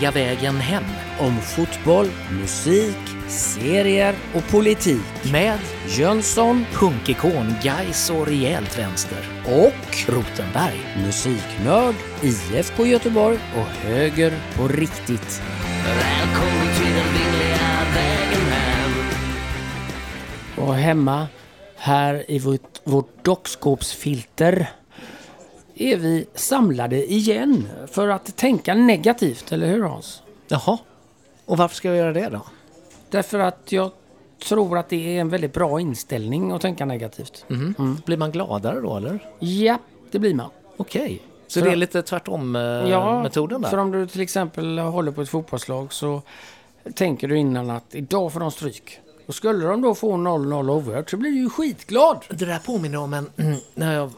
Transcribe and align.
vingliga 0.00 0.10
vägen 0.10 0.56
hem. 0.56 0.84
Om 1.18 1.40
fotboll, 1.40 2.08
musik, 2.40 2.96
serier 3.28 4.14
och 4.34 4.48
politik. 4.50 5.32
Med 5.32 5.58
Jönsson 5.88 6.64
punkikon, 6.72 7.54
guys 7.62 8.10
och 8.10 8.26
rejält 8.26 8.78
vänster. 8.78 9.18
och 9.44 10.08
Rotenberg. 10.08 10.80
musiknörd, 11.04 11.94
IFK 12.22 12.86
Göteborg 12.86 13.38
och 13.56 13.66
höger 13.66 14.32
på 14.56 14.68
riktigt. 14.68 15.42
Välkommen 15.86 16.74
till 16.76 16.94
den 16.94 17.12
vingliga 17.14 17.84
vägen 17.94 18.52
hem 18.52 18.92
Och 20.56 20.74
hemma 20.74 21.28
här 21.76 22.30
i 22.30 22.38
vårt, 22.38 22.80
vårt 22.84 23.24
dockskåpsfilter 23.24 24.79
är 25.80 25.96
vi 25.96 26.26
samlade 26.34 27.12
igen 27.12 27.68
för 27.92 28.08
att 28.08 28.36
tänka 28.36 28.74
negativt, 28.74 29.52
eller 29.52 29.66
hur 29.66 29.82
Hans? 29.82 30.22
Jaha. 30.48 30.78
Och 31.44 31.56
varför 31.58 31.76
ska 31.76 31.88
jag 31.88 31.96
göra 31.96 32.12
det 32.12 32.28
då? 32.28 32.40
Därför 33.10 33.38
att 33.38 33.72
jag 33.72 33.90
tror 34.48 34.78
att 34.78 34.88
det 34.88 35.16
är 35.16 35.20
en 35.20 35.28
väldigt 35.28 35.52
bra 35.52 35.80
inställning 35.80 36.52
att 36.52 36.62
tänka 36.62 36.84
negativt. 36.84 37.44
Mhm. 37.48 37.98
Blir 38.06 38.16
man 38.16 38.30
gladare 38.30 38.80
då 38.80 38.96
eller? 38.96 39.28
Ja, 39.38 39.78
det 40.10 40.18
blir 40.18 40.34
man. 40.34 40.50
Okej. 40.76 41.22
Så 41.46 41.60
För- 41.60 41.66
det 41.66 41.72
är 41.72 41.76
lite 41.76 42.02
tvärtom 42.02 42.56
eh, 42.56 42.62
Ja, 42.62 43.26
där? 43.34 43.68
för 43.68 43.76
om 43.78 43.90
du 43.90 44.06
till 44.06 44.20
exempel 44.20 44.78
håller 44.78 45.12
på 45.12 45.22
ett 45.22 45.28
fotbollslag 45.28 45.92
så 45.92 46.22
tänker 46.94 47.28
du 47.28 47.38
innan 47.38 47.70
att 47.70 47.94
idag 47.94 48.32
får 48.32 48.40
de 48.40 48.50
stryk. 48.50 49.00
Och 49.26 49.34
skulle 49.34 49.66
de 49.66 49.82
då 49.82 49.94
få 49.94 50.12
0-0 50.16 50.70
overt 50.70 51.10
så 51.10 51.16
blir 51.16 51.30
du 51.30 51.36
ju 51.38 51.50
skitglad. 51.50 52.24
Det 52.30 52.44
där 52.44 52.58
påminner 52.58 52.98
om 52.98 53.14
en, 53.14 53.30
när 53.74 53.94
jag, 53.94 54.10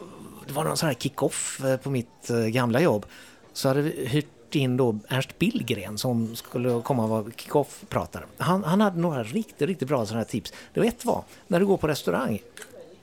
det 0.46 0.52
var 0.52 0.64
någon 0.64 0.76
sån 0.76 0.86
här 0.86 0.94
kick-off 0.94 1.60
eh, 1.64 1.76
på 1.76 1.90
mitt 1.90 2.30
eh, 2.30 2.36
gamla 2.38 2.80
jobb. 2.80 3.06
Så 3.52 3.68
hade 3.68 3.82
vi 3.82 4.06
hyrt 4.06 4.54
in 4.54 4.76
då 4.76 4.98
Ernst 5.08 5.38
Billgren 5.38 5.98
som 5.98 6.36
skulle 6.36 6.82
komma 6.82 7.02
och 7.02 7.08
vara 7.08 7.24
kick-off-pratare. 7.36 8.24
Han, 8.36 8.64
han 8.64 8.80
hade 8.80 9.00
några 9.00 9.22
riktigt, 9.22 9.68
riktigt 9.68 9.88
bra 9.88 10.06
sådana 10.06 10.20
här 10.20 10.30
tips. 10.30 10.52
Det 10.74 10.80
var 10.80 10.86
ett 10.86 11.04
var, 11.04 11.24
när 11.46 11.60
du 11.60 11.66
går 11.66 11.76
på 11.76 11.88
restaurang, 11.88 12.42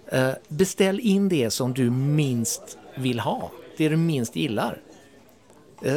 eh, 0.08 0.32
beställ 0.48 1.00
in 1.00 1.30
det 1.30 1.50
som 1.50 1.74
du 1.74 1.90
minst 1.90 2.78
vill 2.96 3.20
ha. 3.20 3.52
Det 3.78 3.90
du 3.90 3.98
minst 3.98 4.36
gillar. 4.36 4.82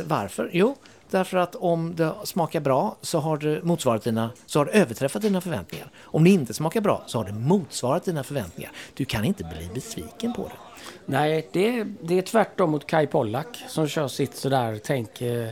Varför? 0.06 0.50
Jo, 0.52 0.76
därför 1.12 1.36
att 1.36 1.54
om 1.54 1.96
det 1.96 2.14
smakar 2.24 2.60
bra 2.60 2.96
så 3.00 3.18
har 3.18 3.36
det 3.36 3.62
motsvarat 3.62 4.04
dina, 4.04 4.30
så 4.46 4.60
har 4.60 4.64
det 4.66 4.72
överträffat 4.72 5.22
dina 5.22 5.40
förväntningar. 5.40 5.90
Om 6.02 6.24
det 6.24 6.30
inte 6.30 6.54
smakar 6.54 6.80
bra 6.80 7.02
så 7.06 7.18
har 7.18 7.24
det 7.24 7.32
motsvarat 7.32 8.04
dina 8.04 8.24
förväntningar. 8.24 8.72
Du 8.94 9.04
kan 9.04 9.24
inte 9.24 9.44
bli 9.44 9.70
besviken 9.74 10.32
på 10.32 10.42
det. 10.42 10.82
Nej, 11.06 11.48
det 11.52 11.78
är, 11.78 11.94
det 12.02 12.18
är 12.18 12.22
tvärtom 12.22 12.70
mot 12.70 12.86
Kai 12.86 13.06
Pollak 13.06 13.64
som 13.68 13.88
kör 13.88 14.08
sitt 14.08 14.36
sådär 14.36 14.80
tänk... 14.84 15.22
Eh, 15.22 15.48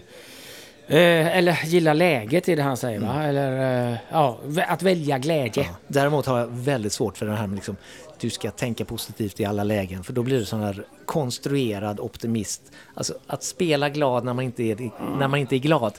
Eh, 0.91 1.37
eller 1.37 1.59
gilla 1.65 1.93
läget 1.93 2.49
är 2.49 2.57
det 2.57 2.63
han 2.63 2.77
säger 2.77 3.01
va? 3.01 3.23
Eller 3.25 3.91
eh, 3.93 3.97
ja, 4.11 4.39
att 4.69 4.83
välja 4.83 5.19
glädje. 5.19 5.67
Däremot 5.87 6.27
har 6.27 6.39
jag 6.39 6.47
väldigt 6.47 6.93
svårt 6.93 7.19
för 7.19 7.27
det 7.27 7.33
här 7.33 7.47
med 7.47 7.55
liksom, 7.57 7.77
du 8.21 8.31
ska 8.31 8.51
tänka 8.51 8.85
positivt 8.85 9.41
i 9.41 9.45
alla 9.45 9.65
lägen. 9.65 10.05
För 10.05 10.13
då 10.13 10.23
blir 10.23 10.39
det 10.39 10.45
sån 10.47 10.61
här 10.61 10.85
konstruerad 11.05 12.01
optimist. 12.01 12.63
Alltså 12.95 13.15
att 13.27 13.43
spela 13.43 13.89
glad 13.89 14.25
när 14.25 14.33
man 14.35 14.45
inte 14.45 14.63
är, 14.63 14.91
när 15.19 15.29
man 15.29 15.39
inte 15.41 15.57
är 15.57 15.59
glad, 15.59 15.93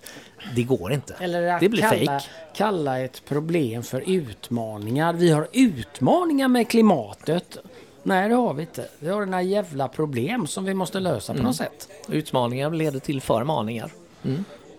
det 0.55 0.63
går 0.63 0.93
inte. 0.93 1.15
Eller 1.19 1.47
att 1.47 1.59
det 1.59 1.69
blir 1.69 1.81
kalla, 1.81 2.11
fake. 2.19 2.25
kalla 2.55 2.99
ett 2.99 3.25
problem 3.25 3.83
för 3.83 4.03
utmaningar. 4.09 5.13
Vi 5.13 5.31
har 5.31 5.47
utmaningar 5.53 6.47
med 6.47 6.69
klimatet. 6.69 7.57
Nej, 8.03 8.29
det 8.29 8.35
har 8.35 8.53
vi 8.53 8.61
inte. 8.61 8.85
Vi 8.99 9.09
har 9.09 9.25
några 9.25 9.41
jävla 9.41 9.87
problem 9.87 10.47
som 10.47 10.65
vi 10.65 10.73
måste 10.73 10.99
lösa 10.99 11.33
på 11.33 11.39
Mm. 11.39 11.45
något 11.47 11.55
sätt. 11.55 11.89
Utmaningar 12.09 12.69
leder 12.71 12.99
till 12.99 13.21
förmaningar. 13.21 13.91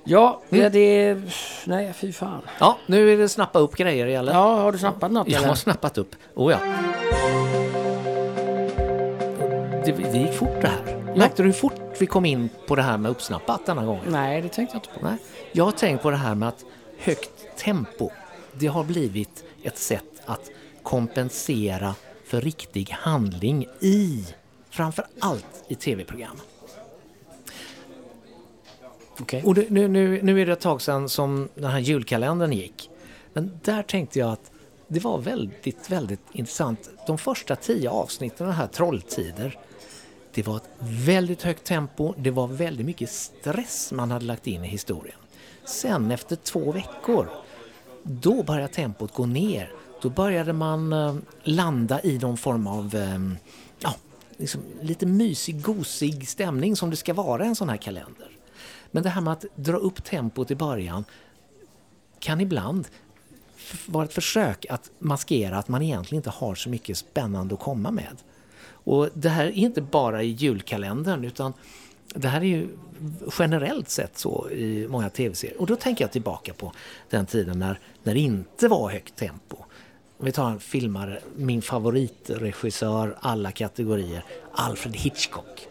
Ja, 0.04 0.40
Mm. 0.50 0.62
det, 0.62 0.68
det... 1.14 1.20
Nej, 1.64 1.92
fy 1.92 2.12
fan. 2.12 2.42
Ja, 2.60 2.78
nu 2.86 3.12
är 3.12 3.16
det 3.18 3.28
snappa 3.28 3.58
upp 3.58 3.76
grejer 3.76 4.06
eller? 4.06 4.32
Ja, 4.32 4.54
har 4.56 4.72
du 4.72 4.78
snappat 4.78 5.12
något 5.12 5.28
Jag 5.28 5.38
har 5.38 5.44
eller? 5.44 5.54
snappat 5.54 5.98
upp. 5.98 6.16
Oh 6.34 6.52
ja. 6.52 6.58
Det, 9.84 9.92
det 9.92 10.18
gick 10.18 10.32
fort 10.34 10.60
det 10.60 10.68
här. 10.68 11.02
Märkte 11.16 11.42
du 11.42 11.46
hur 11.46 11.52
fort 11.52 11.80
vi 11.98 12.06
kom 12.06 12.24
in 12.24 12.48
på 12.66 12.76
det 12.76 12.82
här 12.82 12.98
med 12.98 13.10
uppsnappat 13.10 13.66
denna 13.66 13.84
gången? 13.84 14.04
Nej, 14.08 14.42
det 14.42 14.48
tänkte 14.48 14.76
jag 14.76 14.78
inte 14.84 15.00
på. 15.00 15.06
Nej. 15.06 15.16
Jag 15.52 15.64
har 15.64 15.72
tänkt 15.72 16.02
på 16.02 16.10
det 16.10 16.16
här 16.16 16.34
med 16.34 16.48
att 16.48 16.64
högt 16.98 17.56
tempo, 17.58 18.10
det 18.52 18.66
har 18.66 18.84
blivit 18.84 19.44
ett 19.62 19.78
sätt 19.78 20.04
att 20.26 20.50
kompensera 20.82 21.94
för 22.26 22.40
riktig 22.40 22.90
handling 23.00 23.66
i, 23.80 24.24
framför 24.70 25.06
allt 25.20 25.64
i 25.68 25.74
tv-program. 25.74 26.40
Okay. 29.22 29.42
Och 29.42 29.54
det, 29.54 29.70
nu, 29.70 29.88
nu, 29.88 30.20
nu 30.22 30.40
är 30.40 30.46
det 30.46 30.52
ett 30.52 30.60
tag 30.60 30.82
sedan 30.82 31.08
som 31.08 31.48
den 31.54 31.70
här 31.70 31.78
julkalendern 31.78 32.52
gick. 32.52 32.90
Men 33.32 33.60
där 33.62 33.82
tänkte 33.82 34.18
jag 34.18 34.32
att 34.32 34.50
det 34.88 35.00
var 35.00 35.18
väldigt, 35.18 35.90
väldigt 35.90 36.20
intressant. 36.32 36.90
De 37.06 37.18
första 37.18 37.56
tio 37.56 37.90
avsnitten 37.90 38.46
av 38.46 38.52
den 38.52 38.56
här 38.56 38.66
Trolltider, 38.66 39.58
det 40.34 40.46
var 40.46 40.56
ett 40.56 40.68
väldigt 40.78 41.42
högt 41.42 41.64
tempo, 41.64 42.14
det 42.16 42.30
var 42.30 42.46
väldigt 42.46 42.86
mycket 42.86 43.10
stress 43.10 43.92
man 43.92 44.10
hade 44.10 44.24
lagt 44.24 44.46
in 44.46 44.64
i 44.64 44.68
historien. 44.68 45.16
Sen 45.64 46.10
efter 46.10 46.36
två 46.36 46.72
veckor, 46.72 47.28
då 48.02 48.42
började 48.42 48.68
tempot 48.68 49.14
gå 49.14 49.26
ner. 49.26 49.72
Då 50.02 50.10
började 50.10 50.52
man 50.52 50.92
eh, 50.92 51.14
landa 51.42 52.02
i 52.02 52.18
någon 52.18 52.36
form 52.36 52.66
av 52.66 52.94
eh, 52.94 53.18
ja, 53.78 53.94
liksom 54.36 54.60
lite 54.80 55.06
mysig, 55.06 55.62
gosig 55.62 56.28
stämning 56.28 56.76
som 56.76 56.90
det 56.90 56.96
ska 56.96 57.14
vara 57.14 57.44
i 57.44 57.48
en 57.48 57.56
sån 57.56 57.68
här 57.68 57.76
kalender. 57.76 58.28
Men 58.94 59.02
det 59.02 59.08
här 59.08 59.20
med 59.20 59.32
att 59.32 59.44
dra 59.54 59.76
upp 59.76 60.04
tempot 60.04 60.50
i 60.50 60.54
början 60.54 61.04
kan 62.18 62.40
ibland 62.40 62.88
vara 63.86 64.04
ett 64.04 64.12
försök 64.12 64.66
att 64.70 64.90
maskera 64.98 65.58
att 65.58 65.68
man 65.68 65.82
egentligen 65.82 66.18
inte 66.18 66.30
har 66.30 66.54
så 66.54 66.68
mycket 66.68 66.98
spännande 66.98 67.54
att 67.54 67.60
komma 67.60 67.90
med. 67.90 68.16
Och 68.84 69.08
det 69.14 69.28
här 69.28 69.44
är 69.44 69.50
inte 69.50 69.82
bara 69.82 70.22
i 70.22 70.26
julkalendern 70.26 71.24
utan 71.24 71.52
det 72.14 72.28
här 72.28 72.40
är 72.40 72.44
ju 72.44 72.68
generellt 73.38 73.88
sett 73.88 74.18
så 74.18 74.50
i 74.50 74.86
många 74.88 75.10
tv-serier. 75.10 75.60
Och 75.60 75.66
då 75.66 75.76
tänker 75.76 76.04
jag 76.04 76.12
tillbaka 76.12 76.54
på 76.54 76.72
den 77.10 77.26
tiden 77.26 77.58
när, 77.58 77.78
när 78.02 78.14
det 78.14 78.20
inte 78.20 78.68
var 78.68 78.90
högt 78.90 79.16
tempo. 79.16 79.56
Om 80.18 80.26
vi 80.26 80.32
tar 80.32 80.50
en 80.50 80.60
filmare, 80.60 81.20
min 81.36 81.62
favoritregissör 81.62 83.16
alla 83.20 83.50
kategorier, 83.50 84.24
Alfred 84.52 84.96
Hitchcock. 84.96 85.68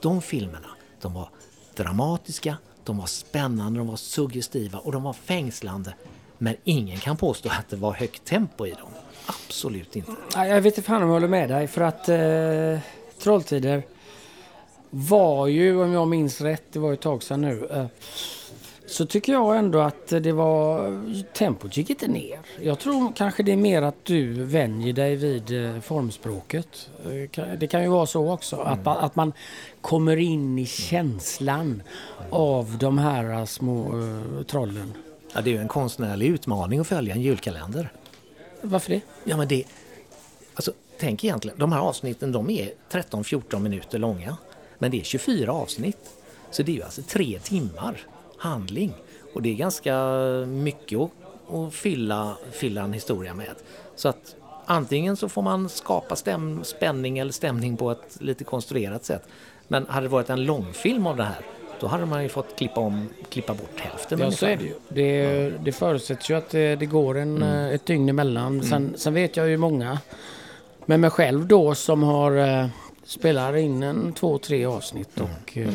De 0.00 0.22
filmerna, 0.22 0.68
de 1.00 1.14
var 1.14 1.28
dramatiska, 1.76 2.56
de 2.84 2.98
var 2.98 3.06
spännande, 3.06 3.80
de 3.80 3.86
var 3.86 3.96
suggestiva 3.96 4.78
och 4.78 4.92
de 4.92 5.02
var 5.02 5.12
fängslande. 5.12 5.94
Men 6.38 6.56
ingen 6.64 6.98
kan 6.98 7.16
påstå 7.16 7.48
att 7.48 7.68
det 7.68 7.76
var 7.76 7.92
högt 7.92 8.24
tempo 8.24 8.66
i 8.66 8.70
dem. 8.70 8.90
Absolut 9.26 9.96
inte. 9.96 10.12
Jag 10.34 10.60
vet 10.60 10.78
inte 10.78 10.82
fan 10.82 11.02
om 11.02 11.08
jag 11.08 11.14
håller 11.14 11.28
med 11.28 11.48
dig 11.48 11.66
för 11.66 11.80
att 11.80 12.08
eh, 12.08 12.78
Trolltider 13.22 13.82
var 14.90 15.46
ju, 15.46 15.82
om 15.82 15.92
jag 15.92 16.08
minns 16.08 16.40
rätt, 16.40 16.62
det 16.72 16.78
var 16.78 16.88
ju 16.88 16.94
ett 16.94 17.00
tag 17.00 17.22
sedan 17.22 17.40
nu. 17.40 17.68
Eh, 17.70 17.86
så 18.86 19.06
tycker 19.06 19.32
jag 19.32 19.56
ändå 19.56 19.78
att 19.80 20.06
det 20.06 20.32
var, 20.32 20.92
tempot 21.32 21.76
gick 21.76 21.90
inte 21.90 22.08
ner. 22.08 22.38
Jag 22.60 22.78
tror 22.78 23.12
kanske 23.16 23.42
det 23.42 23.52
är 23.52 23.56
mer 23.56 23.82
att 23.82 24.04
du 24.04 24.32
vänjer 24.44 24.92
dig 24.92 25.16
vid 25.16 25.64
eh, 25.64 25.80
formspråket. 25.80 26.90
Eh, 27.04 27.44
Det 27.58 27.66
kan 27.66 27.82
ju 27.82 27.88
vara 27.88 28.06
så 28.06 28.32
också, 28.32 28.56
att, 28.56 28.84
man, 28.84 28.96
att 28.96 29.16
man 29.16 29.32
kommer 29.80 30.16
in 30.16 30.58
i 30.58 30.66
känslan 30.66 31.82
av 32.30 32.76
de 32.80 32.98
här 32.98 33.30
eh, 33.38 33.44
små 33.44 34.00
eh, 34.00 34.42
trollen. 34.46 34.92
Ja, 35.34 35.40
det 35.40 35.50
är 35.50 35.54
ju 35.54 35.60
en 35.60 35.68
konstnärlig 35.68 36.26
utmaning 36.26 36.80
att 36.80 36.86
följa 36.86 37.14
en 37.14 37.22
julkalender. 37.22 37.92
Varför 38.62 38.90
det? 38.90 39.00
Ja, 39.24 39.36
men 39.36 39.48
det... 39.48 39.64
Alltså, 40.54 40.72
tänk 40.98 41.24
egentligen, 41.24 41.58
de 41.58 41.72
här 41.72 41.80
avsnitten 41.80 42.32
de 42.32 42.50
är 42.50 42.70
13-14 42.90 43.58
minuter 43.58 43.98
långa. 43.98 44.36
Men 44.78 44.90
det 44.90 45.00
är 45.00 45.04
24 45.04 45.52
avsnitt. 45.52 46.10
Så 46.50 46.62
det 46.62 46.72
är 46.72 46.76
ju 46.76 46.82
alltså 46.82 47.02
tre 47.02 47.38
timmar 47.38 48.06
handling. 48.46 48.94
Och 49.34 49.42
det 49.42 49.50
är 49.50 49.54
ganska 49.54 49.96
mycket 50.46 50.98
att, 50.98 51.74
fylla, 51.74 52.36
fylla 52.52 52.82
en 52.82 52.92
historia 52.92 53.34
med. 53.34 53.54
Så 53.96 54.08
att 54.08 54.36
antingen 54.66 55.16
så 55.16 55.28
får 55.28 55.42
man 55.42 55.68
skapa 55.68 56.16
stäm, 56.16 56.64
spänning 56.64 57.18
eller 57.18 57.32
stämning 57.32 57.76
på 57.76 57.90
ett 57.90 58.16
lite 58.20 58.44
konstruerat 58.44 59.04
sätt. 59.04 59.22
Men 59.68 59.86
hade 59.86 60.06
det 60.06 60.10
varit 60.10 60.30
en 60.30 60.44
långfilm 60.44 61.06
av 61.06 61.16
det 61.16 61.24
här, 61.24 61.40
då 61.80 61.86
hade 61.86 62.06
man 62.06 62.22
ju 62.22 62.28
fått 62.28 62.58
klippa, 62.58 62.80
om, 62.80 63.08
klippa 63.28 63.54
bort 63.54 63.80
hälften. 63.80 64.18
Ja, 64.18 64.30
så 64.30 64.46
är 64.46 64.56
det 64.56 64.64
ju. 64.64 64.74
Det, 64.88 65.48
det 65.64 65.72
förutsätts 65.72 66.30
ju 66.30 66.34
att 66.34 66.50
det, 66.50 66.76
det 66.76 66.86
går 66.86 67.18
en, 67.18 67.42
eh, 67.42 67.74
ett 67.74 67.86
dygn 67.86 68.08
emellan. 68.08 68.62
Sen, 68.62 68.94
sen 68.96 69.14
vet 69.14 69.36
jag 69.36 69.48
ju 69.48 69.56
många, 69.56 69.98
med 70.86 71.00
mig 71.00 71.10
själv 71.10 71.46
då, 71.46 71.74
som 71.74 72.02
har 72.02 72.36
eh, 72.36 72.66
spelar 73.04 73.56
in 73.56 73.82
en 73.82 74.12
två, 74.12 74.38
tre 74.38 74.64
avsnitt 74.64 75.20
och 75.20 75.58
eh, 75.58 75.68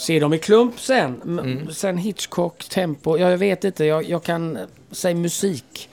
ser 0.00 0.20
dem 0.20 0.32
i 0.34 0.38
klump 0.38 0.80
sen. 0.80 1.20
M- 1.38 1.68
Sen 1.72 1.96
Hitchcock, 1.98 2.64
tempo, 2.64 3.18
ja, 3.18 3.30
jag 3.30 3.38
vet 3.38 3.64
inte, 3.64 3.84
jag, 3.84 4.04
jag 4.04 4.22
kan 4.22 4.58
säga 4.90 5.14
musik. 5.14 5.88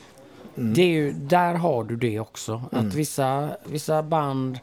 Det 0.55 0.81
är 0.81 0.87
ju, 0.87 1.11
där 1.11 1.53
har 1.53 1.83
du 1.83 1.95
det 1.95 2.19
också. 2.19 2.61
Att 2.71 2.93
vissa, 2.93 3.49
vissa 3.65 4.03
band 4.03 4.59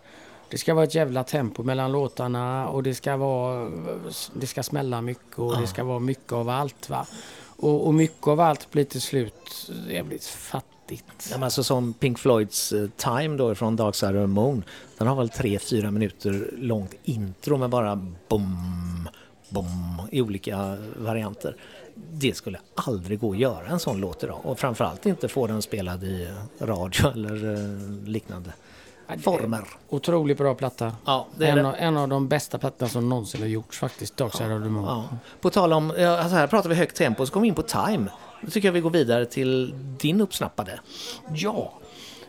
Det 0.49 0.59
ska 0.59 0.75
vara 0.75 0.85
ett 0.85 0.95
jävla 0.95 1.25
tempo 1.25 1.63
mellan 1.63 1.93
låtarna 1.93 2.69
och 2.69 2.83
det 2.83 2.95
ska 2.95 3.17
vara... 3.17 3.71
Det 4.35 4.47
ska 4.47 4.63
smälla 4.63 5.01
mycket 5.03 5.39
och 5.39 5.61
det 5.61 5.67
ska 5.67 5.85
vara 5.85 5.99
mycket 5.99 6.33
av 6.33 6.49
allt 6.49 6.91
va. 6.91 7.07
Och, 7.57 7.87
och 7.87 7.95
mycket 7.95 8.27
av 8.29 8.41
allt 8.41 8.71
blir 8.71 8.85
till 8.85 9.01
slut 9.01 9.71
jävligt 9.91 10.25
fattigt. 10.27 11.29
Ja, 11.31 11.37
men 11.37 11.43
alltså 11.43 11.65
som 11.65 11.93
Pink 11.93 12.19
Floyds 12.19 12.73
eh, 12.73 12.89
Time 12.97 13.37
då 13.37 13.55
från 13.55 13.77
Dark 13.77 13.95
Side 13.95 14.17
of 14.17 14.23
the 14.23 14.27
Moon. 14.27 14.65
Den 14.99 15.07
har 15.09 15.17
väl 15.17 15.29
tre, 15.29 15.59
fyra 15.59 15.91
minuter 15.91 16.51
långt 16.59 16.95
intro 17.05 17.57
med 17.57 17.71
bara 17.71 17.97
bom, 18.29 19.09
bom 19.49 20.03
i 20.13 20.21
olika 20.21 20.77
varianter. 20.97 21.57
Det 21.95 22.37
skulle 22.37 22.59
aldrig 22.75 23.19
gå 23.21 23.31
att 23.31 23.39
göra 23.39 23.67
en 23.67 23.81
sån 23.81 24.01
låt 24.01 24.25
idag 24.25 24.41
och 24.43 24.59
framförallt 24.59 25.07
inte 25.07 25.29
få 25.29 25.47
den 25.47 25.63
spelad 25.63 26.05
i 26.05 26.29
radio 26.61 27.11
eller 27.13 27.55
eh, 27.55 28.09
liknande 28.09 28.53
former. 29.23 29.65
Otroligt 29.89 30.39
bra 30.39 30.55
platta. 30.55 30.93
Ja, 31.05 31.27
En 31.41 31.67
av, 31.67 31.75
en 31.79 31.97
av 31.97 32.09
de 32.09 32.29
bästa 32.29 32.59
plattorna 32.59 32.89
som 32.89 33.09
någonsin 33.09 33.41
har 33.41 33.49
gjorts 33.49 33.79
faktiskt. 33.79 34.17
Dark 34.17 34.35
Side 34.35 34.53
of 34.53 34.63
the 34.63 34.69
Moon. 34.69 34.85
Ja. 34.85 35.09
På 35.41 35.51
tal 35.51 35.73
om, 35.73 35.93
ja, 35.99 36.19
alltså 36.19 36.37
här 36.37 36.47
pratar 36.47 36.69
vi 36.69 36.75
högt 36.75 36.97
tempo 36.97 37.27
så 37.27 37.33
kommer 37.33 37.43
vi 37.43 37.49
in 37.49 37.55
på 37.55 37.63
Time. 37.63 38.07
Då 38.43 38.51
tycker 38.51 38.69
jag 38.69 38.73
vi 38.73 38.81
går 38.81 38.91
vidare 38.91 39.27
till 39.27 39.75
din 40.01 40.21
uppsnappade. 40.21 40.81
Ja, 41.35 41.73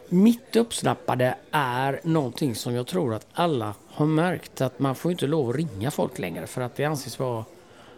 mitt 0.09 0.55
uppsnappade 0.55 1.35
är 1.51 1.99
någonting 2.03 2.55
som 2.55 2.75
jag 2.75 2.87
tror 2.87 3.13
att 3.13 3.27
alla 3.33 3.73
har 3.87 4.05
märkt 4.05 4.61
att 4.61 4.79
man 4.79 4.95
får 4.95 5.11
inte 5.11 5.27
lov 5.27 5.49
att 5.49 5.55
ringa 5.55 5.91
folk 5.91 6.19
längre 6.19 6.47
för 6.47 6.61
att 6.61 6.75
det 6.75 6.85
anses 6.85 7.19
vara 7.19 7.45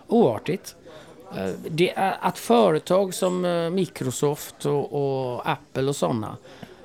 oartigt. 0.07 0.75
Eh, 1.38 1.50
Det 1.69 1.92
är 1.98 2.18
att 2.21 2.38
företag 2.38 3.13
som 3.13 3.45
eh, 3.45 3.69
Microsoft 3.69 4.65
och, 4.65 4.94
och 5.33 5.50
Apple 5.50 5.83
och 5.83 5.95
sådana 5.95 6.38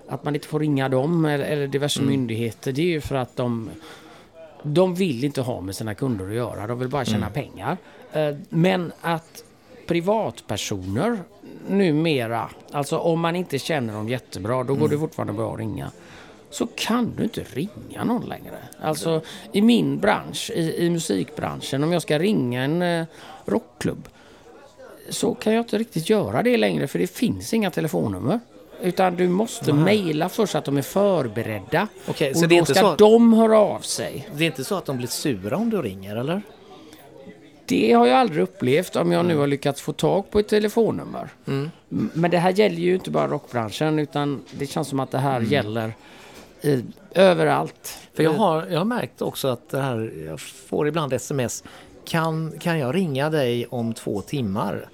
att 0.08 0.24
man 0.24 0.34
inte 0.34 0.48
får 0.48 0.60
ringa 0.60 0.88
dem 0.88 1.24
eller, 1.24 1.44
eller 1.44 1.66
diverse 1.66 2.02
myndigheter 2.02 2.72
det 2.72 2.82
är 2.82 2.86
ju 2.86 3.00
för 3.00 3.14
att 3.14 3.36
de 3.36 3.70
de 4.62 4.94
vill 4.94 5.24
inte 5.24 5.40
ha 5.40 5.60
med 5.60 5.76
sina 5.76 5.94
kunder 5.94 6.28
att 6.28 6.34
göra. 6.34 6.66
De 6.66 6.78
vill 6.78 6.88
bara 6.88 7.04
tjäna 7.04 7.30
pengar. 7.30 7.76
Eh, 8.12 8.34
Men 8.48 8.92
att 9.00 9.44
privatpersoner 9.86 11.18
numera, 11.68 12.50
alltså 12.70 12.98
om 12.98 13.20
man 13.20 13.36
inte 13.36 13.58
känner 13.58 13.94
dem 13.94 14.08
jättebra, 14.08 14.64
då 14.64 14.74
går 14.74 14.88
det 14.88 14.98
fortfarande 14.98 15.32
bra 15.32 15.52
att 15.52 15.58
ringa. 15.58 15.90
Så 16.50 16.66
kan 16.66 17.12
du 17.16 17.22
inte 17.22 17.44
ringa 17.52 18.04
någon 18.04 18.28
längre. 18.28 18.58
Alltså 18.80 19.22
i 19.52 19.62
min 19.62 19.98
bransch, 19.98 20.50
i, 20.54 20.86
i 20.86 20.90
musikbranschen, 20.90 21.84
om 21.84 21.92
jag 21.92 22.02
ska 22.02 22.18
ringa 22.18 22.62
en 22.62 22.82
eh, 22.82 23.06
rockklubb 23.44 24.08
så 25.08 25.34
kan 25.34 25.52
jag 25.52 25.60
inte 25.60 25.78
riktigt 25.78 26.10
göra 26.10 26.42
det 26.42 26.56
längre 26.56 26.86
för 26.86 26.98
det 26.98 27.06
finns 27.06 27.54
inga 27.54 27.70
telefonnummer. 27.70 28.40
Utan 28.82 29.16
du 29.16 29.28
måste 29.28 29.72
mejla 29.72 30.28
först 30.28 30.52
så 30.52 30.58
att 30.58 30.64
de 30.64 30.76
är 30.78 30.82
förberedda. 30.82 31.88
Okej, 32.06 32.32
och 32.34 32.48
då 32.48 32.64
ska 32.64 32.74
så 32.74 32.94
de 32.96 33.32
höra 33.32 33.58
av 33.58 33.80
sig. 33.80 34.28
Det 34.34 34.44
är 34.44 34.46
inte 34.46 34.64
så 34.64 34.74
att 34.74 34.86
de 34.86 34.96
blir 34.96 35.08
sura 35.08 35.56
om 35.56 35.70
du 35.70 35.82
ringer 35.82 36.16
eller? 36.16 36.42
Det 37.66 37.92
har 37.92 38.06
jag 38.06 38.18
aldrig 38.18 38.42
upplevt 38.42 38.96
om 38.96 39.12
jag 39.12 39.26
nu 39.26 39.36
har 39.36 39.46
lyckats 39.46 39.80
få 39.80 39.92
tag 39.92 40.30
på 40.30 40.38
ett 40.38 40.48
telefonnummer. 40.48 41.28
Mm. 41.46 41.70
Men 41.88 42.30
det 42.30 42.38
här 42.38 42.50
gäller 42.50 42.76
ju 42.76 42.94
inte 42.94 43.10
bara 43.10 43.28
rockbranschen 43.28 43.98
utan 43.98 44.42
det 44.50 44.66
känns 44.66 44.88
som 44.88 45.00
att 45.00 45.10
det 45.10 45.18
här 45.18 45.40
gäller 45.40 45.94
i, 46.62 46.84
överallt. 47.14 47.98
För 48.14 48.22
jag 48.22 48.32
har, 48.32 48.66
jag 48.66 48.78
har 48.78 48.84
märkt 48.84 49.22
också 49.22 49.48
att 49.48 49.68
det 49.68 49.80
här, 49.80 50.12
jag 50.26 50.40
får 50.40 50.88
ibland 50.88 51.12
sms. 51.12 51.64
Kan, 52.04 52.52
kan 52.58 52.78
jag 52.78 52.94
ringa 52.94 53.30
dig 53.30 53.66
om 53.66 53.94
två 53.94 54.20
timmar? 54.20 54.88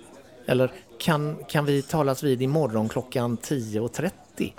Eller 0.47 0.71
kan, 0.99 1.37
kan 1.49 1.65
vi 1.65 1.83
talas 1.83 2.23
vid 2.23 2.43
imorgon 2.43 2.89
klockan 2.89 3.39
10.30? 3.39 4.53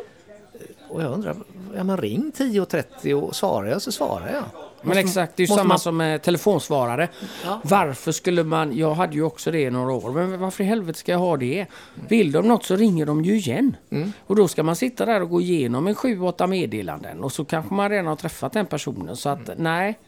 Och 0.90 1.04
jag 1.04 1.14
undrar, 1.14 1.36
ja 1.76 1.84
men 1.84 1.98
ring 1.98 2.32
10.30 2.38 3.14
och 3.14 3.36
svarar 3.36 3.68
jag 3.68 3.82
så 3.82 3.92
svarar 3.92 4.32
jag. 4.34 4.69
Men 4.84 4.98
exakt, 4.98 5.36
det 5.36 5.44
är 5.44 5.48
ju 5.48 5.54
samma 5.56 5.64
man- 5.64 5.80
som 5.80 5.98
med 5.98 6.22
telefonsvarare. 6.22 7.10
Ja. 7.46 7.62
Varför 7.64 8.12
skulle 8.12 8.44
man, 8.44 8.78
jag 8.78 8.94
hade 8.94 9.14
ju 9.16 9.24
också 9.24 9.52
det 9.52 9.60
i 9.62 9.70
några 9.70 9.94
år, 9.94 10.12
men 10.12 10.40
varför 10.40 10.64
i 10.64 10.68
helvete 10.68 11.00
ska 11.00 11.12
jag 11.12 11.20
ha 11.20 11.38
det? 11.38 11.66
Vill 12.08 12.31
de 12.31 12.48
något 12.48 12.64
så 12.66 12.76
ringer 12.76 13.06
de 13.06 13.24
ju 13.26 13.36
igen. 13.38 13.76
Mm. 13.92 14.12
Och 14.28 14.36
då 14.36 14.48
ska 14.48 14.64
man 14.64 14.76
sitta 14.76 15.06
där 15.06 15.22
och 15.22 15.30
gå 15.30 15.42
igenom 15.42 15.88
en 15.88 15.96
sju, 15.96 16.22
åtta 16.22 16.48
meddelanden 16.48 17.24
och 17.24 17.31
så 17.31 17.46
kanske 17.46 17.74
man 17.74 17.90
redan 17.90 18.08
har 18.08 18.16
träffat 18.16 18.54
den 18.54 18.66
personen. 18.66 19.16
Så 19.16 19.30
att 19.30 19.50
nej, 19.58 20.00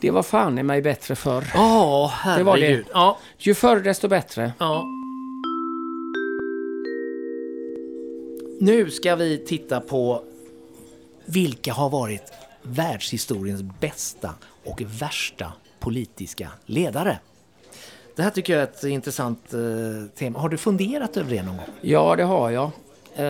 det 0.00 0.10
var 0.10 0.22
fan 0.22 0.58
i 0.58 0.62
mig 0.62 0.82
bättre 0.82 1.14
förr. 1.16 1.44
Ja, 1.54 2.12
Det 2.36 2.42
var 2.42 2.56
det. 2.56 2.62
herregud. 2.62 2.86
Ja, 2.92 3.18
Ju 3.38 3.54
förr 3.54 3.76
desto 3.80 4.08
bättre. 4.08 4.52
ja. 4.58 4.84
Nu 8.60 8.90
ska 8.90 9.16
vi 9.16 9.38
titta 9.38 9.80
på 9.80 10.22
vilka 11.24 11.72
har 11.72 11.90
varit 11.90 12.22
världshistoriens 12.66 13.62
bästa 13.62 14.34
och 14.64 14.82
värsta 14.86 15.52
politiska 15.78 16.48
ledare. 16.66 17.18
Det 18.16 18.22
här 18.22 18.30
tycker 18.30 18.52
jag 18.52 18.62
är 18.62 18.66
ett 18.66 18.84
intressant 18.84 19.54
eh, 19.54 19.60
tema. 20.18 20.38
Har 20.38 20.48
du 20.48 20.56
funderat 20.56 21.16
över 21.16 21.30
det 21.30 21.42
någon 21.42 21.56
gång? 21.56 21.66
Ja, 21.80 22.16
det 22.16 22.24
har 22.24 22.50
jag. 22.50 22.70
Eh, 23.14 23.26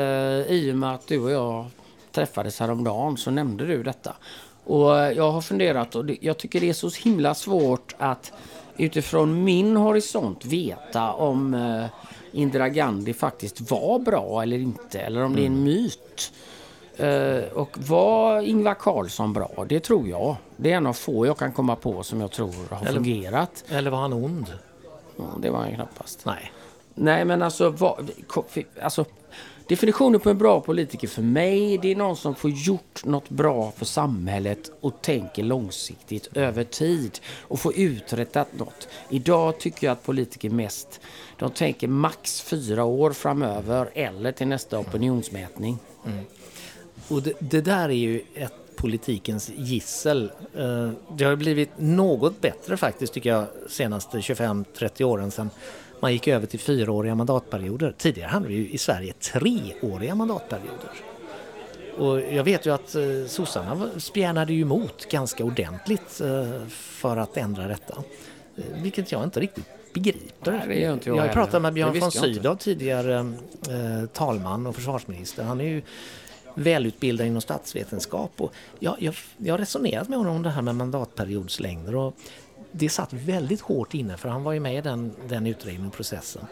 I 0.53 0.71
och 0.73 0.77
med 0.77 0.95
att 0.95 1.07
du 1.07 1.19
och 1.19 1.31
jag 1.31 1.67
träffades 2.13 2.61
häromdagen 2.61 3.17
så 3.17 3.31
nämnde 3.31 3.67
du 3.67 3.83
detta. 3.83 4.17
Och 4.65 4.99
eh, 4.99 5.13
jag 5.13 5.31
har 5.31 5.41
funderat 5.41 5.95
och 5.95 6.05
jag 6.21 6.39
tycker 6.39 6.61
det 6.61 6.69
är 6.69 6.73
så 6.73 6.91
himla 6.91 7.35
svårt 7.35 7.95
att 7.99 8.33
utifrån 8.77 9.45
min 9.45 9.77
horisont 9.77 10.45
veta 10.45 11.13
om 11.13 11.57
Indira 12.33 12.69
Gandhi 12.69 13.15
faktiskt 13.15 13.71
var 13.71 13.99
bra 13.99 14.43
eller 14.43 14.59
inte. 14.59 15.01
Eller 15.01 15.25
om 15.25 15.37
det 15.37 15.43
är 15.43 15.47
en 15.47 15.65
myt. 15.65 16.33
Eh, 16.99 17.53
och 17.53 17.79
var 17.89 18.41
Ingvar 18.41 18.75
Carlsson 18.75 19.33
bra? 19.33 19.65
Det 19.69 19.81
tror 19.81 20.09
jag. 20.09 20.37
Det 20.57 20.73
är 20.73 20.77
en 20.77 20.87
av 20.87 20.93
få 20.93 21.27
jag 21.27 21.39
kan 21.39 21.53
komma 21.53 21.77
på 21.77 22.03
som 22.03 22.21
jag 22.21 22.31
tror 22.31 22.55
har 22.71 22.81
Eller- 22.87 22.93
fungerat. 22.93 23.65
Eller 23.69 23.91
var 23.91 23.99
han 23.99 24.13
ond? 24.13 24.53
Ja, 25.17 25.25
det 25.43 25.51
var 25.51 25.59
han 25.59 25.75
knappast. 25.75 26.23
Nej. 26.25 26.53
Nej, 26.95 27.25
men 27.25 27.43
alltså, 27.43 27.75
ko- 28.27 28.45
alltså 28.83 29.05
definitionen 29.69 30.21
på 30.21 30.31
en 30.31 30.39
bra 30.39 30.61
politiker 30.61 31.09
för 31.09 31.23
mig, 31.23 31.79
det 31.79 31.93
är 31.93 31.97
någon 31.97 32.17
som 32.17 32.35
får 32.35 32.51
gjort 32.51 33.05
något 33.05 33.29
bra 33.29 33.71
för 33.77 33.85
samhället 33.85 34.71
och 34.81 35.03
tänker 35.03 35.43
långsiktigt 35.43 36.37
över 36.37 36.65
tid 36.65 37.19
och 37.41 37.59
får 37.61 37.73
uträttat 37.79 38.49
något. 38.59 38.89
Idag 39.09 39.59
tycker 39.61 39.87
jag 39.87 39.93
att 39.93 40.03
politiker 40.05 40.51
mest, 40.51 41.01
de 41.39 41.51
tänker 41.51 41.89
max 41.89 42.41
fyra 42.41 42.85
år 42.85 43.11
framöver 43.13 43.91
eller 43.95 44.33
till 44.33 44.49
nästa 44.49 44.79
opinionsmätning. 44.79 45.79
Och 47.09 47.23
det, 47.23 47.33
det 47.39 47.61
där 47.61 47.89
är 47.89 47.93
ju 47.93 48.23
ett 48.35 48.53
politikens 48.77 49.51
gissel. 49.57 50.31
Eh, 50.57 50.91
Det 51.17 51.25
har 51.25 51.37
blivit 51.37 51.71
något 51.77 52.41
bättre 52.41 52.77
faktiskt 52.77 53.13
tycker 53.13 53.31
jag 53.31 53.47
senaste 53.69 54.19
25-30 54.19 55.03
åren 55.05 55.31
sedan 55.31 55.51
man 56.01 56.13
gick 56.13 56.29
över 56.29 56.47
till 56.47 56.61
fyraåriga 56.61 57.15
mandatperioder. 57.15 57.95
Tidigare 57.99 58.29
hade 58.29 58.49
vi 58.49 58.55
ju 58.55 58.69
i 58.71 58.79
Sverige 58.79 59.13
treåriga 59.13 60.15
mandatperioder. 60.15 60.91
Och 61.99 62.21
jag 62.21 62.45
vet 62.45 62.67
ju 62.67 62.75
att 62.75 62.95
eh, 62.95 63.03
sossarna 63.29 63.89
spjärnade 63.99 64.53
ju 64.53 64.61
emot 64.63 65.09
ganska 65.11 65.45
ordentligt 65.45 66.21
eh, 66.21 66.67
för 66.69 67.17
att 67.17 67.37
ändra 67.37 67.69
detta. 67.69 68.03
Eh, 68.57 68.83
Vilket 68.83 69.13
jag 69.13 69.25
inte 69.25 69.41
riktigt 69.41 69.65
begriper. 69.95 70.53
Nej, 70.53 70.63
det 70.69 70.75
gör 70.81 70.93
inte 70.93 71.09
jag 71.09 71.19
jag 71.19 71.23
har 71.23 71.33
pratat 71.33 71.63
med 71.63 71.73
Björn 71.75 72.01
von. 72.01 72.13
Sydow 72.13 72.57
tidigare 72.57 73.15
eh, 73.69 74.07
talman 74.13 74.67
och 74.67 74.75
försvarsminister. 74.75 75.43
Han 75.45 75.61
är 75.61 75.65
ju 75.65 75.83
välutbildad 76.57 77.27
inom 77.27 77.41
statsvetenskap. 77.41 78.31
Och 78.37 78.53
jag, 78.79 78.97
jag, 78.99 79.15
jag 79.37 79.55
har 79.55 79.59
resonerat 79.59 80.09
med 80.09 80.19
honom 80.19 80.37
om 80.37 80.43
det 80.43 80.51
här 80.51 80.63
med 80.63 80.75
mandatperiodslängder. 80.75 81.95
Och 81.95 82.17
det 82.73 82.89
satt 82.89 83.13
väldigt 83.13 83.61
hårt 83.61 83.95
inne 83.95 84.17
för 84.17 84.29
han 84.29 84.43
var 84.43 84.53
ju 84.53 84.61
med 84.61 84.79
i 84.79 84.81
den, 84.81 85.13
den 85.29 85.47
utredningsprocessen. 85.47 86.47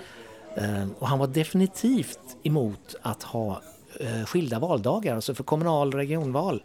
Eh, 0.56 0.86
och 0.98 1.08
han 1.08 1.18
var 1.18 1.26
definitivt 1.26 2.36
emot 2.42 2.94
att 3.02 3.22
ha 3.22 3.62
eh, 4.00 4.24
skilda 4.24 4.58
valdagar, 4.58 5.14
alltså 5.14 5.34
för 5.34 5.44
kommunal 5.44 5.88
och 5.88 5.94
regionval. 5.94 6.62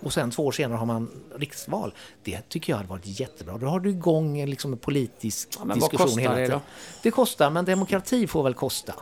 Och 0.00 0.12
sen 0.12 0.30
två 0.30 0.46
år 0.46 0.52
senare 0.52 0.76
har 0.76 0.86
man 0.86 1.10
riksval. 1.36 1.94
Det 2.22 2.48
tycker 2.48 2.72
jag 2.72 2.76
hade 2.76 2.88
varit 2.88 3.20
jättebra. 3.20 3.58
Då 3.58 3.66
har 3.66 3.80
du 3.80 3.90
igång 3.90 4.38
en 4.38 4.50
liksom 4.50 4.72
en 4.72 4.78
politisk 4.78 5.58
men 5.58 5.68
vad 5.68 5.76
diskussion 5.76 6.06
kostar 6.06 6.22
hela 6.22 6.34
det 6.34 6.46
tiden. 6.46 6.60
då? 6.66 6.72
Det 7.02 7.10
kostar, 7.10 7.50
men 7.50 7.64
demokrati 7.64 8.26
får 8.26 8.42
väl 8.42 8.54
kosta. 8.54 8.94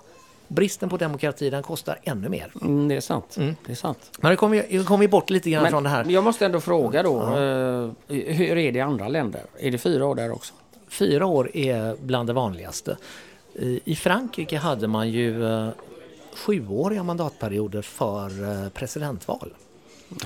Bristen 0.48 0.88
på 0.88 0.96
demokrati 0.96 1.50
den 1.50 1.62
kostar 1.62 1.98
ännu 2.02 2.28
mer. 2.28 2.52
Mm, 2.62 2.88
det 2.88 2.96
är 2.96 3.00
sant. 3.00 3.36
Det 3.66 3.72
är 3.72 3.76
sant. 3.76 4.10
Men 4.20 4.30
nu 4.30 4.36
kommer 4.36 4.64
vi, 4.68 4.84
kom 4.84 5.00
vi 5.00 5.08
bort 5.08 5.30
lite 5.30 5.50
grann 5.50 5.70
från 5.70 5.82
det 5.82 5.88
här. 5.88 6.04
jag 6.08 6.24
måste 6.24 6.46
ändå 6.46 6.60
fråga 6.60 7.02
då, 7.02 7.22
eh, 7.22 8.14
hur 8.16 8.58
är 8.58 8.72
det 8.72 8.78
i 8.78 8.80
andra 8.80 9.08
länder? 9.08 9.42
Är 9.58 9.70
det 9.70 9.78
fyra 9.78 10.06
år 10.06 10.14
där 10.14 10.32
också? 10.32 10.54
Fyra 10.88 11.26
år 11.26 11.56
är 11.56 11.96
bland 12.00 12.28
det 12.28 12.32
vanligaste. 12.32 12.96
I 13.84 13.96
Frankrike 13.96 14.56
hade 14.56 14.88
man 14.88 15.10
ju 15.10 15.46
eh, 15.46 15.68
sjuåriga 16.34 17.02
mandatperioder 17.02 17.82
för 17.82 18.64
eh, 18.64 18.68
presidentval. 18.68 19.52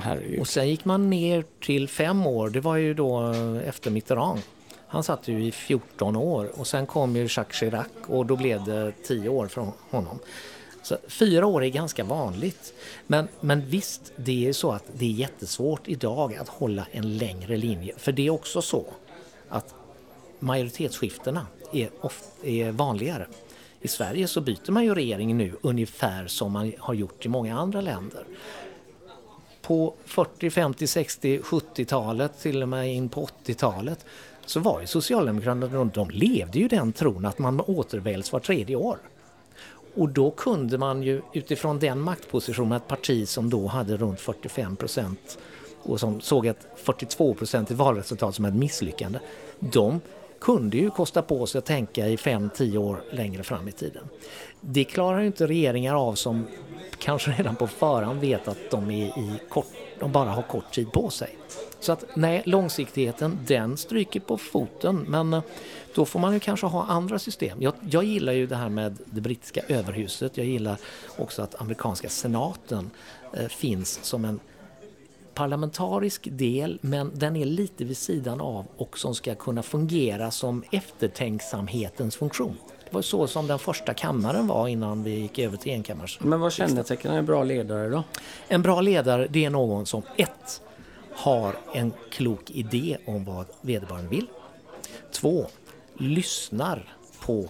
Herregud. 0.01 0.39
Och 0.39 0.47
sen 0.47 0.69
gick 0.69 0.85
man 0.85 1.09
ner 1.09 1.43
till 1.59 1.87
fem 1.87 2.27
år. 2.27 2.49
Det 2.49 2.59
var 2.59 2.75
ju 2.75 2.93
då 2.93 3.33
efter 3.65 3.91
Mitterrand. 3.91 4.39
Han 4.93 5.03
satt 5.03 5.27
ju 5.27 5.45
i 5.45 5.51
14 5.51 6.15
år 6.15 6.51
och 6.59 6.67
sen 6.67 6.85
kom 6.85 7.15
ju 7.15 7.27
Jacques 7.29 7.59
Chirac 7.59 7.87
och 8.07 8.25
då 8.25 8.35
blev 8.35 8.63
det 8.63 8.91
10 9.03 9.29
år 9.29 9.47
från 9.47 9.71
honom. 9.89 10.19
Så 10.83 10.97
fyra 11.07 11.45
år 11.45 11.63
är 11.63 11.69
ganska 11.69 12.03
vanligt. 12.03 12.73
Men, 13.07 13.27
men 13.39 13.65
visst, 13.65 14.11
det 14.15 14.47
är 14.47 14.53
så 14.53 14.71
att 14.71 14.83
det 14.93 15.05
är 15.05 15.09
jättesvårt 15.09 15.87
idag 15.87 16.35
att 16.35 16.49
hålla 16.49 16.87
en 16.91 17.17
längre 17.17 17.57
linje. 17.57 17.93
För 17.97 18.11
det 18.11 18.27
är 18.27 18.29
också 18.29 18.61
så 18.61 18.85
att 19.49 19.75
majoritetsskiftena 20.39 21.47
är, 21.71 21.89
är 22.43 22.71
vanligare. 22.71 23.27
I 23.81 23.87
Sverige 23.87 24.27
så 24.27 24.41
byter 24.41 24.71
man 24.71 24.83
ju 24.83 24.95
regering 24.95 25.37
nu 25.37 25.53
ungefär 25.61 26.27
som 26.27 26.51
man 26.51 26.73
har 26.79 26.93
gjort 26.93 27.25
i 27.25 27.29
många 27.29 27.59
andra 27.59 27.81
länder. 27.81 28.25
På 29.61 29.93
40, 30.05 30.49
50, 30.49 30.87
60, 30.87 31.39
70-talet, 31.39 32.39
till 32.41 32.61
och 32.61 32.69
med 32.69 32.93
in 32.93 33.09
på 33.09 33.27
80-talet 33.45 34.05
så 34.45 34.59
var 34.59 34.81
ju 34.81 34.87
Socialdemokraterna, 34.87 35.89
de 35.93 36.09
levde 36.09 36.59
ju 36.59 36.67
den 36.67 36.93
tron 36.93 37.25
att 37.25 37.39
man 37.39 37.61
återväljs 37.61 38.31
var 38.31 38.39
tredje 38.39 38.75
år. 38.75 38.97
Och 39.95 40.09
då 40.09 40.31
kunde 40.31 40.77
man 40.77 41.03
ju 41.03 41.21
utifrån 41.33 41.79
den 41.79 41.99
maktpositionen, 41.99 42.71
ett 42.71 42.87
parti 42.87 43.27
som 43.27 43.49
då 43.49 43.67
hade 43.67 43.97
runt 43.97 44.19
45 44.19 44.75
procent 44.75 45.37
och 45.83 45.99
som 45.99 46.21
såg 46.21 46.45
ett 46.45 46.67
42 46.75 47.33
procent 47.33 47.71
i 47.71 47.73
valresultat 47.73 48.35
som 48.35 48.45
ett 48.45 48.55
misslyckande. 48.55 49.19
De 49.59 50.01
kunde 50.41 50.77
ju 50.77 50.89
kosta 50.89 51.21
på 51.21 51.45
sig 51.45 51.59
att 51.59 51.65
tänka 51.65 52.07
i 52.07 52.15
5-10 52.15 52.77
år 52.77 53.03
längre 53.11 53.43
fram 53.43 53.67
i 53.67 53.71
tiden. 53.71 54.03
Det 54.61 54.83
klarar 54.83 55.19
ju 55.19 55.27
inte 55.27 55.47
regeringar 55.47 55.95
av 55.95 56.15
som 56.15 56.47
kanske 56.97 57.31
redan 57.31 57.55
på 57.55 57.67
förhand 57.67 58.19
vet 58.19 58.47
att 58.47 58.71
de, 58.71 58.91
är 58.91 59.05
i 59.05 59.39
kort, 59.49 59.65
de 60.03 60.11
bara 60.11 60.29
har 60.29 60.41
kort 60.41 60.71
tid 60.71 60.91
på 60.91 61.09
sig. 61.09 61.37
Så 61.79 61.91
att 61.91 62.05
nej, 62.15 62.41
långsiktigheten 62.45 63.39
den 63.47 63.77
stryker 63.77 64.19
på 64.19 64.37
foten 64.37 65.05
men 65.07 65.33
eh, 65.33 65.43
då 65.95 66.05
får 66.05 66.19
man 66.19 66.33
ju 66.33 66.39
kanske 66.39 66.67
ha 66.67 66.85
andra 66.85 67.19
system. 67.19 67.61
Jag, 67.61 67.73
jag 67.89 68.03
gillar 68.03 68.33
ju 68.33 68.47
det 68.47 68.55
här 68.55 68.69
med 68.69 68.97
det 69.05 69.21
brittiska 69.21 69.61
överhuset. 69.67 70.37
Jag 70.37 70.45
gillar 70.45 70.77
också 71.17 71.41
att 71.41 71.61
amerikanska 71.61 72.09
senaten 72.09 72.91
eh, 73.33 73.47
finns 73.47 73.99
som 74.03 74.25
en 74.25 74.39
parlamentarisk 75.33 76.27
del 76.31 76.79
men 76.81 77.11
den 77.13 77.35
är 77.35 77.45
lite 77.45 77.85
vid 77.85 77.97
sidan 77.97 78.41
av 78.41 78.65
och 78.77 78.97
som 78.97 79.15
ska 79.15 79.35
kunna 79.35 79.63
fungera 79.63 80.31
som 80.31 80.63
eftertänksamhetens 80.71 82.15
funktion. 82.15 82.57
Så 83.01 83.27
som 83.27 83.47
den 83.47 83.59
första 83.59 83.93
kammaren 83.93 84.47
var 84.47 84.67
innan 84.67 85.03
vi 85.03 85.11
gick 85.11 85.39
över 85.39 85.57
till 85.57 85.71
enkammars. 85.71 86.19
Men 86.21 86.39
vad 86.39 86.53
kännetecknar 86.53 87.17
en 87.17 87.25
bra 87.25 87.43
ledare 87.43 87.89
då? 87.89 88.03
En 88.47 88.61
bra 88.61 88.81
ledare 88.81 89.27
det 89.29 89.45
är 89.45 89.49
någon 89.49 89.85
som 89.85 90.01
ett 90.17 90.61
har 91.15 91.55
en 91.73 91.93
klok 92.11 92.51
idé 92.51 92.97
om 93.05 93.25
vad 93.25 93.45
vederbörande 93.61 94.09
vill. 94.09 94.27
Två, 95.11 95.47
lyssnar 95.97 96.95
på 97.19 97.49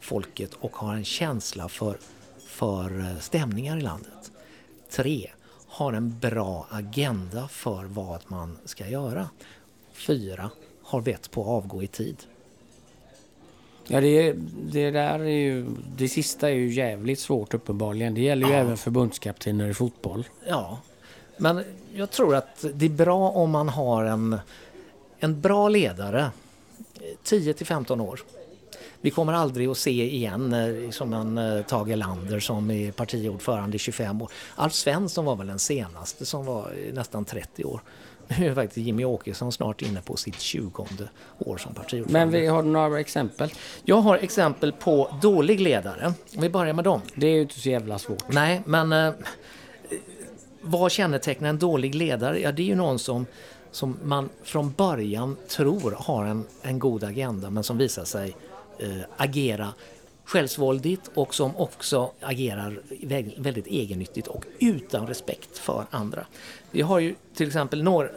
folket 0.00 0.50
och 0.60 0.76
har 0.76 0.94
en 0.94 1.04
känsla 1.04 1.68
för, 1.68 1.98
för 2.46 3.00
eh, 3.00 3.18
stämningar 3.18 3.78
i 3.78 3.80
landet. 3.80 4.30
Tre, 4.90 5.30
har 5.68 5.92
en 5.92 6.18
bra 6.18 6.66
agenda 6.70 7.48
för 7.48 7.84
vad 7.84 8.20
man 8.26 8.58
ska 8.64 8.88
göra. 8.88 9.28
Fyra, 9.92 10.50
har 10.82 11.00
vett 11.00 11.30
på 11.30 11.42
att 11.42 11.48
avgå 11.48 11.82
i 11.82 11.86
tid. 11.86 12.16
Ja, 13.88 14.00
det, 14.00 14.32
det 14.72 14.90
där 14.90 15.18
är 15.18 15.24
ju... 15.24 15.66
Det 15.96 16.08
sista 16.08 16.50
är 16.50 16.54
ju 16.54 16.72
jävligt 16.72 17.18
svårt 17.20 17.54
uppenbarligen. 17.54 18.14
Det 18.14 18.20
gäller 18.20 18.46
ju 18.46 18.52
Ja. 18.52 18.58
även 18.58 18.76
förbundskaptener 18.76 19.68
i 19.68 19.74
fotboll. 19.74 20.24
Ja, 20.48 20.78
men 21.36 21.64
jag 21.94 22.10
tror 22.10 22.34
att 22.36 22.64
det 22.74 22.84
är 22.86 22.90
bra 22.90 23.30
om 23.30 23.50
man 23.50 23.68
har 23.68 24.04
en, 24.04 24.36
en 25.18 25.40
bra 25.40 25.68
ledare 25.68 26.30
10 27.22 27.54
till 27.54 27.66
15 27.66 28.00
år. 28.00 28.20
Vi 29.00 29.10
kommer 29.10 29.32
aldrig 29.32 29.68
att 29.68 29.78
se 29.78 30.14
igen 30.14 30.52
eh, 30.52 30.90
som 30.90 31.12
en 31.12 31.38
eh, 31.38 31.62
Tage 31.62 31.88
Erlander 31.90 32.40
som 32.40 32.70
är 32.70 32.92
partiordförande 32.92 33.76
i 33.76 33.78
25 33.78 34.22
år. 34.22 34.30
Alf 34.54 34.72
Svensson 34.72 35.24
var 35.24 35.36
väl 35.36 35.46
den 35.46 35.58
senaste 35.58 36.26
som 36.26 36.44
var 36.46 36.72
nästan 36.92 37.24
30 37.24 37.64
år. 37.64 37.80
Nu 38.38 38.46
är 38.46 38.54
faktiskt 38.54 38.86
Jimmy 38.86 39.04
Åkesson 39.04 39.52
snart 39.52 39.82
inne 39.82 40.00
på 40.00 40.16
sitt 40.16 40.40
20 40.40 40.86
år 41.38 41.56
som 41.56 41.74
partiordförande. 41.74 42.12
Men 42.12 42.30
vi 42.30 42.46
har 42.46 42.62
några 42.62 43.00
exempel. 43.00 43.50
Jag 43.84 43.96
har 43.96 44.16
exempel 44.16 44.72
på 44.72 45.16
dålig 45.22 45.60
ledare. 45.60 46.12
Vi 46.38 46.50
börjar 46.50 46.72
med 46.72 46.84
dem. 46.84 47.00
Det 47.14 47.26
är 47.26 47.34
ju 47.34 47.42
inte 47.42 47.60
så 47.60 47.68
jävla 47.68 47.98
svårt. 47.98 48.32
Nej, 48.32 48.62
men 48.66 48.92
eh, 48.92 49.12
vad 50.60 50.92
kännetecknar 50.92 51.48
en 51.48 51.58
dålig 51.58 51.94
ledare? 51.94 52.40
Ja, 52.40 52.52
det 52.52 52.62
är 52.62 52.66
ju 52.66 52.74
någon 52.74 52.98
som, 52.98 53.26
som 53.70 53.98
man 54.02 54.28
från 54.42 54.72
början 54.72 55.36
tror 55.48 55.96
har 55.98 56.24
en, 56.24 56.44
en 56.62 56.78
god 56.78 57.04
agenda 57.04 57.50
men 57.50 57.64
som 57.64 57.78
visar 57.78 58.04
sig 58.04 58.36
eh, 58.78 58.88
agera 59.16 59.72
självsvåldigt 60.24 61.10
och 61.14 61.34
som 61.34 61.56
också 61.56 62.12
agerar 62.20 62.80
väldigt 63.36 63.66
egennyttigt 63.66 64.28
och 64.28 64.44
utan 64.58 65.06
respekt 65.06 65.58
för 65.58 65.86
andra. 65.90 66.26
Vi 66.70 66.80
har 66.80 66.98
ju 66.98 67.14
till 67.34 67.46
exempel 67.46 67.82
några 67.82 68.08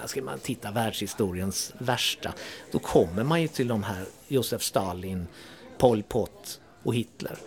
här 0.00 0.06
ska 0.06 0.22
man 0.22 0.38
titta 0.38 0.70
världshistoriens 0.70 1.72
värsta, 1.78 2.32
då 2.70 2.78
kommer 2.78 3.24
man 3.24 3.42
ju 3.42 3.48
till 3.48 3.68
de 3.68 3.82
här 3.82 4.04
Josef 4.28 4.62
Stalin, 4.62 5.26
Pol 5.78 6.02
Pot 6.02 6.60
och 6.82 6.94
Hitler. 6.94 7.38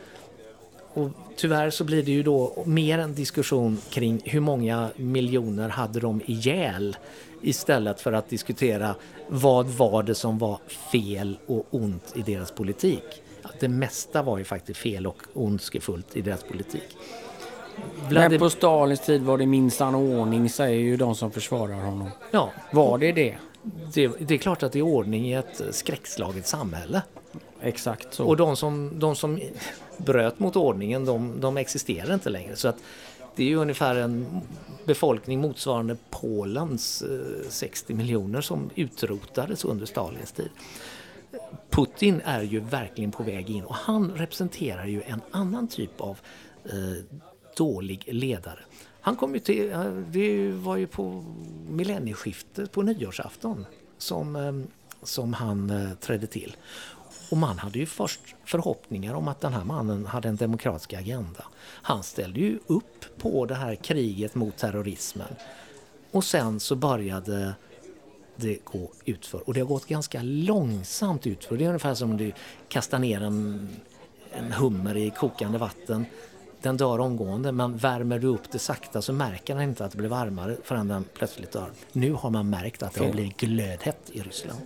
Och 0.93 1.09
tyvärr 1.35 1.69
så 1.69 1.83
blir 1.83 2.03
det 2.03 2.11
ju 2.11 2.23
då 2.23 2.63
mer 2.65 2.99
en 2.99 3.15
diskussion 3.15 3.77
kring 3.89 4.21
hur 4.25 4.39
många 4.39 4.89
miljoner 4.95 5.69
hade 5.69 5.99
de 5.99 6.21
ihjäl 6.25 6.97
istället 7.41 8.01
för 8.01 8.13
att 8.13 8.29
diskutera 8.29 8.95
vad 9.27 9.67
var 9.67 10.03
det 10.03 10.15
som 10.15 10.37
var 10.37 10.59
fel 10.91 11.37
och 11.47 11.67
ont 11.71 12.13
i 12.15 12.21
deras 12.21 12.51
politik. 12.51 13.23
Att 13.43 13.60
det 13.60 13.67
mesta 13.67 14.21
var 14.21 14.38
ju 14.38 14.43
faktiskt 14.43 14.79
fel 14.79 15.07
och 15.07 15.17
ondskefullt 15.33 16.17
i 16.17 16.21
deras 16.21 16.43
politik. 16.43 16.98
Men 18.10 18.39
på 18.39 18.50
Stalins 18.50 19.00
tid 19.00 19.21
var 19.21 19.38
det 19.38 19.45
minsann 19.45 19.95
ordning, 19.95 20.50
säger 20.50 20.79
ju 20.79 20.98
de 20.98 21.15
som 21.15 21.31
försvarar 21.31 21.74
honom. 21.75 22.10
Ja, 22.31 22.51
Var 22.71 22.98
det 22.98 23.12
det? 23.12 23.38
det, 23.93 24.12
det 24.19 24.33
är 24.33 24.38
klart 24.38 24.63
att 24.63 24.71
det 24.71 24.79
är 24.79 24.83
ordning 24.83 25.29
i 25.29 25.33
ett 25.33 25.62
skräckslaget 25.71 26.48
samhälle. 26.48 27.01
Exakt 27.62 28.13
så. 28.13 28.25
Och 28.25 28.38
de 28.38 28.55
som, 28.55 28.91
de 29.00 29.15
som 29.15 29.39
bröt 29.98 30.39
mot 30.39 30.55
ordningen, 30.55 31.05
de, 31.05 31.39
de 31.39 31.57
existerar 31.57 32.13
inte 32.13 32.29
längre. 32.29 32.55
Så 32.55 32.67
att 32.67 32.77
det 33.36 33.43
är 33.43 33.48
ju 33.48 33.55
ungefär 33.55 33.95
en 33.95 34.41
befolkning 34.86 35.41
motsvarande 35.41 35.98
Polens 36.10 37.01
eh, 37.01 37.50
60 37.50 37.93
miljoner 37.93 38.41
som 38.41 38.69
utrotades 38.75 39.65
under 39.65 39.86
Stalins 39.86 40.31
tid. 40.31 40.50
Putin 41.69 42.21
är 42.25 42.41
ju 42.41 42.59
verkligen 42.59 43.11
på 43.11 43.23
väg 43.23 43.50
in 43.50 43.63
och 43.63 43.75
han 43.75 44.11
representerar 44.11 44.85
ju 44.85 45.01
en 45.01 45.21
annan 45.31 45.67
typ 45.67 46.01
av 46.01 46.19
eh, 46.65 47.03
dålig 47.57 48.03
ledare. 48.07 48.59
Han 49.01 49.15
kom 49.15 49.33
ju 49.33 49.39
till, 49.39 49.71
eh, 49.71 49.85
det 49.85 50.51
var 50.51 50.77
ju 50.77 50.88
på 50.88 51.23
millennieskiftet 51.69 52.71
på 52.71 52.81
nyårsafton 52.81 53.65
som, 53.97 54.35
eh, 54.35 54.53
som 55.03 55.33
han 55.33 55.69
eh, 55.69 55.93
trädde 55.93 56.27
till. 56.27 56.57
Och 57.31 57.38
man 57.38 57.59
hade 57.59 57.79
ju 57.79 57.85
först 57.85 58.35
förhoppningar 58.45 59.13
om 59.13 59.27
att 59.27 59.41
den 59.41 59.53
här 59.53 59.63
mannen 59.63 60.05
hade 60.05 60.29
en 60.29 60.35
demokratisk 60.35 60.93
agenda. 60.93 61.45
Han 61.61 62.03
ställde 62.03 62.39
ju 62.39 62.59
upp 62.67 63.05
på 63.17 63.45
det 63.45 63.55
här 63.55 63.75
kriget 63.75 64.35
mot 64.35 64.57
terrorismen. 64.57 65.35
Och 66.11 66.23
sen 66.23 66.59
så 66.59 66.75
började 66.75 67.55
det 68.41 68.57
gå 68.63 68.91
utför. 69.05 69.41
Och 69.48 69.53
det 69.53 69.60
har 69.60 69.67
gått 69.67 69.86
ganska 69.86 70.19
långsamt 70.24 71.27
utför. 71.27 71.57
Det 71.57 71.63
är 71.63 71.67
ungefär 71.67 71.93
som 71.93 72.12
om 72.12 72.17
du 72.17 72.31
kastar 72.67 73.00
ner 73.00 73.21
en, 73.24 73.69
en 74.31 74.51
hummer 74.51 74.98
i 74.98 75.10
kokande 75.10 75.57
vatten. 75.57 76.05
Den 76.62 76.77
dör 76.77 77.00
omgående 77.00 77.51
men 77.51 77.77
värmer 77.77 78.19
du 78.19 78.27
upp 78.27 78.51
det 78.51 78.60
sakta 78.60 79.01
så 79.01 79.13
märker 79.13 79.55
den 79.55 79.63
inte 79.63 79.86
att 79.86 79.91
det 79.91 79.98
blir 79.98 80.10
varmare 80.10 80.57
förrän 80.63 80.88
den 80.88 81.05
plötsligt 81.13 81.51
dör. 81.51 81.71
Nu 81.91 82.13
har 82.13 82.29
man 82.29 82.50
märkt 82.50 82.83
att 82.83 82.93
det 82.93 83.05
har 83.05 83.12
blivit 83.12 83.38
glödhett 83.38 84.10
i 84.12 84.21
Ryssland. 84.21 84.60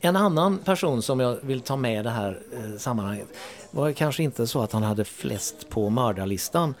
En 0.00 0.16
annan 0.16 0.58
person 0.58 1.02
som 1.02 1.20
jag 1.20 1.38
vill 1.42 1.60
ta 1.60 1.76
med 1.76 2.00
i 2.00 2.02
det 2.02 2.10
här 2.10 2.40
eh, 2.52 2.78
sammanhanget 2.78 3.28
var 3.70 3.92
kanske 3.92 4.22
inte 4.22 4.46
så 4.46 4.62
att 4.62 4.72
han 4.72 4.82
hade 4.82 5.04
flest 5.04 5.68
på 5.68 5.90
mördarlistan. 5.90 6.74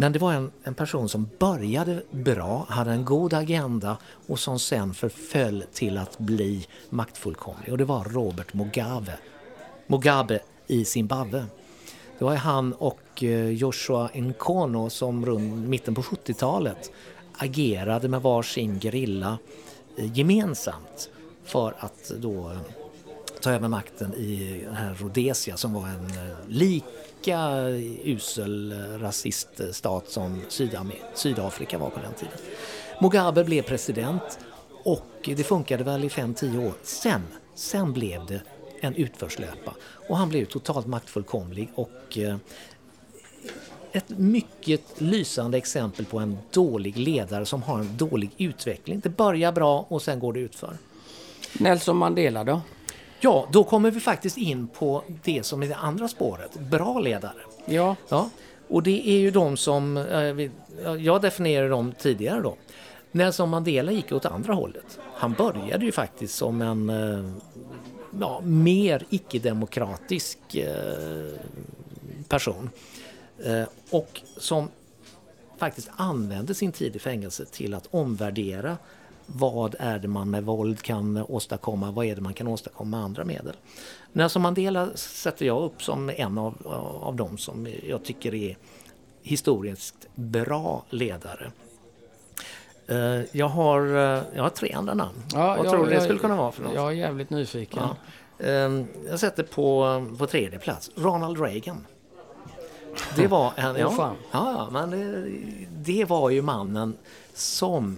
Men 0.00 0.12
det 0.12 0.18
var 0.18 0.32
en, 0.32 0.50
en 0.62 0.74
person 0.74 1.08
som 1.08 1.28
började 1.38 2.02
bra, 2.10 2.66
hade 2.68 2.90
en 2.90 3.04
god 3.04 3.34
agenda 3.34 3.96
och 4.26 4.38
som 4.38 4.58
sen 4.58 4.94
förföll 4.94 5.64
till 5.72 5.98
att 5.98 6.18
bli 6.18 6.66
maktfullkomlig. 6.90 7.72
Och 7.72 7.78
det 7.78 7.84
var 7.84 8.04
Robert 8.04 8.54
Mugabe. 8.54 9.18
Mugabe 9.86 10.40
i 10.66 10.84
Zimbabwe. 10.84 11.46
Det 12.18 12.24
var 12.24 12.34
han 12.34 12.72
och 12.72 13.22
eh, 13.22 13.48
Joshua 13.48 14.10
Nkono 14.14 14.90
som 14.90 15.26
runt 15.26 15.68
mitten 15.68 15.94
på 15.94 16.02
70-talet 16.02 16.92
agerade 17.36 18.08
med 18.08 18.22
varsin 18.22 18.80
gerilla 18.80 19.38
eh, 19.96 20.18
gemensamt 20.18 21.10
för 21.44 21.74
att 21.78 22.12
då 22.18 22.50
eh, 22.50 22.58
ta 23.40 23.52
över 23.52 23.68
makten 23.68 24.14
i 24.14 24.62
den 24.64 24.74
här 24.74 24.94
Rhodesia 24.94 25.56
som 25.56 25.72
var 25.72 25.88
en 25.88 26.12
lik 26.48 26.84
lika 27.20 27.68
usel 28.04 28.74
rasiststat 29.00 30.08
som 30.08 30.42
Sydafrika 31.14 31.78
var 31.78 31.90
på 31.90 32.00
den 32.00 32.12
tiden. 32.14 32.34
Mugabe 33.00 33.44
blev 33.44 33.62
president 33.62 34.38
och 34.84 35.06
det 35.24 35.44
funkade 35.44 35.84
väl 35.84 36.04
i 36.04 36.08
5-10 36.08 36.66
år. 36.66 36.72
Sen, 36.82 37.22
sen 37.54 37.92
blev 37.92 38.26
det 38.26 38.40
en 38.80 38.94
utförslöpa 38.94 39.74
och 40.08 40.16
han 40.16 40.28
blev 40.28 40.44
totalt 40.44 40.86
maktfullkomlig 40.86 41.70
och 41.74 42.18
eh, 42.18 42.36
ett 43.92 44.08
mycket 44.08 45.00
lysande 45.00 45.58
exempel 45.58 46.04
på 46.04 46.18
en 46.18 46.38
dålig 46.50 46.96
ledare 46.96 47.46
som 47.46 47.62
har 47.62 47.78
en 47.78 47.96
dålig 47.96 48.30
utveckling. 48.38 49.00
Det 49.00 49.08
börjar 49.08 49.52
bra 49.52 49.86
och 49.88 50.02
sen 50.02 50.20
går 50.20 50.32
det 50.32 50.40
utför. 50.40 50.76
Nelson 51.52 51.96
Mandela 51.96 52.44
då? 52.44 52.60
Ja, 53.20 53.48
då 53.52 53.64
kommer 53.64 53.90
vi 53.90 54.00
faktiskt 54.00 54.36
in 54.38 54.68
på 54.68 55.02
det 55.24 55.46
som 55.46 55.62
är 55.62 55.66
det 55.66 55.76
andra 55.76 56.08
spåret, 56.08 56.54
bra 56.54 56.98
ledare. 56.98 57.32
Ja, 57.64 57.96
Ja, 58.08 58.30
och 58.68 58.82
det 58.82 59.08
är 59.08 59.18
ju 59.18 59.30
de 59.30 59.56
som, 59.56 59.96
eh, 59.96 60.94
jag 60.98 61.22
definierade 61.22 61.68
dem 61.68 61.92
tidigare 61.98 62.40
då. 62.40 62.56
Nelson 63.12 63.48
Mandela 63.48 63.92
gick 63.92 64.12
åt 64.12 64.26
andra 64.26 64.52
hållet. 64.52 64.98
Han 65.14 65.32
började 65.32 65.84
ju 65.84 65.92
faktiskt 65.92 66.34
som 66.34 66.62
en 66.62 66.90
eh, 66.90 67.32
ja, 68.20 68.40
mer 68.44 69.04
icke-demokratisk 69.10 70.38
eh, 70.54 71.40
person. 72.28 72.70
Och 73.90 74.20
som 74.36 74.68
faktiskt 75.58 75.90
använde 75.96 76.54
sin 76.54 76.72
tid 76.72 76.96
i 76.96 76.98
fängelse 76.98 77.44
till 77.44 77.74
att 77.74 77.88
omvärdera 77.90 78.76
vad 79.34 79.74
är 79.78 79.98
det 79.98 80.08
man 80.08 80.30
med 80.30 80.44
våld 80.44 80.82
kan 80.82 81.24
åstadkomma, 81.28 81.90
vad 81.90 82.06
är 82.06 82.14
det 82.14 82.20
man 82.20 82.34
kan 82.34 82.48
åstadkomma 82.48 82.96
med 82.96 83.04
andra 83.04 83.24
medel. 83.24 83.56
Nelson 84.12 84.42
Mandela 84.42 84.88
sätter 84.94 85.46
jag 85.46 85.62
upp 85.62 85.82
som 85.82 86.10
en 86.16 86.38
av, 86.38 86.54
av 87.02 87.16
dem 87.16 87.38
som 87.38 87.68
jag 87.88 88.04
tycker 88.04 88.34
är 88.34 88.56
historiskt 89.22 89.94
bra 90.14 90.82
ledare. 90.90 91.50
Eh, 92.86 93.20
Jag 93.36 93.48
har, 93.48 93.80
eh, 93.86 94.22
jag 94.34 94.42
har 94.42 94.50
tre 94.50 94.72
andra 94.72 94.94
namn. 94.94 95.22
ja 95.32 95.46
vad 95.56 95.66
jag- 95.66 95.72
tror 95.72 95.84
du 95.84 95.90
det 95.90 96.00
skulle 96.00 96.18
kunna 96.18 96.36
vara 96.36 96.52
för 96.52 96.62
något? 96.62 96.74
Jag 96.74 96.86
är 96.86 96.90
jävligt 96.96 97.30
nyfiken. 97.30 97.82
Ja. 97.82 98.46
Ehm, 98.46 98.86
Jag 99.10 99.20
sätter 99.20 99.42
på, 99.42 100.06
på 100.18 100.26
tredje 100.26 100.58
plats 100.58 100.90
Ronald 100.96 101.40
Reagan. 101.40 101.86
Det 103.16 103.26
var 103.26 103.52
en... 103.56 103.76
Ja, 103.76 104.14
ja, 104.32 104.68
men 104.72 104.90
det, 104.90 105.24
det 105.92 106.04
var 106.04 106.30
ju 106.30 106.42
mannen 106.42 106.96
som 107.34 107.96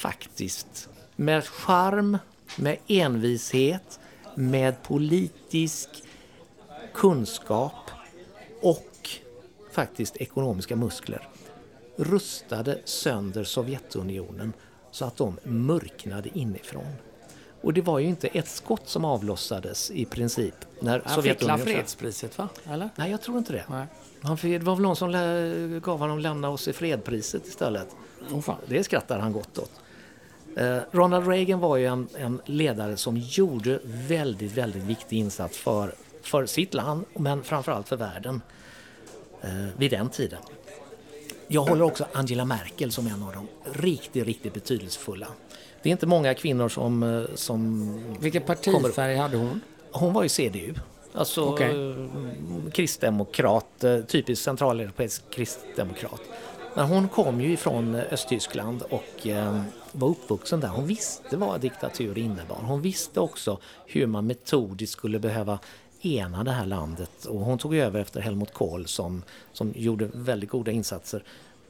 faktiskt 0.00 0.88
med 1.16 1.44
charm, 1.44 2.18
med 2.56 2.76
envishet, 2.86 4.00
med 4.34 4.82
politisk 4.82 5.88
kunskap 6.94 7.90
och 8.62 9.08
faktiskt 9.72 10.16
ekonomiska 10.16 10.76
muskler 10.76 11.28
rustade 11.96 12.78
sönder 12.84 13.44
Sovjetunionen 13.44 14.52
så 14.90 15.04
att 15.04 15.16
de 15.16 15.38
mörknade 15.44 16.28
inifrån. 16.38 16.94
Och 17.62 17.72
det 17.72 17.80
var 17.80 17.98
ju 17.98 18.06
inte 18.06 18.28
ett 18.28 18.48
skott 18.48 18.88
som 18.88 19.04
avlossades 19.04 19.90
i 19.90 20.04
princip 20.04 20.54
när 20.80 21.02
Han 21.04 21.22
fick 21.22 21.42
la 21.42 21.58
föll. 21.58 21.66
fredspriset 21.66 22.38
va? 22.38 22.48
Eller? 22.64 22.88
Nej, 22.96 23.10
jag 23.10 23.20
tror 23.20 23.38
inte 23.38 23.52
det. 23.52 23.64
Nej. 23.68 23.86
Han 24.22 24.38
fick, 24.38 24.58
det 24.58 24.64
var 24.66 24.74
väl 24.76 24.82
någon 24.82 24.96
som 24.96 25.12
gav 25.84 25.98
honom 25.98 26.18
lämna 26.18 26.48
oss 26.48 26.68
i 26.68 26.72
fredpriset 26.72 27.46
istället. 27.46 27.88
Åh 28.32 28.40
fan. 28.40 28.56
Det 28.66 28.84
skrattar 28.84 29.18
han 29.18 29.32
gott 29.32 29.58
åt. 29.58 29.79
Eh, 30.56 30.78
Ronald 30.90 31.28
Reagan 31.28 31.60
var 31.60 31.76
ju 31.76 31.86
en, 31.86 32.08
en 32.18 32.40
ledare 32.44 32.96
som 32.96 33.16
gjorde 33.16 33.80
väldigt, 33.84 34.52
väldigt 34.52 34.82
viktig 34.82 35.18
insats 35.18 35.58
för, 35.58 35.94
för 36.22 36.46
sitt 36.46 36.74
land, 36.74 37.04
men 37.14 37.42
framförallt 37.42 37.88
för 37.88 37.96
världen 37.96 38.42
eh, 39.42 39.50
vid 39.76 39.90
den 39.90 40.08
tiden. 40.08 40.38
Jag 41.48 41.64
håller 41.64 41.84
också 41.84 42.06
Angela 42.12 42.44
Merkel 42.44 42.92
som 42.92 43.06
en 43.06 43.22
av 43.22 43.32
de 43.32 43.48
riktigt, 43.72 44.26
riktigt 44.26 44.54
betydelsefulla. 44.54 45.26
Det 45.82 45.88
är 45.88 45.90
inte 45.90 46.06
många 46.06 46.34
kvinnor 46.34 46.68
som, 46.68 47.02
eh, 47.02 47.34
som 47.34 48.00
Vilken 48.20 48.42
partifärg 48.42 49.16
hade 49.16 49.36
hon? 49.36 49.60
hon 49.90 50.12
var 50.12 50.22
ju 50.22 50.28
CDU. 50.28 50.74
Alltså 51.12 51.44
Okej. 51.44 51.90
eh, 51.90 52.70
kristdemokrat, 52.72 53.84
typisk 54.08 54.42
centraleuropeisk 54.42 55.30
kristdemokrat. 55.30 56.20
Men 56.74 56.86
hon 56.86 57.08
kom 57.08 57.40
ju 57.40 57.52
ifrån 57.52 57.94
eh, 57.94 58.04
Östtyskland 58.10 58.82
och 58.82 59.26
eh, 59.26 59.62
var 59.92 60.08
uppvuxen 60.08 60.60
där. 60.60 60.68
Hon 60.68 60.86
visste 60.86 61.36
vad 61.36 61.60
diktatur 61.60 62.18
innebar. 62.18 62.58
Hon 62.62 62.82
visste 62.82 63.20
också 63.20 63.58
hur 63.86 64.06
man 64.06 64.26
metodiskt 64.26 64.92
skulle 64.92 65.18
behöva 65.18 65.58
ena 66.00 66.44
det 66.44 66.50
här 66.50 66.66
landet. 66.66 67.24
Och 67.24 67.40
hon 67.40 67.58
tog 67.58 67.76
över 67.76 68.00
efter 68.00 68.20
Helmut 68.20 68.54
Kohl 68.54 68.86
som, 68.86 69.22
som 69.52 69.72
gjorde 69.76 70.10
väldigt 70.12 70.50
goda 70.50 70.70
insatser 70.70 71.22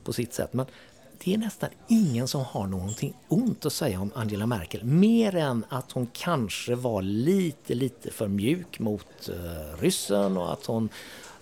på 0.05 0.13
sitt 0.13 0.35
sätt. 0.35 0.53
Men 0.53 0.67
det 1.25 1.35
är 1.35 1.39
nästan 1.39 1.71
ingen 1.89 2.29
som 2.29 2.45
har 2.45 2.67
någonting 2.67 3.15
ont 3.29 3.67
att 3.67 3.73
säga 3.73 4.01
om 4.01 4.11
Angela 4.15 4.47
Merkel. 4.47 4.85
Mer 4.85 5.37
än 5.37 5.65
att 5.69 5.93
hon 5.93 6.09
kanske 6.13 6.75
var 6.75 7.03
lite, 7.03 7.75
lite 7.75 8.11
för 8.11 8.29
mjuk 8.29 8.79
mot 8.79 9.29
eh, 9.29 9.81
ryssen 9.81 10.37
och 10.37 10.53
att 10.53 10.67
hon 10.67 10.89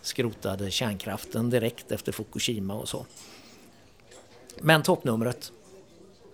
skrotade 0.02 0.70
kärnkraften 0.70 1.50
direkt 1.50 1.92
efter 1.92 2.12
Fukushima 2.12 2.74
och 2.74 2.88
så. 2.88 3.06
Men 4.62 4.82
toppnumret, 4.82 5.52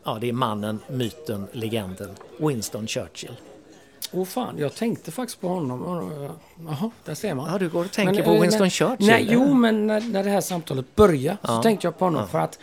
ja 0.05 0.19
det 0.21 0.29
är 0.29 0.33
mannen, 0.33 0.79
myten, 0.89 1.47
legenden, 1.53 2.11
Winston 2.39 2.87
Churchill. 2.87 3.37
Åh 4.13 4.25
fan, 4.25 4.55
jag 4.59 4.75
tänkte 4.75 5.11
faktiskt 5.11 5.41
på 5.41 5.49
honom. 5.49 6.31
Jaha, 6.67 6.91
där 7.05 7.15
ser 7.15 7.35
man. 7.35 7.53
Ja, 7.53 7.59
du 7.59 7.69
går 7.69 7.85
och 7.85 7.93
tänker 7.93 8.15
Men, 8.15 8.25
på 8.25 8.31
eh, 8.31 8.41
Winston 8.41 8.61
nej, 8.61 8.71
Churchill? 8.71 9.07
Nej, 9.07 9.29
jo, 9.31 9.55
men 9.55 9.87
när, 9.87 10.01
när 10.01 10.25
det 10.25 10.31
här 10.31 10.41
samtalet 10.41 10.95
började 10.97 11.39
så 11.43 11.53
Ja. 11.53 11.63
tänkte 11.63 11.87
jag 11.87 11.99
på 11.99 12.05
honom. 12.05 12.29
För 12.29 12.39
att 12.39 12.59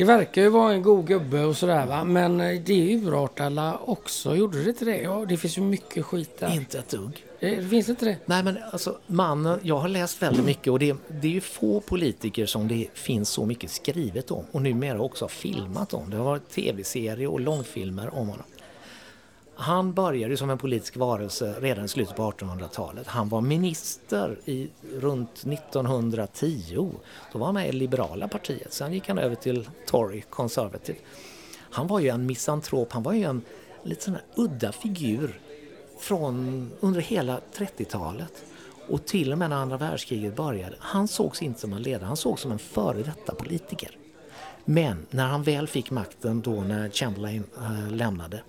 det 0.00 0.06
verkar 0.06 0.42
ju 0.42 0.48
vara 0.48 0.72
en 0.72 0.82
god 0.82 1.06
gubbe 1.06 1.44
och 1.44 1.56
sådär 1.56 1.86
va. 1.86 2.04
Men 2.04 2.40
eh, 2.40 2.60
det 2.60 2.94
urartade 2.94 3.72
också. 3.84 4.36
Gjorde 4.36 4.62
det 4.62 4.70
inte 4.70 4.84
det? 4.84 4.96
Ja, 4.96 5.24
det 5.28 5.36
finns 5.36 5.58
ju 5.58 5.62
mycket 5.62 6.04
skit 6.04 6.38
där. 6.38 6.54
Inte 6.54 6.78
ett 6.78 6.88
dugg. 6.88 7.24
Det 7.40 7.68
finns 7.68 7.88
inte 7.88 8.04
det? 8.04 8.16
Nej 8.24 8.42
men 8.42 8.58
alltså 8.72 8.98
mannen, 9.06 9.60
jag 9.62 9.78
har 9.78 9.88
läst 9.88 10.22
väldigt 10.22 10.44
mycket 10.44 10.72
och 10.72 10.78
det, 10.78 10.96
det 11.08 11.28
är 11.28 11.32
ju 11.32 11.40
få 11.40 11.80
politiker 11.80 12.46
som 12.46 12.68
det 12.68 12.86
finns 12.94 13.28
så 13.28 13.46
mycket 13.46 13.70
skrivet 13.70 14.30
om 14.30 14.44
och 14.52 14.62
numera 14.62 15.00
också 15.00 15.28
filmat 15.28 15.94
om. 15.94 16.10
Det 16.10 16.16
har 16.16 16.24
varit 16.24 16.50
tv-serier 16.50 17.28
och 17.28 17.40
långfilmer 17.40 18.14
om 18.14 18.28
honom. 18.28 18.46
Han 19.60 19.92
började 19.92 20.36
som 20.36 20.50
en 20.50 20.58
politisk 20.58 20.96
varelse 20.96 21.54
redan 21.60 21.84
i 21.84 21.88
slutet 21.88 22.16
på 22.16 22.30
1800-talet. 22.30 23.06
Han 23.06 23.28
var 23.28 23.40
minister 23.40 24.38
i 24.44 24.68
runt 24.94 25.46
1910. 25.46 26.90
Då 27.32 27.38
var 27.38 27.46
han 27.46 27.54
med 27.54 27.68
i 27.68 27.72
liberala 27.72 28.28
partiet. 28.28 28.72
Sen 28.72 28.92
gick 28.92 29.08
han 29.08 29.18
över 29.18 29.34
till 29.34 29.68
Tory, 29.86 30.22
Conservative. 30.30 30.98
Han 31.70 31.86
var 31.86 32.00
ju 32.00 32.08
en 32.08 32.26
misantrop, 32.26 32.92
han 32.92 33.02
var 33.02 33.12
ju 33.12 33.24
en 33.24 33.42
lite 33.82 34.04
sån 34.04 34.14
här 34.14 34.22
udda 34.34 34.72
figur 34.72 35.40
från 35.98 36.70
under 36.80 37.00
hela 37.00 37.40
30-talet 37.54 38.44
och 38.88 39.06
till 39.06 39.32
och 39.32 39.38
med 39.38 39.50
när 39.50 39.56
andra 39.56 39.76
världskriget 39.76 40.36
började. 40.36 40.76
Han 40.78 41.08
sågs 41.08 41.42
inte 41.42 41.60
som 41.60 41.72
en 41.72 41.82
ledare, 41.82 42.06
han 42.06 42.16
sågs 42.16 42.42
som 42.42 42.52
en 42.52 42.58
före 42.58 43.02
detta 43.02 43.34
politiker. 43.34 43.96
Men 44.64 45.06
när 45.10 45.26
han 45.26 45.42
väl 45.42 45.68
fick 45.68 45.90
makten 45.90 46.40
då 46.40 46.60
när 46.60 46.90
Chamberlain 46.90 47.44
äh, 47.56 47.90
lämnade 47.90 48.42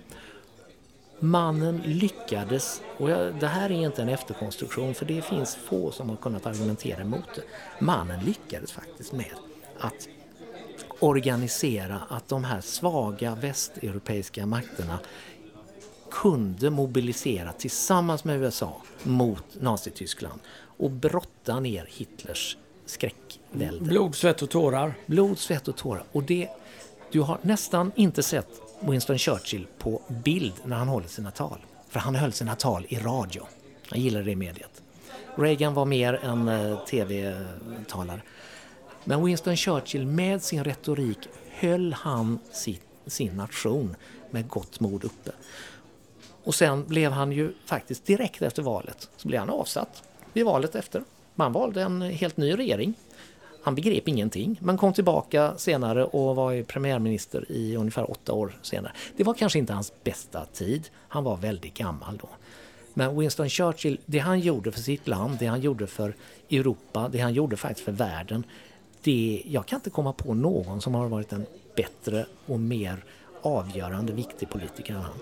Mannen 1.23 1.81
lyckades, 1.85 2.81
och 2.97 3.09
jag, 3.09 3.39
det 3.39 3.47
här 3.47 3.71
är 3.71 3.85
inte 3.85 4.01
en 4.01 4.09
efterkonstruktion 4.09 4.93
för 4.93 5.05
det 5.05 5.21
finns 5.21 5.55
få 5.55 5.91
som 5.91 6.09
har 6.09 6.15
kunnat 6.15 6.45
argumentera 6.45 7.01
emot 7.01 7.35
det. 7.35 7.41
Mannen 7.85 8.19
lyckades 8.25 8.71
faktiskt 8.71 9.11
med 9.11 9.33
att 9.79 10.07
organisera 10.99 12.01
att 12.09 12.27
de 12.27 12.43
här 12.43 12.61
svaga 12.61 13.35
västeuropeiska 13.35 14.45
makterna 14.45 14.99
kunde 16.11 16.69
mobilisera 16.69 17.51
tillsammans 17.53 18.23
med 18.23 18.41
USA 18.41 18.81
mot 19.03 19.45
Nazityskland 19.59 20.39
och 20.77 20.91
brotta 20.91 21.59
ner 21.59 21.87
Hitlers 21.89 22.57
skräckvälde. 22.85 23.85
Blod, 23.85 24.15
svett 24.15 24.41
och 24.41 24.49
tårar. 24.49 24.93
Blod, 25.05 25.39
svett 25.39 25.67
och 25.67 25.75
tårar. 25.75 26.03
Och 26.11 26.23
det, 26.23 26.49
du 27.11 27.21
har 27.21 27.37
nästan 27.41 27.91
inte 27.95 28.23
sett 28.23 28.70
Winston 28.81 29.17
Churchill 29.17 29.67
på 29.77 30.01
bild 30.07 30.53
när 30.65 30.75
han 30.75 30.87
håller 30.87 31.07
sina 31.07 31.31
tal. 31.31 31.57
För 31.89 31.99
han 31.99 32.15
höll 32.15 32.33
sina 32.33 32.55
tal 32.55 32.85
i 32.89 32.95
radio. 32.95 33.47
Han 33.89 34.01
gillade 34.01 34.25
det 34.25 34.35
mediet. 34.35 34.81
Reagan 35.35 35.73
var 35.73 35.85
mer 35.85 36.13
en 36.23 36.47
eh, 36.47 36.85
tv-talare. 36.85 38.21
Men 39.03 39.25
Winston 39.25 39.57
Churchill 39.57 40.05
med 40.05 40.43
sin 40.43 40.63
retorik 40.63 41.17
höll 41.49 41.93
han 41.93 42.39
sitt, 42.51 42.83
sin 43.05 43.37
nation 43.37 43.95
med 44.29 44.47
gott 44.47 44.79
mod 44.79 45.03
uppe. 45.03 45.31
Och 46.43 46.55
sen 46.55 46.87
blev 46.87 47.11
han 47.11 47.31
ju 47.31 47.53
faktiskt 47.65 48.05
direkt 48.05 48.41
efter 48.41 48.63
valet 48.63 49.09
så 49.17 49.27
blev 49.27 49.39
han 49.39 49.49
avsatt 49.49 50.03
vid 50.33 50.45
valet 50.45 50.75
efter. 50.75 51.03
Man 51.35 51.53
valde 51.53 51.81
en 51.81 52.01
helt 52.01 52.37
ny 52.37 52.57
regering. 52.57 52.93
Han 53.63 53.75
begrep 53.75 54.07
ingenting 54.07 54.57
men 54.61 54.77
kom 54.77 54.93
tillbaka 54.93 55.53
senare 55.57 56.05
och 56.05 56.35
var 56.35 56.63
premiärminister 56.63 57.51
i 57.51 57.75
ungefär 57.75 58.11
åtta 58.11 58.33
år 58.33 58.59
senare. 58.61 58.91
Det 59.17 59.23
var 59.23 59.33
kanske 59.33 59.59
inte 59.59 59.73
hans 59.73 59.93
bästa 60.03 60.45
tid. 60.45 60.89
Han 61.07 61.23
var 61.23 61.37
väldigt 61.37 61.73
gammal 61.73 62.17
då. 62.17 62.29
Men 62.93 63.19
Winston 63.19 63.49
Churchill, 63.49 63.97
det 64.05 64.19
han 64.19 64.39
gjorde 64.39 64.71
för 64.71 64.79
sitt 64.79 65.07
land, 65.07 65.37
det 65.39 65.45
han 65.45 65.61
gjorde 65.61 65.87
för 65.87 66.15
Europa, 66.49 67.09
det 67.11 67.19
han 67.19 67.33
gjorde 67.33 67.57
faktiskt 67.57 67.85
för 67.85 67.91
världen. 67.91 68.43
Det, 69.03 69.43
jag 69.45 69.65
kan 69.65 69.77
inte 69.77 69.89
komma 69.89 70.13
på 70.13 70.33
någon 70.33 70.81
som 70.81 70.95
har 70.95 71.07
varit 71.07 71.33
en 71.33 71.45
bättre 71.75 72.25
och 72.45 72.59
mer 72.59 73.03
avgörande 73.41 74.13
viktig 74.13 74.49
politiker 74.49 74.93
än 74.93 75.01
han. 75.01 75.13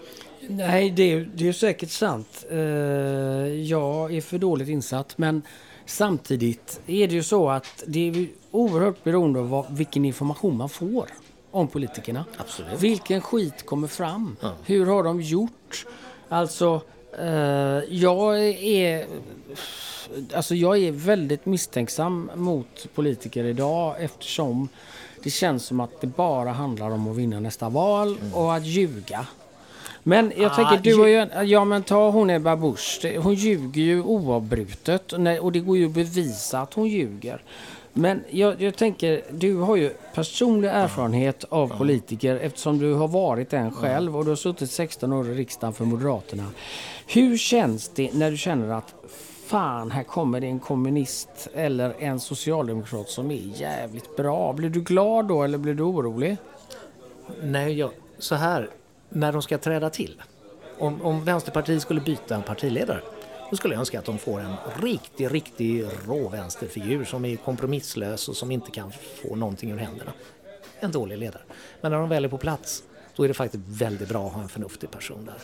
Nej, 0.49 0.91
det 0.91 1.11
är, 1.11 1.29
det 1.35 1.47
är 1.47 1.53
säkert 1.53 1.89
sant. 1.89 2.45
Eh, 2.49 2.57
jag 2.57 4.15
är 4.15 4.21
för 4.21 4.37
dåligt 4.37 4.69
insatt. 4.69 5.17
Men 5.17 5.41
Samtidigt 5.89 6.81
är 6.87 7.07
det 7.07 7.13
ju 7.13 7.23
så 7.23 7.49
att 7.49 7.83
det 7.87 8.09
är 8.09 8.27
oerhört 8.51 9.03
beroende 9.03 9.39
av 9.39 9.49
vad, 9.49 9.65
vilken 9.69 10.05
information 10.05 10.57
man 10.57 10.69
får 10.69 11.09
om 11.51 11.67
politikerna. 11.67 12.25
Absolut. 12.37 12.81
Vilken 12.81 13.21
skit 13.21 13.65
kommer 13.65 13.87
fram? 13.87 14.35
Ja. 14.41 14.53
Hur 14.65 14.85
har 14.85 15.03
de 15.03 15.21
gjort? 15.21 15.85
Alltså, 16.29 16.81
eh, 17.19 17.27
jag 17.89 18.39
är... 18.47 19.05
Alltså 20.33 20.55
jag 20.55 20.77
är 20.77 20.91
väldigt 20.91 21.45
misstänksam 21.45 22.31
mot 22.35 22.87
politiker 22.95 23.43
idag 23.43 23.95
eftersom 23.99 24.69
det 25.23 25.29
känns 25.29 25.65
som 25.65 25.79
att 25.79 26.01
det 26.01 26.07
bara 26.07 26.51
handlar 26.51 26.89
om 26.91 27.07
att 27.07 27.17
vinna 27.17 27.39
nästa 27.39 27.69
val 27.69 28.17
och 28.33 28.55
att 28.55 28.65
ljuga. 28.65 29.27
Men 30.03 30.31
jag 30.37 30.51
Ah, 30.51 30.55
tänker, 30.55 30.77
du 30.77 30.95
har 30.99 31.07
ju, 31.07 31.45
ja 31.45 31.65
men 31.65 31.83
ta 31.83 32.09
hon 32.09 32.29
Ebba 32.29 32.55
Busch. 32.55 33.05
Hon 33.17 33.33
ljuger 33.33 33.81
ju 33.81 34.01
oavbrutet 34.01 35.13
och 35.13 35.19
och 35.41 35.51
det 35.51 35.59
går 35.59 35.77
ju 35.77 35.85
att 35.85 35.91
bevisa 35.91 36.61
att 36.61 36.73
hon 36.73 36.87
ljuger. 36.87 37.43
Men 37.93 38.23
jag, 38.29 38.61
jag 38.61 38.75
tänker, 38.75 39.21
du 39.31 39.55
har 39.55 39.75
ju 39.75 39.89
personlig 40.13 40.69
erfarenhet 40.69 41.45
av 41.49 41.77
politiker 41.77 42.35
eftersom 42.35 42.79
du 42.79 42.93
har 42.93 43.07
varit 43.07 43.53
en 43.53 43.71
själv 43.71 44.17
och 44.17 44.23
du 44.25 44.31
har 44.31 44.35
suttit 44.35 44.71
16 44.71 45.13
år 45.13 45.29
i 45.29 45.33
riksdagen 45.33 45.73
för 45.73 45.85
Moderaterna. 45.85 46.45
Hur 47.07 47.37
känns 47.37 47.89
det 47.89 48.13
när 48.13 48.31
du 48.31 48.37
känner 48.37 48.69
att 48.69 48.95
fan, 49.47 49.91
här 49.91 50.03
kommer 50.03 50.39
det 50.39 50.47
en 50.47 50.59
kommunist 50.59 51.47
eller 51.53 51.93
en 51.99 52.19
socialdemokrat 52.19 53.09
som 53.09 53.31
är 53.31 53.59
jävligt 53.61 54.15
bra. 54.17 54.53
Blir 54.53 54.69
du 54.69 54.81
glad 54.81 55.27
då 55.27 55.43
eller 55.43 55.57
blir 55.57 55.73
du 55.73 55.83
orolig? 55.83 56.37
Nej, 57.41 57.73
jag, 57.79 57.91
så 58.19 58.35
här, 58.35 58.69
när 59.09 59.31
de 59.31 59.41
ska 59.41 59.57
träda 59.57 59.89
till. 59.89 60.21
Om, 60.77 61.01
om 61.01 61.23
Vänsterpartiet 61.23 61.81
skulle 61.81 62.01
byta 62.01 62.35
en 62.35 62.43
partiledare, 62.43 63.01
då 63.49 63.55
skulle 63.57 63.73
jag 63.73 63.79
önska 63.79 63.99
att 63.99 64.05
de 64.05 64.17
får 64.17 64.39
en 64.39 64.55
riktig, 64.81 65.33
riktig 65.33 65.85
rå 66.07 66.29
vänsterfigur 66.29 67.05
som 67.05 67.25
är 67.25 67.35
kompromisslös 67.35 68.29
och 68.29 68.35
som 68.35 68.51
inte 68.51 68.71
kan 68.71 68.91
få 68.91 69.35
någonting 69.35 69.71
ur 69.71 69.77
händerna. 69.77 70.11
En 70.79 70.91
dålig 70.91 71.17
ledare. 71.17 71.41
Men 71.81 71.91
när 71.91 71.99
de 71.99 72.09
väl 72.09 72.25
är 72.25 72.29
på 72.29 72.37
plats, 72.37 72.83
då 73.15 73.23
är 73.23 73.27
det 73.27 73.33
faktiskt 73.33 73.63
väldigt 73.67 74.09
bra 74.09 74.27
att 74.27 74.33
ha 74.33 74.41
en 74.41 74.49
förnuftig 74.49 74.91
person 74.91 75.25
där. 75.25 75.41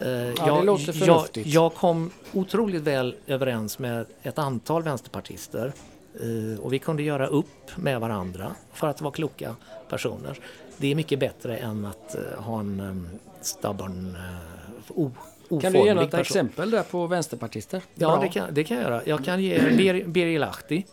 Eh, 0.00 0.34
det 0.44 0.64
låter 0.64 0.86
jag, 0.86 0.94
förnuftigt. 0.94 1.46
jag 1.46 1.74
kom 1.74 2.10
otroligt 2.32 2.82
väl 2.82 3.16
överens 3.26 3.78
med 3.78 4.06
ett 4.22 4.38
antal 4.38 4.82
vänsterpartister 4.82 5.72
eh, 6.14 6.60
och 6.60 6.72
vi 6.72 6.78
kunde 6.78 7.02
göra 7.02 7.26
upp 7.26 7.76
med 7.76 8.00
varandra 8.00 8.54
för 8.72 8.86
att 8.86 9.00
vara 9.00 9.12
kloka 9.12 9.56
personer. 9.88 10.38
Det 10.78 10.90
är 10.90 10.94
mycket 10.94 11.18
bättre 11.18 11.56
än 11.56 11.84
att 11.84 12.14
eh, 12.14 12.42
ha 12.42 12.60
en 12.60 12.80
um, 12.80 13.08
stubborn, 13.40 14.16
uh, 14.16 14.98
o, 14.98 15.10
Kan 15.48 15.72
du 15.72 15.78
ge 15.78 15.84
oformlig 15.84 15.94
något 15.94 16.10
person. 16.10 16.20
exempel 16.20 16.70
där 16.70 16.82
på 16.82 17.06
vänsterpartister? 17.06 17.82
Ja, 17.94 18.08
Bra. 18.08 18.20
det 18.20 18.28
kan, 18.28 18.54
det 18.54 18.64
kan 18.64 18.76
jag 18.76 18.84
göra. 18.84 19.02
Jag 19.04 19.24
kan 19.24 19.42
ge 19.42 19.58
Bir, 19.60 20.04
Birger 20.04 20.38
Lahti. 20.38 20.84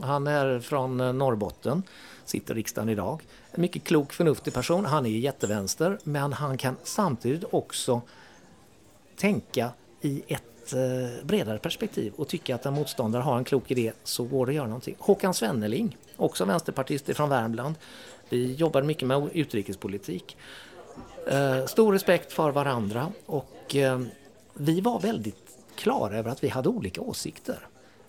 Han 0.00 0.26
är 0.26 0.60
från 0.60 1.00
eh, 1.00 1.12
Norrbotten, 1.12 1.82
sitter 2.24 2.54
i 2.54 2.58
riksdagen 2.58 2.88
idag. 2.88 3.22
En 3.50 3.60
mycket 3.60 3.84
klok, 3.84 4.12
förnuftig 4.12 4.54
person. 4.54 4.84
Han 4.84 5.06
är 5.06 5.10
jättevänster, 5.10 5.98
men 6.04 6.32
han 6.32 6.58
kan 6.58 6.76
samtidigt 6.82 7.44
också 7.50 8.00
tänka 9.16 9.70
i 10.00 10.22
ett 10.26 10.72
eh, 10.72 11.24
bredare 11.26 11.58
perspektiv 11.58 12.12
och 12.16 12.28
tycka 12.28 12.54
att 12.54 12.66
en 12.66 12.74
motståndare 12.74 13.22
har 13.22 13.38
en 13.38 13.44
klok 13.44 13.70
idé 13.70 13.92
så 14.04 14.24
går 14.24 14.46
det 14.46 14.50
att 14.50 14.56
göra 14.56 14.66
någonting. 14.66 14.96
Håkan 14.98 15.34
Svenneling, 15.34 15.96
också 16.16 16.44
vänsterpartist 16.44 17.16
från 17.16 17.28
Värmland. 17.28 17.74
Vi 18.34 18.54
jobbade 18.54 18.86
mycket 18.86 19.08
med 19.08 19.30
utrikespolitik. 19.32 20.36
Eh, 21.30 21.66
stor 21.66 21.92
respekt 21.92 22.32
för 22.32 22.50
varandra 22.50 23.12
och 23.26 23.76
eh, 23.76 24.00
vi 24.54 24.80
var 24.80 25.00
väldigt 25.00 25.56
klara 25.76 26.18
över 26.18 26.30
att 26.30 26.44
vi 26.44 26.48
hade 26.48 26.68
olika 26.68 27.00
åsikter. 27.00 27.58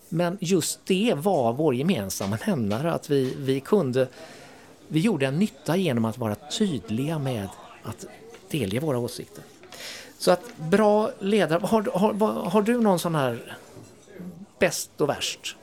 Men 0.08 0.38
just 0.40 0.80
det 0.86 1.14
var 1.16 1.52
vår 1.52 1.74
gemensamma 1.74 2.38
nämnare, 2.46 2.92
att 2.92 3.10
vi, 3.10 3.34
vi 3.38 3.60
kunde 3.60 4.08
vi 4.88 5.00
gjorde 5.00 5.26
en 5.26 5.38
nytta 5.38 5.76
genom 5.76 6.04
att 6.04 6.18
vara 6.18 6.34
tydliga 6.34 7.18
med 7.18 7.48
att 7.82 8.06
delge 8.50 8.80
våra 8.80 8.98
åsikter. 8.98 9.44
Så 10.18 10.30
att 10.30 10.56
bra 10.56 11.10
ledare, 11.20 11.66
har, 11.66 11.82
har, 11.98 12.48
har, 12.50 12.62
du 12.62 12.80
någon 12.80 12.98
sån 12.98 13.14
här 13.14 13.56
bäst 14.58 15.00
och 15.00 15.08
värst? 15.08 15.56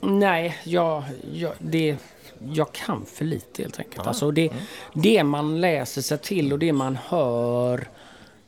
Nej, 0.00 0.58
jag, 0.64 1.04
jag, 1.32 1.52
det, 1.58 1.96
jag 2.52 2.72
kan 2.72 3.06
för 3.06 3.24
lite 3.24 3.62
helt 3.62 3.78
enkelt. 3.78 3.96
Ja. 3.96 4.08
Alltså 4.08 4.30
det, 4.30 4.50
det 4.94 5.24
man 5.24 5.60
läser 5.60 6.02
sig 6.02 6.18
till 6.18 6.52
och 6.52 6.58
det 6.58 6.72
man 6.72 6.98
hör. 7.06 7.88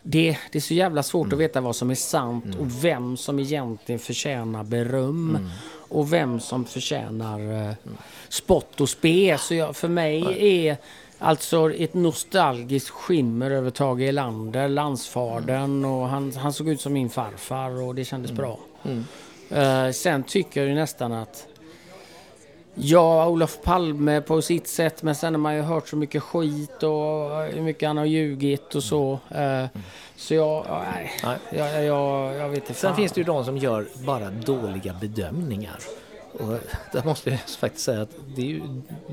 Det, 0.02 0.36
det 0.52 0.58
är 0.58 0.62
så 0.62 0.74
jävla 0.74 1.02
svårt 1.02 1.32
att 1.32 1.38
veta 1.38 1.60
vad 1.60 1.76
som 1.76 1.90
är 1.90 1.94
sant 1.94 2.56
och 2.60 2.84
vem 2.84 3.16
som 3.16 3.38
egentligen 3.38 3.98
förtjänar 3.98 4.64
beröm. 4.64 5.50
Och 5.90 6.12
vem 6.12 6.40
som 6.40 6.64
förtjänar 6.64 7.68
eh, 7.68 7.74
spott 8.28 8.80
och 8.80 8.88
spe. 8.88 9.38
Så 9.38 9.54
jag, 9.54 9.76
för 9.76 9.88
mig 9.88 10.24
är 10.66 10.76
alltså 11.18 11.72
ett 11.74 11.94
nostalgiskt 11.94 12.88
skimmer 12.88 13.50
över 13.50 13.70
Tage 13.70 14.00
Erlander, 14.00 14.68
landsfadern. 14.68 15.84
Och 15.84 16.08
han, 16.08 16.32
han 16.32 16.52
såg 16.52 16.68
ut 16.68 16.80
som 16.80 16.92
min 16.92 17.10
farfar 17.10 17.82
och 17.82 17.94
det 17.94 18.04
kändes 18.04 18.32
bra. 18.32 18.58
Eh, 19.50 19.90
sen 19.90 20.22
tycker 20.22 20.60
jag 20.60 20.68
ju 20.68 20.74
nästan 20.74 21.12
att 21.12 21.47
Ja, 22.80 23.28
Olof 23.28 23.62
Palme 23.62 24.20
på 24.20 24.42
sitt 24.42 24.68
sätt, 24.68 25.02
men 25.02 25.14
sen 25.14 25.34
har 25.34 25.38
man 25.40 25.54
ju 25.56 25.62
hört 25.62 25.88
så 25.88 25.96
mycket 25.96 26.22
skit 26.22 26.82
och 26.82 27.42
hur 27.44 27.62
mycket 27.62 27.86
han 27.88 27.96
har 27.96 28.04
ljugit 28.04 28.74
och 28.74 28.82
så. 28.82 29.18
Eh, 29.30 29.64
Så 30.16 30.34
jag, 30.34 30.64
ja, 30.68 30.84
nej, 30.94 31.10
Nej. 31.24 31.38
jag, 31.50 31.84
jag, 31.84 32.34
jag 32.34 32.48
vet 32.48 32.58
inte. 32.58 32.74
Sen 32.74 32.90
fan. 32.90 32.96
finns 32.96 33.12
det 33.12 33.20
ju 33.20 33.24
de 33.24 33.44
som 33.44 33.58
gör 33.58 33.86
bara 34.06 34.30
dåliga 34.30 34.96
bedömningar. 35.00 35.78
Och 36.32 36.58
där 36.92 37.04
måste 37.04 37.30
jag 37.30 37.40
faktiskt 37.40 37.84
säga 37.84 38.02
att 38.02 38.10
det 38.36 38.42
är 38.42 38.46
ju, 38.46 38.62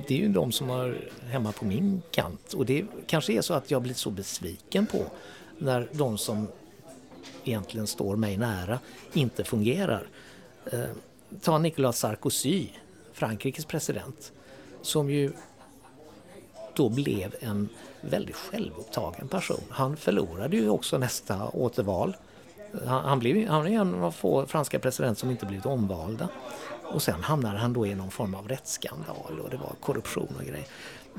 det 0.07 0.13
är 0.13 0.17
ju 0.19 0.27
de 0.27 0.51
som 0.51 0.69
har 0.69 0.97
hemma 1.29 1.51
på 1.51 1.65
min 1.65 2.01
kant. 2.11 2.53
Och 2.53 2.65
det 2.65 2.85
kanske 3.07 3.33
är 3.33 3.41
så 3.41 3.53
att 3.53 3.71
jag 3.71 3.81
blir 3.81 3.93
så 3.93 4.09
besviken 4.09 4.85
på 4.85 4.99
när 5.57 5.87
de 5.91 6.17
som 6.17 6.47
egentligen 7.43 7.87
står 7.87 8.15
mig 8.15 8.37
nära 8.37 8.79
inte 9.13 9.43
fungerar. 9.43 10.07
Eh, 10.71 10.79
ta 11.41 11.57
Nicolas 11.57 11.99
Sarkozy, 11.99 12.67
Frankrikes 13.15 13.65
president, 13.65 14.31
som 14.81 15.09
ju 15.09 15.31
då 16.73 16.89
blev 16.89 17.35
en 17.39 17.69
väldigt 18.01 18.35
självupptagen 18.35 19.27
person. 19.27 19.63
Han 19.69 19.97
förlorade 19.97 20.57
ju 20.57 20.69
också 20.69 20.97
nästa 20.97 21.49
återval. 21.49 22.15
Han, 22.85 23.05
han, 23.05 23.19
blev, 23.19 23.47
han 23.47 23.67
är 23.67 23.71
en 23.71 24.03
av 24.03 24.11
få 24.11 24.45
franska 24.45 24.79
presidenter 24.79 25.19
som 25.19 25.29
inte 25.29 25.45
blivit 25.45 25.65
omvalda. 25.65 26.29
Och 26.83 27.01
sen 27.01 27.23
hamnade 27.23 27.57
han 27.57 27.73
då 27.73 27.87
i 27.87 27.95
någon 27.95 28.11
form 28.11 28.35
av 28.35 28.47
rättsskandal 28.47 29.39
och 29.43 29.49
det 29.49 29.57
var 29.57 29.73
korruption 29.79 30.35
och 30.39 30.45
grejer. 30.45 30.67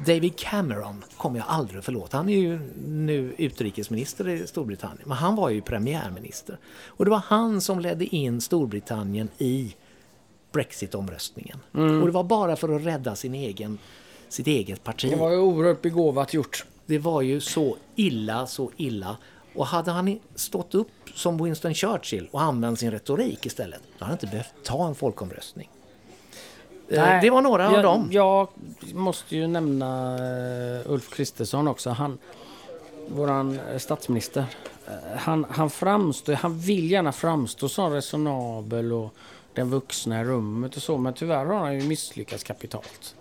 David 0.06 0.38
Cameron 0.38 1.04
kommer 1.16 1.38
jag 1.38 1.48
aldrig 1.48 1.78
att 1.78 1.85
förlåta. 1.85 2.16
Han 2.16 2.28
är 2.28 2.38
ju 2.38 2.61
nu 2.87 3.35
utrikesminister 3.38 4.28
i 4.28 4.46
Storbritannien, 4.46 5.02
men 5.04 5.16
han 5.16 5.37
var 5.37 5.50
ju 5.50 5.61
premiärminister. 5.61 6.59
Och 6.87 7.04
det 7.04 7.11
var 7.11 7.22
han 7.26 7.61
som 7.61 7.80
ledde 7.80 8.04
in 8.04 8.40
Storbritannien 8.40 9.28
i 9.38 9.74
Brexit-omröstningen. 10.52 11.59
Och 11.72 12.06
det 12.06 12.12
var 12.12 12.24
bara 12.24 12.56
för 12.56 12.76
att 12.76 12.82
rädda 12.82 13.16
sin 13.16 13.35
egen, 13.35 13.78
sitt 14.28 14.46
eget 14.46 14.85
parti. 14.85 15.11
Det 15.11 15.16
var 15.16 15.30
ju 15.30 15.38
oerhört 15.38 15.82
begåvat 15.82 16.35
gjort. 16.35 16.64
Det 16.87 16.98
var 16.98 17.22
ju 17.22 17.40
så 17.40 17.76
illa, 17.96 18.46
så 18.46 18.70
illa. 18.76 19.16
Och 19.54 19.66
hade 19.66 19.90
han 19.90 20.18
stått 20.35 20.74
upp 20.74 20.88
som 21.14 21.44
Winston 21.44 21.74
Churchill 21.74 22.28
och 22.30 22.42
använt 22.42 22.78
sin 22.78 22.90
retorik 22.90 23.46
istället, 23.46 23.80
då 23.98 24.04
hade 24.04 24.04
han 24.04 24.12
inte 24.12 24.26
behövt 24.26 24.54
ta 24.64 24.88
en 24.88 24.94
folkomröstning. 24.94 25.68
Eh, 26.88 27.02
Nej, 27.02 27.20
det 27.22 27.30
var 27.30 27.42
några 27.42 27.64
jag, 27.64 27.74
av 27.74 27.82
dem. 27.82 28.09
Jag 28.12 28.48
måste 28.94 29.37
ju 29.37 29.46
nämna 29.46 30.14
eh, 30.14 30.90
Ulf 30.90 31.11
Kristersson 31.11 31.68
också. 31.68 31.90
Han, 31.90 32.18
våran 33.09 33.59
eh, 33.72 33.78
statsminister. 33.78 34.44
Han, 35.16 35.46
han 35.50 35.70
framstår, 35.70 36.32
han 36.32 36.59
vill 36.59 36.90
gärna 36.90 37.12
framstå 37.12 37.68
som 37.68 37.92
resonabel 37.92 38.92
och 38.92 39.14
den 39.57 39.71
vuxna 39.71 40.21
i 40.21 40.25
rummet 40.25 40.77
och 40.77 40.83
så. 40.83 40.99
Men 40.99 41.14
tyvärr 41.14 41.45
har 41.47 41.59
han 41.59 41.81
ju 41.81 41.88
misslyckats 41.88 42.45
kapitalt. 42.45 43.14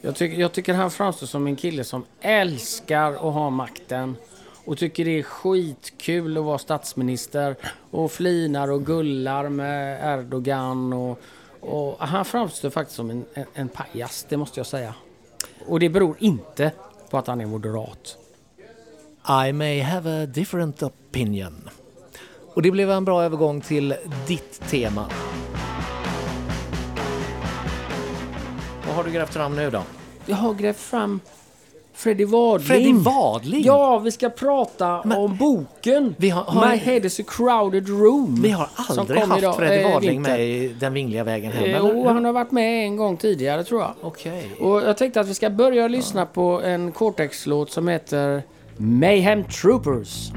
Jag, 0.00 0.16
tycker 0.16 0.40
jag 0.40 0.52
tycker 0.52 0.74
han 0.74 0.90
framstår 0.90 1.26
som 1.26 1.46
en 1.46 1.56
kille 1.56 1.84
som 1.84 2.04
älskar 2.20 3.12
att 3.12 3.34
ha 3.34 3.50
makten. 3.50 4.16
Och 4.64 4.78
tycker 4.78 5.04
det 5.04 5.18
är 5.18 5.22
skitkul 5.22 6.38
att 6.38 6.44
vara 6.44 6.58
statsminister. 6.58 7.56
Och 7.90 8.12
flinar 8.12 8.70
och 8.70 8.86
gullar 8.86 9.48
med 9.48 10.00
Erdogan. 10.18 10.92
Och, 10.92 11.20
och 11.60 11.98
han 11.98 12.24
framstår 12.24 12.70
faktiskt 12.70 12.96
som 12.96 13.10
en, 13.10 13.24
en, 13.34 13.46
en 13.54 13.68
pajas, 13.68 14.26
det 14.28 14.36
måste 14.36 14.60
jag 14.60 14.66
säga. 14.66 14.94
Och 15.66 15.80
det 15.80 15.88
beror 15.88 16.16
inte 16.18 16.72
på 17.10 17.18
att 17.18 17.26
han 17.26 17.40
är 17.40 17.46
moderat. 17.46 18.16
I 19.48 19.52
may 19.52 19.80
have 19.80 20.22
a 20.22 20.26
different 20.26 20.82
opinion. 20.82 21.70
Och 22.54 22.62
det 22.62 22.70
blev 22.70 22.90
en 22.90 23.04
bra 23.04 23.22
övergång 23.22 23.60
till 23.60 23.94
ditt 24.26 24.60
tema. 24.68 25.06
Har 28.96 29.04
du 29.04 29.10
grävt 29.10 29.32
fram 29.34 29.56
nu 29.56 29.70
då? 29.70 29.82
Jag 30.26 30.36
har 30.36 30.54
grävt 30.54 30.80
fram 30.80 31.20
Freddy 31.94 32.24
Wadling. 32.24 32.66
Freddy 32.66 32.92
Wadling? 32.92 33.62
Ja, 33.64 33.98
vi 33.98 34.10
ska 34.12 34.28
prata 34.30 35.02
Men- 35.04 35.18
om 35.18 35.36
boken. 35.36 36.14
Vi 36.18 36.30
har- 36.30 36.42
har- 36.42 36.68
My 36.68 36.76
head 36.76 36.96
is 36.96 37.20
a 37.20 37.22
crowded 37.28 37.88
room. 37.88 38.38
Vi 38.42 38.50
har 38.50 38.68
aldrig 38.88 39.20
haft 39.20 39.38
idag, 39.38 39.56
Freddy 39.56 39.82
eh, 39.82 39.92
Wadling 39.92 40.10
vinter. 40.12 40.30
med 40.32 40.48
i 40.48 40.68
Den 40.80 40.92
vingliga 40.92 41.24
vägen 41.24 41.52
hem. 41.52 41.64
Eh? 41.64 41.76
Jo, 41.78 42.08
han 42.08 42.24
har 42.24 42.32
varit 42.32 42.50
med 42.50 42.84
en 42.84 42.96
gång 42.96 43.16
tidigare 43.16 43.64
tror 43.64 43.80
jag. 43.80 43.90
Okej. 44.02 44.50
Och 44.60 44.82
jag 44.82 44.96
tänkte 44.96 45.20
att 45.20 45.28
vi 45.28 45.34
ska 45.34 45.50
börja 45.50 45.88
lyssna 45.88 46.26
på 46.26 46.62
en 46.62 46.92
Cortex-låt 46.92 47.70
som 47.70 47.88
heter 47.88 48.42
Mayhem 48.76 49.44
Troopers. 49.44 50.30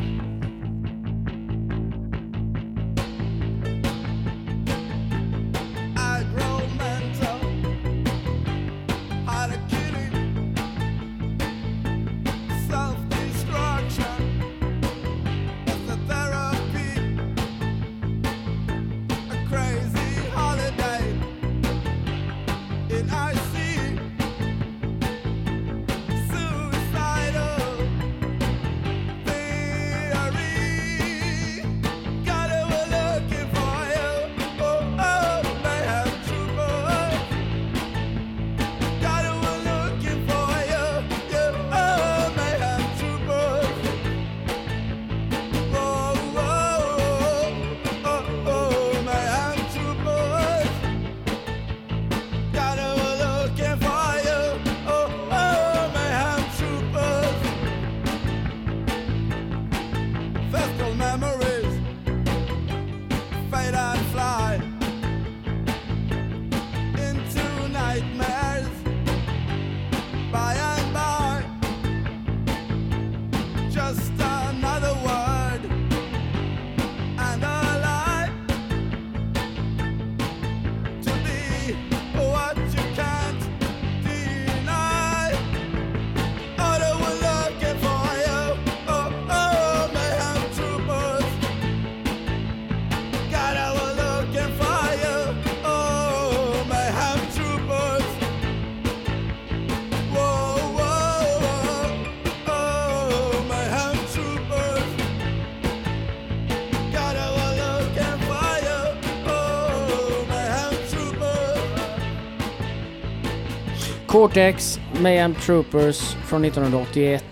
Cortex, 114.09 114.79
Mayhem 115.01 115.35
Troopers 115.35 116.13
från 116.13 116.45
1981. 116.45 117.23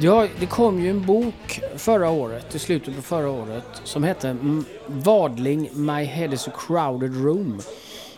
Det, 0.00 0.06
har, 0.06 0.28
det 0.40 0.46
kom 0.46 0.80
ju 0.80 0.90
en 0.90 1.06
bok 1.06 1.60
förra 1.76 2.10
året, 2.10 2.54
i 2.54 2.58
slutet 2.58 2.96
på 2.96 3.02
förra 3.02 3.30
året, 3.30 3.64
som 3.84 4.04
hette 4.04 4.36
Wadling, 4.86 5.70
My 5.72 6.04
head 6.04 6.32
is 6.32 6.48
a 6.48 6.50
crowded 6.66 7.24
room. 7.24 7.60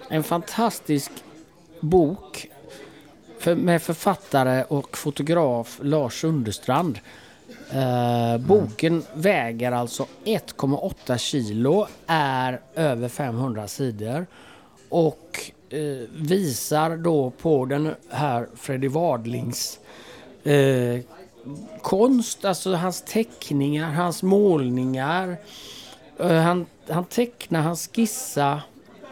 En 0.08 0.22
fantastisk 0.22 1.10
bok 1.80 2.46
med 3.56 3.82
författare 3.82 4.64
och 4.68 4.96
fotograf 4.96 5.78
Lars 5.82 6.20
Sunderstrand. 6.20 6.98
Eh, 7.72 8.38
boken 8.38 9.02
väger 9.14 9.72
alltså 9.72 10.06
1,8 10.24 11.18
kilo, 11.18 11.86
är 12.06 12.60
över 12.74 13.08
500 13.08 13.68
sidor 13.68 14.26
och 14.88 15.52
eh, 15.70 16.08
visar 16.12 16.96
då 16.96 17.30
på 17.30 17.64
den 17.64 17.94
här 18.10 18.48
Freddy 18.54 18.88
Wadlings 18.88 19.78
eh, 20.44 21.00
konst, 21.82 22.44
alltså 22.44 22.74
hans 22.74 23.02
teckningar, 23.02 23.92
hans 23.92 24.22
målningar. 24.22 25.36
Eh, 26.18 26.32
han, 26.32 26.66
han 26.88 27.04
tecknar, 27.04 27.60
han 27.60 27.76
skissa, 27.76 28.62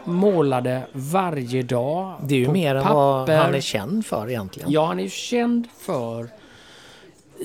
målade 0.03 0.81
varje 0.91 1.63
dag. 1.63 2.15
Det 2.23 2.35
är 2.35 2.39
ju 2.39 2.47
mer 2.47 2.75
än 2.75 2.93
vad 2.93 3.29
han 3.29 3.55
är 3.55 3.61
känd 3.61 4.05
för 4.05 4.29
egentligen. 4.29 4.71
Ja, 4.71 4.85
han 4.85 4.99
är 4.99 5.03
ju 5.03 5.09
känd 5.09 5.67
för 5.77 6.29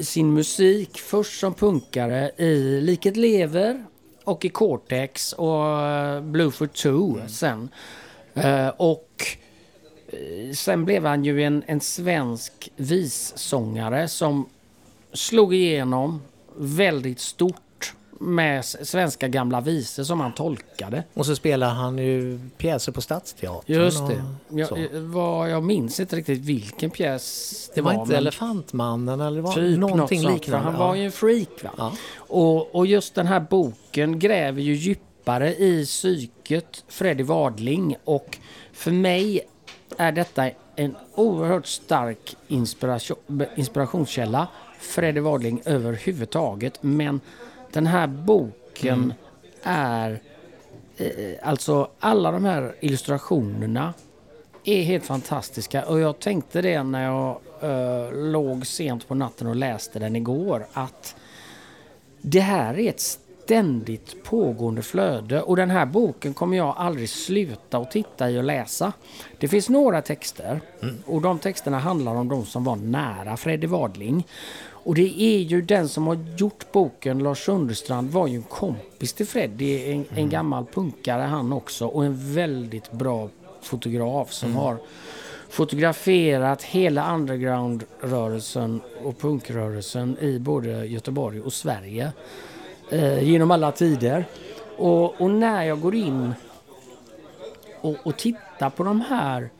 sin 0.02 0.34
musik. 0.34 0.98
Först 0.98 1.40
som 1.40 1.54
punkare 1.54 2.30
i 2.36 2.80
Liket 2.80 3.16
Lever 3.16 3.84
och 4.24 4.44
i 4.44 4.48
Cortex 4.48 5.32
och 5.32 5.80
eh, 5.80 6.20
Blue 6.20 6.50
for 6.50 6.66
Two 6.66 7.28
sen. 7.28 7.68
Eh, 8.34 8.68
och 8.68 9.26
eh, 10.08 10.52
sen 10.54 10.84
blev 10.84 11.04
han 11.04 11.24
ju 11.24 11.42
en, 11.42 11.62
en 11.66 11.80
svensk 11.80 12.70
vissångare 12.76 14.08
som 14.08 14.48
slog 15.12 15.54
igenom 15.54 16.22
väldigt 16.56 17.20
stort 17.20 17.94
med 18.20 18.64
svenska 18.64 19.28
gamla 19.28 19.60
visor 19.60 20.04
som 20.04 20.20
han 20.20 20.32
tolkade. 20.32 21.04
Och 21.14 21.26
så 21.26 21.36
spelar 21.36 21.68
han 21.68 21.98
ju 21.98 22.40
pjäser 22.58 22.92
på 22.92 23.00
Stadsteatern. 23.00 23.62
Just 23.66 24.08
det. 24.08 24.24
Jag, 24.48 24.94
eh, 24.94 25.00
vad, 25.00 25.50
jag 25.50 25.62
minns 25.62 26.00
inte 26.00 26.16
riktigt 26.16 26.40
vilken 26.40 26.90
pjäs 26.90 27.70
Det 27.74 27.80
var 27.80 27.92
inte 27.92 28.06
men- 28.06 28.16
Elefantmannen 28.16 29.20
eller 29.20 29.36
det 29.36 29.42
var 29.42 29.52
Typ 29.54 29.78
någonting 29.78 30.22
liknande. 30.28 30.70
Han 30.70 30.78
var 30.78 30.94
ju 30.94 31.04
en 31.04 31.12
freak. 31.12 31.64
Va? 31.64 31.70
Ja. 31.78 31.92
Och, 32.16 32.74
och 32.74 32.86
just 32.86 33.14
den 33.14 33.26
här 33.26 33.40
boken 33.40 34.18
gräver 34.18 34.60
ju 34.62 34.74
djupare 35.22 35.54
i 35.54 35.84
psyket 35.84 36.84
Freddy 36.88 37.22
Wadling. 37.22 37.96
Och 38.04 38.38
för 38.72 38.90
mig 38.90 39.40
är 39.98 40.12
detta 40.12 40.50
en 40.76 40.96
oerhört 41.14 41.66
stark 41.66 42.36
inspiration, 42.48 43.44
inspirationskälla. 43.56 44.48
Freddy 44.78 45.20
Wadling 45.20 45.62
överhuvudtaget. 45.64 46.82
Men 46.82 47.20
den 47.72 47.86
här 47.86 48.06
boken 48.06 48.58
Mm. 48.82 49.12
är... 49.62 50.20
Eh, 50.96 51.08
alltså 51.42 51.90
alla 52.00 52.32
de 52.32 52.44
här 52.44 52.74
illustrationerna 52.80 53.94
är 54.64 54.82
helt 54.82 55.04
fantastiska. 55.04 55.84
Och 55.84 56.00
jag 56.00 56.18
tänkte 56.18 56.62
det 56.62 56.82
när 56.82 57.04
jag 57.04 57.40
eh, 57.60 58.12
låg 58.12 58.66
sent 58.66 59.08
på 59.08 59.14
natten 59.14 59.46
och 59.46 59.56
läste 59.56 59.98
den 59.98 60.16
igår. 60.16 60.66
Att 60.72 61.14
det 62.22 62.40
här 62.40 62.78
är 62.78 62.88
ett 62.88 63.18
ständigt 63.44 64.24
pågående 64.24 64.82
flöde. 64.82 65.42
Och 65.42 65.56
den 65.56 65.70
här 65.70 65.86
boken 65.86 66.34
kommer 66.34 66.56
jag 66.56 66.74
aldrig 66.78 67.08
sluta 67.08 67.78
att 67.78 67.90
titta 67.90 68.30
i 68.30 68.38
och 68.38 68.44
läsa. 68.44 68.92
Det 69.38 69.48
finns 69.48 69.68
några 69.68 70.02
texter. 70.02 70.60
Och 71.06 71.20
de 71.20 71.38
texterna 71.38 71.78
handlar 71.78 72.14
om 72.14 72.28
de 72.28 72.44
som 72.44 72.64
var 72.64 72.76
nära 72.76 73.36
Freddy 73.36 73.66
Wadling. 73.66 74.26
Och 74.84 74.94
det 74.94 75.22
är 75.22 75.38
ju 75.38 75.62
den 75.62 75.88
som 75.88 76.06
har 76.06 76.18
gjort 76.36 76.72
boken, 76.72 77.18
Lars 77.18 77.44
Sunderstrand, 77.44 78.10
var 78.10 78.26
ju 78.26 78.36
en 78.36 78.42
kompis 78.42 79.12
till 79.12 79.26
Freddy. 79.26 79.92
En, 79.92 80.04
en 80.14 80.28
gammal 80.28 80.64
punkare 80.64 81.22
han 81.22 81.52
också. 81.52 81.86
Och 81.86 82.04
en 82.04 82.34
väldigt 82.34 82.92
bra 82.92 83.28
fotograf 83.62 84.32
som 84.32 84.56
har 84.56 84.76
fotograferat 85.48 86.62
hela 86.62 87.14
underground-rörelsen 87.14 88.80
och 89.04 89.18
punkrörelsen 89.18 90.16
i 90.20 90.38
både 90.38 90.86
Göteborg 90.86 91.40
och 91.40 91.52
Sverige 91.52 92.12
eh, 92.92 93.22
genom 93.22 93.50
alla 93.50 93.72
tider. 93.72 94.24
Och, 94.76 95.20
och 95.20 95.30
när 95.30 95.64
jag 95.64 95.80
går 95.80 95.94
in 95.94 96.34
och, 97.80 97.96
och 98.02 98.16
tittar 98.16 98.70
på 98.70 98.84
de 98.84 99.00
här 99.00 99.50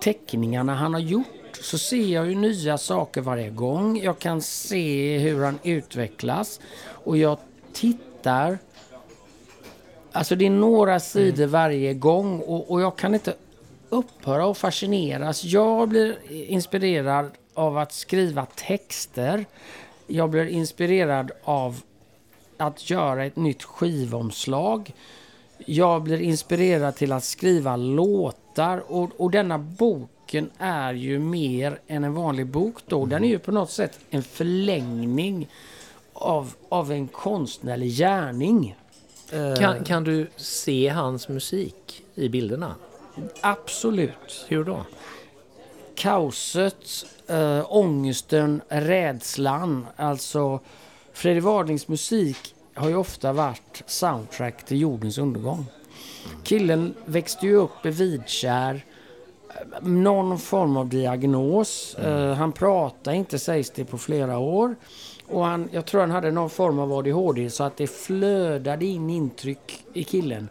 teckningarna 0.00 0.74
han 0.74 0.94
har 0.94 1.00
gjort 1.00 1.26
så 1.60 1.78
ser 1.78 2.06
jag 2.06 2.28
ju 2.28 2.34
nya 2.34 2.78
saker 2.78 3.20
varje 3.20 3.50
gång. 3.50 4.00
Jag 4.02 4.18
kan 4.18 4.42
se 4.42 5.18
hur 5.18 5.44
han 5.44 5.58
utvecklas 5.62 6.60
och 7.04 7.16
jag 7.16 7.38
tittar 7.72 8.58
Alltså 10.16 10.36
det 10.36 10.46
är 10.46 10.50
några 10.50 11.00
sidor 11.00 11.46
varje 11.46 11.94
gång 11.94 12.40
och, 12.40 12.70
och 12.70 12.80
jag 12.80 12.96
kan 12.96 13.14
inte 13.14 13.34
upphöra 13.88 14.50
att 14.50 14.58
fascineras. 14.58 15.44
Jag 15.44 15.88
blir 15.88 16.16
inspirerad 16.30 17.30
av 17.54 17.78
att 17.78 17.92
skriva 17.92 18.46
texter. 18.46 19.46
Jag 20.06 20.30
blir 20.30 20.46
inspirerad 20.46 21.30
av 21.44 21.80
att 22.56 22.90
göra 22.90 23.24
ett 23.24 23.36
nytt 23.36 23.62
skivomslag. 23.62 24.94
Jag 25.58 26.02
blir 26.02 26.20
inspirerad 26.20 26.96
till 26.96 27.12
att 27.12 27.24
skriva 27.24 27.76
låtar 27.76 28.82
och, 28.86 29.10
och 29.16 29.30
denna 29.30 29.58
boken 29.58 30.50
är 30.58 30.94
ju 30.94 31.18
mer 31.18 31.78
än 31.86 32.04
en 32.04 32.14
vanlig 32.14 32.46
bok 32.46 32.74
då. 32.86 33.06
Den 33.06 33.24
är 33.24 33.28
ju 33.28 33.38
på 33.38 33.52
något 33.52 33.70
sätt 33.70 33.98
en 34.10 34.22
förlängning 34.22 35.48
av, 36.12 36.54
av 36.68 36.92
en 36.92 37.08
konstnärlig 37.08 37.90
gärning. 37.90 38.76
Eh, 39.32 39.54
Kan, 39.54 39.84
kan 39.84 40.04
du 40.04 40.30
se 40.36 40.88
hans 40.88 41.28
musik 41.28 42.02
i 42.14 42.28
bilderna? 42.28 42.74
Absolut. 43.40 44.44
Hur 44.48 44.64
då? 44.64 44.80
kaoset, 45.96 47.04
äh, 47.26 47.64
ångesten, 47.68 48.62
rädslan. 48.68 49.86
Alltså, 49.96 50.60
Freddy 51.16 51.40
Wadlings 51.40 51.88
musik 51.88 52.54
har 52.74 52.88
ju 52.88 52.96
ofta 52.96 53.32
varit 53.32 53.82
soundtrack 53.86 54.66
till 54.66 54.80
jordens 54.80 55.18
undergång. 55.18 55.66
Killen 56.44 56.94
växte 57.04 57.46
ju 57.46 57.56
upp 57.56 57.86
i 57.86 57.90
vidkär, 57.90 58.84
någon 59.82 60.38
form 60.38 60.76
av 60.76 60.88
diagnos. 60.88 61.94
Eh, 61.94 62.34
han 62.34 62.52
pratade 62.52 63.16
inte 63.16 63.38
sägs 63.38 63.70
det 63.70 63.84
på 63.84 63.98
flera 63.98 64.38
år. 64.38 64.76
Och 65.26 65.44
han, 65.44 65.68
jag 65.72 65.86
tror 65.86 66.00
han 66.00 66.10
hade 66.10 66.30
någon 66.30 66.50
form 66.50 66.78
av 66.78 66.92
ADHD 66.92 67.50
så 67.50 67.64
att 67.64 67.76
det 67.76 67.86
flödade 67.86 68.86
in 68.86 69.10
intryck 69.10 69.84
i 69.92 70.04
killen 70.04 70.48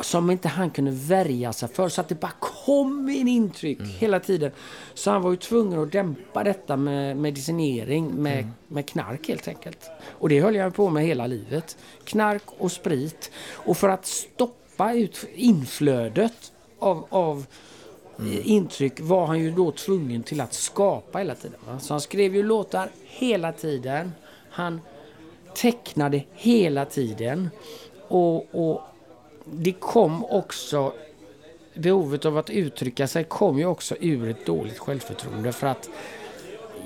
som 0.00 0.30
inte 0.30 0.48
han 0.48 0.70
kunde 0.70 0.90
värja 0.90 1.52
sig 1.52 1.68
för. 1.68 1.88
Så 1.88 2.00
att 2.00 2.08
det 2.08 2.20
bara 2.20 2.32
kom 2.40 3.08
in 3.08 3.28
intryck 3.28 3.80
hela 3.80 4.20
tiden. 4.20 4.52
Så 4.94 5.10
han 5.10 5.22
var 5.22 5.30
ju 5.30 5.36
tvungen 5.36 5.82
att 5.82 5.92
dämpa 5.92 6.44
detta 6.44 6.76
med 6.76 7.16
medicinering, 7.16 8.14
med, 8.14 8.50
med 8.68 8.86
knark 8.86 9.28
helt 9.28 9.48
enkelt. 9.48 9.90
Och 10.18 10.28
det 10.28 10.40
höll 10.40 10.54
jag 10.54 10.74
på 10.74 10.90
med 10.90 11.04
hela 11.04 11.26
livet. 11.26 11.76
Knark 12.04 12.42
och 12.58 12.72
sprit. 12.72 13.30
Och 13.52 13.76
för 13.76 13.88
att 13.88 14.06
stoppa 14.06 14.92
ut 14.92 15.26
inflödet 15.34 16.52
av, 16.78 17.06
av 17.08 17.46
eh, 18.18 18.50
intryck 18.50 19.00
var 19.00 19.26
han 19.26 19.40
ju 19.40 19.50
då 19.50 19.72
tvungen 19.72 20.22
till 20.22 20.40
att 20.40 20.54
skapa 20.54 21.18
hela 21.18 21.34
tiden. 21.34 21.58
Va? 21.66 21.78
Så 21.78 21.94
han 21.94 22.00
skrev 22.00 22.36
ju 22.36 22.42
låtar 22.42 22.88
hela 23.04 23.52
tiden. 23.52 24.12
Han 24.50 24.80
tecknade 25.54 26.24
hela 26.32 26.84
tiden. 26.84 27.50
Och, 28.08 28.54
och 28.54 28.82
det 29.44 29.72
kom 29.72 30.24
också 30.24 30.92
behovet 31.74 32.24
av 32.24 32.38
att 32.38 32.50
uttrycka 32.50 33.08
sig 33.08 33.24
kom 33.24 33.58
ju 33.58 33.66
också 33.66 33.96
ur 34.00 34.28
ett 34.28 34.46
dåligt 34.46 34.78
självförtroende 34.78 35.52
för 35.52 35.66
att 35.66 35.88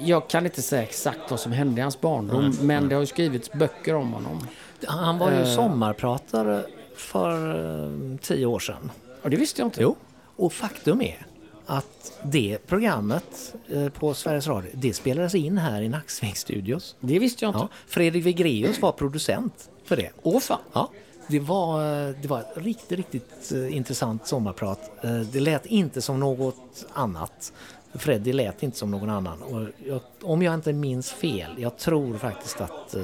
jag 0.01 0.29
kan 0.29 0.45
inte 0.47 0.63
säga 0.63 0.83
exakt 0.83 1.31
vad 1.31 1.41
som 1.41 1.53
hände 1.53 1.79
i 1.79 1.83
hans 1.83 2.01
barndom 2.01 2.55
men 2.63 2.89
det 2.89 2.95
har 2.95 3.01
ju 3.03 3.07
skrivits 3.07 3.53
böcker 3.53 3.95
om 3.95 4.13
honom. 4.13 4.47
Han 4.87 5.19
var 5.19 5.31
ju 5.31 5.37
Eh. 5.39 5.55
sommarpratare 5.55 6.63
för 6.97 7.55
eh, 7.85 8.17
tio 8.23 8.47
år 8.47 8.59
sedan. 8.59 8.91
Och 9.23 9.31
det 9.31 9.37
visste 9.37 9.61
jag 9.61 9.67
inte. 9.67 9.83
Jo. 9.83 9.97
Och 10.37 10.53
faktum 10.53 11.03
är 11.03 11.27
att 11.67 12.19
det 12.23 12.59
programmet 12.67 13.55
eh, 13.69 13.89
på 13.89 14.15
Sveriges 14.15 14.47
Radio, 14.47 14.71
det 14.75 14.93
spelades 14.93 15.35
in 15.35 15.59
här 15.59 15.83
i 15.83 15.89
Nacksving 15.89 16.35
Studios. 16.35 16.97
Det 17.01 17.19
visste 17.19 17.45
jag 17.45 17.51
inte. 17.51 17.59
Ja, 17.59 17.69
Fredrik 17.87 18.27
Wigreus 18.27 18.81
var 18.83 18.93
producent 18.93 19.71
för 19.85 19.97
det. 19.97 20.11
Åh 20.23 20.41
fan. 20.41 20.59
Ja, 20.73 20.91
det 21.29 21.41
var, 21.41 21.81
det 22.23 22.29
var 22.29 22.41
ett 22.41 22.53
riktigt, 22.55 22.99
riktigt 22.99 23.53
eh, 23.53 23.77
intressant 23.77 24.27
sommarprat. 24.27 24.91
Eh, 25.05 25.21
Det 25.21 25.41
lät 25.41 25.67
inte 25.67 26.03
som 26.03 26.21
något 26.21 26.87
annat. 26.93 27.53
Freddy 27.95 28.33
lät 28.33 28.63
inte 28.63 28.79
som 28.79 28.91
någon 28.91 29.11
annan. 29.11 29.43
Och 29.43 29.69
jag, 29.87 30.01
om 30.23 30.43
jag 30.43 30.55
inte 30.55 30.73
minns 30.73 31.13
fel, 31.13 31.51
jag 31.59 31.79
tror 31.79 32.19
faktiskt 32.19 32.61
att 32.61 32.95
eh, 32.95 33.03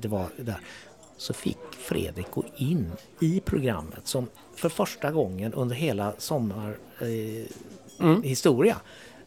det 0.00 0.08
var 0.08 0.26
där, 0.36 0.60
så 1.16 1.32
fick 1.32 1.58
Fredrik 1.78 2.30
gå 2.30 2.44
in 2.56 2.92
i 3.20 3.40
programmet 3.40 4.06
som 4.06 4.26
för 4.54 4.68
första 4.68 5.10
gången 5.10 5.52
under 5.54 5.76
hela 5.76 6.12
sommar 6.18 6.76
eh, 7.00 8.16
historia 8.22 8.76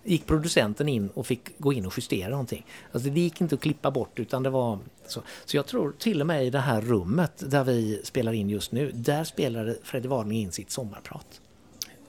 gick 0.03 0.25
producenten 0.25 0.89
in 0.89 1.09
och 1.09 1.27
fick 1.27 1.59
gå 1.59 1.73
in 1.73 1.85
och 1.85 1.93
justera 1.97 2.29
någonting. 2.29 2.65
Alltså 2.91 3.09
det 3.09 3.19
gick 3.19 3.41
inte 3.41 3.55
att 3.55 3.61
klippa 3.61 3.91
bort 3.91 4.19
utan 4.19 4.43
det 4.43 4.49
var 4.49 4.79
så. 5.07 5.21
Så 5.45 5.57
jag 5.57 5.65
tror 5.65 5.93
till 5.97 6.21
och 6.21 6.27
med 6.27 6.45
i 6.45 6.49
det 6.49 6.59
här 6.59 6.81
rummet 6.81 7.33
där 7.37 7.63
vi 7.63 8.01
spelar 8.03 8.33
in 8.33 8.49
just 8.49 8.71
nu, 8.71 8.91
där 8.93 9.23
spelade 9.23 9.77
Freddy 9.83 10.07
Wadling 10.07 10.39
in 10.39 10.51
sitt 10.51 10.71
sommarprat. 10.71 11.41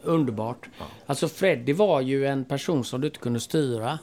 Underbart. 0.03 0.69
Alltså 1.07 1.29
Freddy 1.29 1.73
var 1.73 2.01
ju 2.01 2.27
en 2.27 2.45
person 2.45 2.85
som 2.85 3.01
du 3.01 3.07
inte 3.07 3.19
kunde 3.19 3.41
styra. 3.41 3.99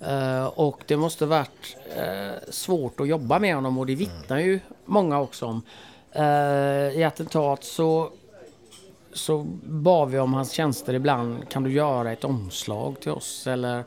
Eh, 0.00 0.46
och 0.46 0.82
det 0.86 0.96
måste 0.96 1.26
varit 1.26 1.76
eh, 1.96 2.50
svårt 2.50 3.00
att 3.00 3.08
jobba 3.08 3.38
med 3.38 3.54
honom 3.54 3.78
och 3.78 3.86
det 3.86 3.94
vittnar 3.94 4.38
ju 4.38 4.60
många 4.84 5.20
också 5.20 5.46
om. 5.46 5.62
Eh, 6.12 6.98
I 6.98 7.04
attentat 7.04 7.64
så, 7.64 8.12
så 9.18 9.46
bad 9.62 10.10
vi 10.10 10.18
om 10.18 10.34
hans 10.34 10.52
tjänster 10.52 10.94
ibland. 10.94 11.48
Kan 11.48 11.62
du 11.62 11.72
göra 11.72 12.12
ett 12.12 12.24
omslag 12.24 13.00
till 13.00 13.12
oss? 13.12 13.46
Eller 13.46 13.84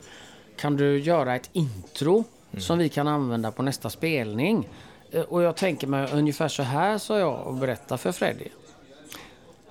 kan 0.57 0.75
du 0.75 0.99
göra 0.99 1.35
ett 1.35 1.49
intro 1.53 2.23
som 2.57 2.77
vi 2.77 2.89
kan 2.89 3.07
använda 3.07 3.51
på 3.51 3.63
nästa 3.63 3.89
spelning? 3.89 4.69
Eh, 5.11 5.21
och 5.21 5.41
jag 5.41 5.55
tänker 5.55 5.87
mig 5.87 6.07
ungefär 6.13 6.47
så 6.47 6.63
här 6.63 6.97
sa 6.97 7.19
jag 7.19 7.47
och 7.47 7.53
berätta 7.53 7.97
för 7.97 8.11
Freddy. 8.11 8.47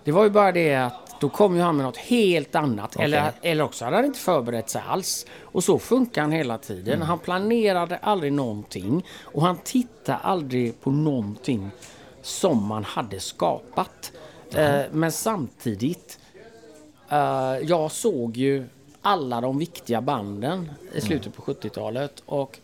Det 0.05 0.12
var 0.12 0.25
ju 0.25 0.31
bara 0.31 0.53
det 0.53 0.75
att 0.75 1.20
då 1.20 1.29
kom 1.29 1.57
ju 1.57 1.62
han 1.62 1.77
med 1.77 1.87
något 1.87 1.96
helt 1.96 2.55
annat. 2.55 2.96
Eller, 2.96 3.33
eller 3.42 3.64
också 3.64 3.85
hade 3.85 3.96
han 3.96 4.05
inte 4.05 4.18
förberett 4.18 4.70
sig 4.70 4.83
alls. 4.88 5.27
Och 5.42 5.64
så 5.64 5.79
funkar 5.79 6.23
han 6.23 6.33
hela 6.33 6.59
tiden. 6.59 7.03
Han 7.03 7.18
planerade 7.18 7.96
aldrig 7.96 8.33
någonting. 8.33 9.07
Och 9.23 9.42
han 9.42 9.57
tittade 9.64 10.18
aldrig 10.18 10.81
på 10.81 10.90
någonting 10.90 11.70
som 12.23 12.66
man 12.66 12.85
hade 12.85 13.20
skapat. 13.20 14.12
Eh, 14.55 14.83
men 14.93 15.13
samtidigt, 15.13 16.19
eh, 17.09 17.57
jag 17.63 17.93
såg 17.93 18.37
ju 18.37 18.65
alla 19.03 19.41
de 19.41 19.59
viktiga 19.59 20.01
banden 20.01 20.71
i 20.95 21.01
slutet 21.01 21.35
på 21.35 21.43
70-talet. 21.43 22.23
Och 22.27 22.59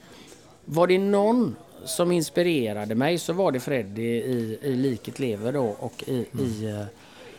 var 0.65 0.87
det 0.87 0.99
någon 0.99 1.57
som 1.85 2.13
inspirerade 2.13 2.95
mig 2.95 3.19
så 3.19 3.33
var 3.33 3.53
det 3.53 3.61
Freddy 3.61 4.03
i, 4.03 4.59
i 4.63 4.77
Liket 4.77 5.19
lever 5.19 5.53
då 5.53 5.77
och 5.79 6.05
i, 6.07 6.27
i 6.39 6.67
uh, 6.67 6.85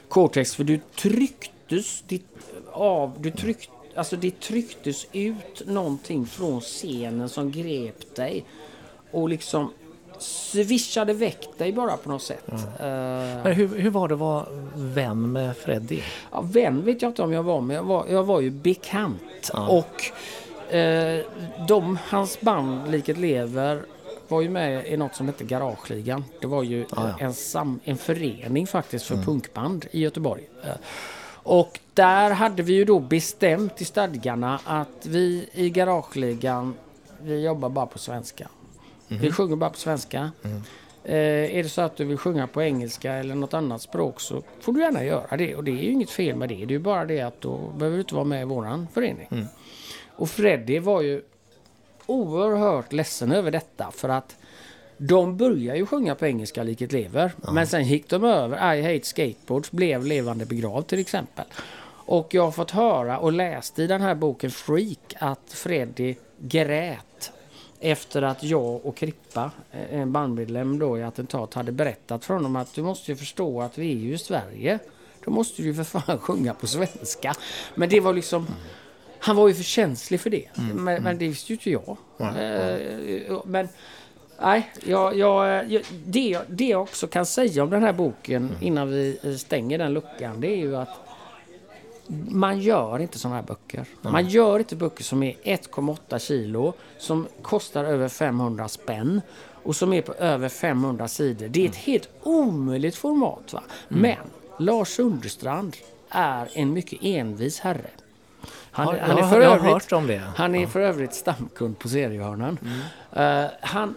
Cortex. 0.10 0.56
För 0.56 0.64
du 0.64 0.80
trycktes 0.96 2.02
ditt, 2.08 2.26
av, 2.72 3.14
du 3.20 3.32
tryck, 3.32 3.70
alltså 3.96 4.16
det 4.16 4.40
trycktes 4.40 5.08
ut 5.12 5.62
någonting 5.66 6.26
från 6.26 6.62
scenen 6.62 7.30
som 7.30 7.52
grep 7.52 8.16
dig. 8.16 8.46
Och 9.12 9.30
liksom 9.30 9.72
swishade 10.20 11.14
väck 11.14 11.48
dig 11.58 11.72
bara 11.74 11.98
på 11.98 12.10
något 12.10 12.22
sätt. 12.22 12.44
Eh, 12.52 12.58
Men 12.80 13.52
hur, 13.54 13.68
hur 13.80 13.90
var 13.90 14.08
det 14.08 14.14
att 14.14 14.20
vara 14.20 14.46
vän 14.76 15.32
med 15.32 15.58
Freddy? 15.58 16.02
Ja, 16.32 16.42
vän 16.42 16.86
vet 16.86 17.02
jag 17.02 17.10
inte 17.10 17.22
om 17.22 17.34
jag 17.34 17.44
var, 17.44 17.62
men 17.62 17.76
jag 17.76 17.84
var, 17.84 18.06
jag 18.10 18.24
var 18.24 18.42
ju 18.42 18.50
bekant. 18.50 19.52
Och 19.54 20.74
eh, 20.76 21.26
de, 21.68 21.98
hans 22.08 22.42
band 22.42 22.92
Liket 22.92 23.18
Lever 23.18 23.82
var 24.28 24.42
ju 24.42 24.50
med 24.50 24.88
i 24.88 24.98
något 24.98 25.16
som 25.16 25.28
hette 25.28 25.44
Garageligan. 25.44 26.24
Det 26.42 26.48
var 26.48 26.64
ju 26.64 26.80
Ja, 26.80 26.86
ja. 26.96 27.26
En, 27.26 27.34
sam, 27.34 27.80
en 27.84 27.98
förening 27.98 28.68
faktiskt 28.68 29.06
för 29.06 29.16
punkband 29.16 29.86
i 29.92 30.00
Göteborg. 30.02 30.50
Eh, 30.64 30.70
och 31.44 31.80
där 31.94 32.32
hade 32.32 32.64
vi 32.64 32.74
ju 32.74 32.86
då 32.86 33.00
bestämt 33.00 33.82
i 33.82 33.86
stadgarna 33.86 34.60
att 34.66 35.06
vi 35.06 35.50
i 35.54 35.70
Garageligan, 35.70 36.74
vi 37.22 37.46
jobbar 37.46 37.70
bara 37.70 37.86
på 37.86 38.00
svenska. 38.00 38.48
Vi 39.08 39.32
sjunger 39.32 39.56
bara 39.56 39.70
på 39.70 39.78
svenska. 39.78 40.32
Eh, 41.04 41.58
är 41.58 41.64
det 41.64 41.70
så 41.70 41.82
att 41.82 41.96
du 41.96 42.06
vill 42.06 42.18
sjunga 42.18 42.48
på 42.48 42.62
engelska 42.62 43.14
eller 43.14 43.36
något 43.36 43.54
annat 43.54 43.82
språk 43.82 44.20
så 44.20 44.44
får 44.60 44.74
du 44.74 44.82
gärna 44.82 45.04
göra 45.04 45.38
det. 45.38 45.56
Och 45.56 45.64
det 45.64 45.72
är 45.72 45.84
ju 45.84 45.92
inget 45.92 46.10
fel 46.10 46.36
med 46.36 46.50
det. 46.50 46.56
Det 46.56 46.64
är 46.64 46.68
ju 46.68 46.80
bara 46.80 47.06
det 47.06 47.22
att 47.22 47.42
då 47.42 47.58
behöver 47.58 47.98
du 47.98 48.02
inte 48.02 48.16
vara 48.16 48.26
med 48.26 48.42
i 48.42 48.46
våran 48.46 48.88
förening. 48.94 49.48
Och 50.16 50.30
Freddy 50.30 50.80
var 50.80 51.02
ju 51.02 51.22
oerhört 52.06 52.94
ledsen 52.94 53.32
över 53.32 53.52
detta 53.52 53.92
för 53.92 54.10
att 54.10 54.36
de 54.98 55.38
började 55.38 55.80
ju 55.80 55.86
sjunga 55.86 56.16
på 56.16 56.26
engelska 56.26 56.64
liket 56.64 56.92
lever. 56.92 57.32
Men 57.52 57.68
sen 57.68 57.84
gick 57.84 58.10
de 58.10 58.24
över 58.24 58.76
I 58.76 58.82
hate 58.82 59.06
skateboards 59.06 59.72
blev 59.72 60.06
levande 60.06 60.46
begravd 60.46 60.88
till 60.88 61.00
exempel. 61.00 61.46
Och 61.90 62.34
jag 62.34 62.44
har 62.44 62.52
fått 62.52 62.72
höra 62.72 63.20
och 63.20 63.34
läst 63.34 63.80
i 63.80 63.88
den 63.88 64.02
här 64.02 64.16
boken 64.16 64.52
Freak 64.52 65.16
att 65.20 65.54
Freddy 65.54 66.16
grät 66.40 67.32
efter 67.80 68.22
att 68.22 68.44
jag 68.44 68.86
och 68.86 68.96
Krippa, 68.96 69.52
eh, 69.72 70.00
en 70.00 70.12
bandmedlem 70.12 70.80
då 70.80 70.98
i 70.98 71.04
attentat, 71.04 71.54
hade 71.54 71.72
berättat 71.72 72.26
för 72.26 72.34
honom 72.34 72.56
att 72.56 72.74
du 72.74 72.82
måste 72.82 73.12
ju 73.12 73.16
förstå 73.16 73.62
att 73.62 73.78
vi 73.78 73.92
är 73.92 73.96
ju 73.96 74.14
i 74.14 74.18
Sverige. 74.18 74.80
Då 75.26 75.32
måste 75.32 75.62
du 75.62 75.68
ju 75.68 75.74
för 75.74 75.84
fan 75.84 76.18
sjunga 76.20 76.54
på 76.54 76.68
svenska. 76.68 77.34
Men 77.76 77.90
det 77.90 78.00
var 78.00 78.14
liksom... 78.14 78.48
Han 79.20 79.36
var 79.36 79.48
ju 79.48 79.54
för 79.54 79.64
känslig 79.64 80.22
för 80.22 80.30
det. 80.30 80.46
Men, 80.74 81.04
men 81.04 81.18
det 81.18 81.28
visste 81.28 81.54
ju 81.54 81.56
inte 81.56 81.70
jag. 81.70 81.98
Eh, 82.20 83.42
Men 83.46 83.68
nej, 84.42 84.72
jag, 84.86 85.18
jag, 85.18 85.72
jag, 85.72 85.84
det, 86.06 86.40
det 86.48 86.68
jag 86.68 86.82
också 86.82 87.08
kan 87.08 87.26
säga 87.26 87.64
om 87.64 87.70
den 87.70 87.84
här 87.84 87.94
boken 87.94 88.56
innan 88.62 88.90
vi 88.90 89.20
eh, 89.24 89.34
stänger 89.34 89.78
den 89.78 89.94
luckan. 89.94 90.42
Det 90.42 90.48
är 90.48 90.58
ju 90.58 90.76
att 90.76 91.07
man 92.30 92.60
gör 92.60 93.00
inte 93.00 93.20
sådana 93.20 93.36
här 93.36 93.44
böcker. 93.44 93.86
Man 94.02 94.28
gör 94.28 94.60
inte 94.60 94.76
böcker 94.76 95.04
som 95.04 95.24
är 95.24 95.34
1,8 95.44 96.20
kilo, 96.20 96.74
som 96.98 97.28
kostar 97.42 97.84
över 97.84 98.10
500 98.10 98.68
spänn 98.68 99.22
och 99.64 99.76
som 99.76 99.94
är 99.94 100.02
på 100.02 100.14
över 100.14 100.50
500 100.50 101.08
sidor. 101.08 101.48
Det 101.48 101.66
är 101.66 101.70
ett 101.70 101.76
helt 101.76 102.10
omöjligt 102.24 102.96
format. 102.96 103.54
Va? 103.54 103.64
Men 103.88 104.18
Lars 104.60 104.88
Sunderstrand 104.88 105.76
är 106.10 106.50
en 106.54 106.74
mycket 106.74 107.00
envis 107.02 107.60
herre. 107.60 107.90
Han, 108.72 108.96
Ja, 108.96 109.02
han 109.02 109.18
är 109.18 109.22
för 109.22 109.42
har 109.42 109.58
övrigt. 109.58 109.92
Han 110.36 110.56
är 110.56 110.68
för 110.68 110.80
övrigt 110.80 111.14
stamkund 111.14 111.80
på 111.80 111.90
Seriehörnan. 111.90 112.60
Eh, 113.14 113.46
han, 113.62 113.96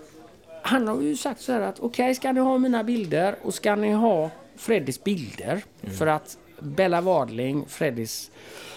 han 0.62 0.88
har 0.88 1.00
ju 1.00 1.16
sagt 1.16 1.40
så 1.40 1.52
här 1.52 1.60
att 1.60 1.80
okej, 1.80 2.14
ska 2.14 2.32
ni 2.32 2.40
ha 2.40 2.58
mina 2.58 2.84
bilder 2.84 3.36
och 3.42 3.54
ska 3.54 3.74
ni 3.74 3.92
ha 3.92 4.30
Freddys 4.56 5.04
bilder 5.04 5.62
för 5.98 6.06
att 6.06 6.38
Bella 6.62 7.00
Wadling, 7.00 7.64
Freddys 7.68 8.30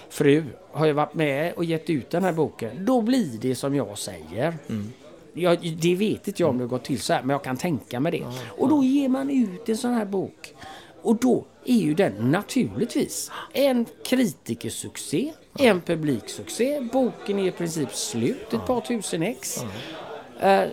fru, 0.10 0.44
har 0.72 0.86
ju 0.86 0.92
varit 0.94 1.14
med 1.14 1.54
och 1.54 1.66
gett 1.66 1.90
ut 1.90 2.10
den 2.10 2.24
här 2.24 2.34
boken. 2.34 2.86
Då 2.86 3.02
blir 3.02 3.38
det 3.42 3.56
som 3.56 3.76
jag 3.76 3.98
säger. 3.98 4.58
Jag, 5.34 5.78
det 5.82 5.96
vet 5.96 6.28
inte 6.28 6.42
jag 6.44 6.50
om 6.50 6.58
det 6.58 6.66
gått 6.66 6.84
till 6.84 7.00
så 7.00 7.14
här, 7.14 7.22
men 7.24 7.30
jag 7.30 7.44
kan 7.44 7.58
tänka 7.58 8.00
mig 8.00 8.12
det. 8.12 8.26
Och 8.58 8.70
då 8.70 8.84
ger 8.84 9.10
man 9.10 9.30
ut 9.30 9.70
en 9.70 9.78
sån 9.78 9.94
här 9.94 10.06
bok. 10.06 10.54
Och 11.02 11.16
då 11.16 11.46
är 11.66 11.78
ju 11.78 11.94
den 11.94 12.14
naturligtvis 12.32 13.32
en 13.54 13.86
kritikersuccé, 14.06 15.34
en 15.60 15.82
publiksuccé. 15.82 16.82
Boken 16.94 17.40
är 17.40 17.48
i 17.48 17.52
princip 17.52 17.94
slut, 17.96 18.54
ett 18.54 18.66
par 18.66 18.82
tusen 18.82 19.24
ex. 19.24 19.64
Eh, 20.42 20.64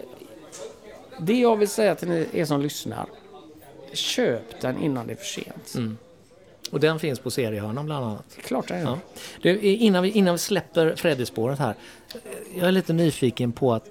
det 1.20 1.34
jag 1.40 1.56
vill 1.56 1.68
säga 1.68 1.94
till 1.94 2.10
er- 2.10 2.26
er 2.32 2.44
som 2.44 2.60
lyssnar, 2.60 3.06
köp 3.92 4.60
den 4.60 4.82
innan 4.82 5.06
det 5.06 5.12
är 5.12 5.16
för 5.16 5.24
sent. 5.24 5.74
Och 6.70 6.80
den 6.80 6.98
finns 6.98 7.18
på 7.18 7.30
seriehörnan 7.30 7.86
bland 7.86 8.04
annat. 8.04 8.36
Klart 8.42 8.68
det 8.68 8.74
är. 8.74 8.82
Ja. 8.82 8.98
Du, 9.42 9.60
innan, 9.60 10.02
vi, 10.02 10.10
innan 10.10 10.34
vi 10.34 10.38
släpper 10.38 10.94
Freddy-spåret 10.96 11.58
här. 11.58 11.74
Jag 12.58 12.68
är 12.68 12.72
lite 12.72 12.92
nyfiken 12.92 13.52
på 13.52 13.72
att 13.74 13.84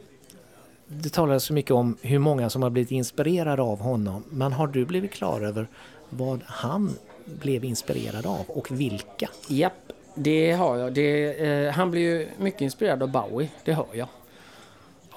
det 0.88 1.10
talas 1.10 1.44
så 1.44 1.54
mycket 1.54 1.72
om 1.72 1.98
hur 2.02 2.20
många 2.20 2.50
som 2.50 2.64
har 2.64 2.70
blivit 2.70 2.92
inspirerade 2.92 3.62
av 3.62 3.80
honom. 3.80 4.24
Men 4.30 4.54
har 4.54 4.68
du 4.68 4.86
blivit 4.86 5.12
klar 5.12 5.42
över 5.42 5.68
vad 6.10 6.42
han 6.46 6.94
blev 7.26 7.66
inspirerad 7.66 8.26
av 8.26 8.46
och 8.48 8.72
vilka? 8.72 9.30
Japp, 9.48 9.74
det 10.16 10.52
har 10.52 10.78
jag. 10.78 10.94
Det, 10.94 11.40
eh, 11.48 11.72
han 11.72 11.92
blir 11.92 12.02
ju 12.02 12.28
mycket 12.38 12.62
inspirerad 12.62 13.04
av 13.04 13.12
Bowie, 13.12 13.50
det 13.66 13.74
hör 13.74 13.88
jag. 13.94 14.08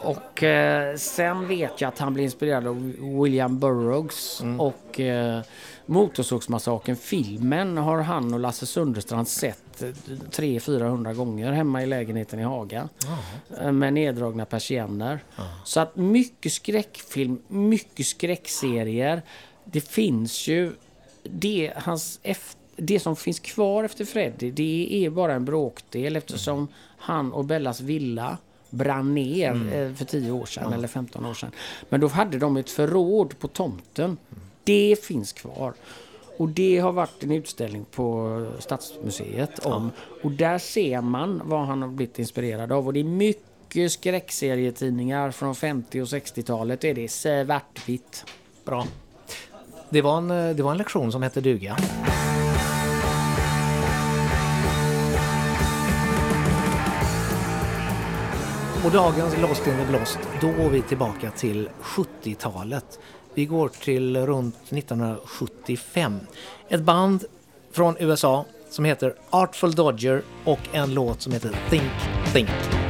Och 0.05 0.43
eh, 0.43 0.97
sen 0.97 1.49
vet 1.49 1.81
jag 1.81 1.89
att 1.89 1.99
han 1.99 2.15
blir 2.15 2.25
inspirerad 2.25 2.67
av 2.67 2.93
William 3.23 3.59
Burroughs 3.59 4.43
och 4.59 5.01
eh, 5.01 5.41
Motorsågsmassakern, 5.87 6.97
filmen, 6.97 7.77
har 7.77 7.99
han 7.99 8.35
och 8.35 8.41
Lasse 8.41 8.67
Sunderstrand 8.67 9.29
sett 9.29 9.83
300-400 10.31 11.15
gånger 11.15 11.53
hemma 11.53 11.83
i 11.83 11.87
lägenheten 11.87 12.41
i 12.41 12.43
Haga. 12.43 12.89
Eh, 13.61 13.73
Med 13.73 13.93
neddragna 13.93 14.45
persienner. 14.45 15.25
Så 15.65 15.81
att 15.81 15.97
mycket 15.97 16.53
skräckfilm, 16.53 17.39
mycket 17.49 18.07
skräckserier. 18.07 19.23
Det 19.65 19.81
finns 19.81 20.49
ju 20.49 20.73
det, 21.23 21.73
hans 21.77 22.21
det 22.77 23.01
som 23.01 23.17
finns 23.17 23.41
kvar 23.41 23.85
efter 23.85 24.05
Freddy, 24.05 24.51
det 24.51 24.89
är 25.07 25.11
bara 25.11 25.35
en 25.35 25.45
bråkdel 25.45 26.17
eftersom 26.17 26.69
han 26.99 27.33
och 27.33 27.45
Bellas 27.45 27.81
villa 27.81 28.39
brann 28.73 29.15
ner 29.15 29.75
eh, 29.75 29.95
för 29.95 30.05
10 30.05 30.33
år 30.33 30.47
sedan 30.47 30.73
eller 30.73 30.89
15 30.89 31.27
år 31.27 31.35
sedan. 31.35 31.51
Men 31.89 32.01
då 32.01 32.09
hade 32.09 32.39
de 32.39 32.57
ett 32.57 32.71
förråd 32.71 33.39
på 33.39 33.49
tomten. 33.49 34.17
Det 34.65 35.05
finns 35.05 35.33
kvar. 35.33 35.75
Och 36.39 36.49
det 36.49 36.79
har 36.79 36.93
varit 36.93 37.25
en 37.25 37.33
utställning 37.33 37.85
på 37.91 38.47
Stadsmuseet 38.59 39.59
om. 39.59 39.91
Och 40.23 40.33
där 40.33 40.59
ser 40.59 41.01
man 41.01 41.43
vad 41.45 41.67
han 41.67 41.83
har 41.83 41.89
blivit 41.89 42.19
inspirerad 42.19 42.73
av. 42.73 42.87
Och 42.87 42.93
det 42.93 43.01
är 43.01 43.05
mycket 43.05 43.93
skräckserietidningar 43.93 45.31
från 45.31 45.55
50 45.55 46.01
och 46.01 46.07
60-talet. 46.07 46.81
Det 46.81 46.91
är 46.91 46.95
det 46.95 47.09
svartvitt. 47.09 48.25
Bra. 48.65 48.87
Det 49.91 50.03
var 50.03 50.19
en, 50.19 50.31
eh, 50.31 50.57
det 50.57 50.63
var 50.63 50.71
en 50.71 50.79
lektion 50.79 51.13
som 51.13 51.23
hette 51.23 51.41
duga. 51.41 51.77
Och 58.85 58.91
dagens 58.91 59.37
Lost 59.41 59.67
in 59.67 59.77
the 59.77 59.85
blåst, 59.85 60.19
då 60.41 60.47
går 60.47 60.71
vi 60.71 60.83
tillbaka 60.83 61.31
till 61.31 61.69
70-talet. 61.83 62.99
Vi 63.35 63.47
går 63.47 63.69
till 63.69 64.17
runt 64.17 64.57
1975. 64.73 66.21
Ett 66.69 66.83
band 66.83 67.25
från 67.73 67.97
USA 67.99 68.45
som 68.71 68.85
heter 68.85 69.15
Artful 69.31 69.73
Dodger 69.73 70.23
och 70.45 70.59
en 70.73 70.95
låt 70.95 71.23
som 71.23 71.33
heter 71.33 71.57
Think 71.71 71.93
Think. 72.33 72.82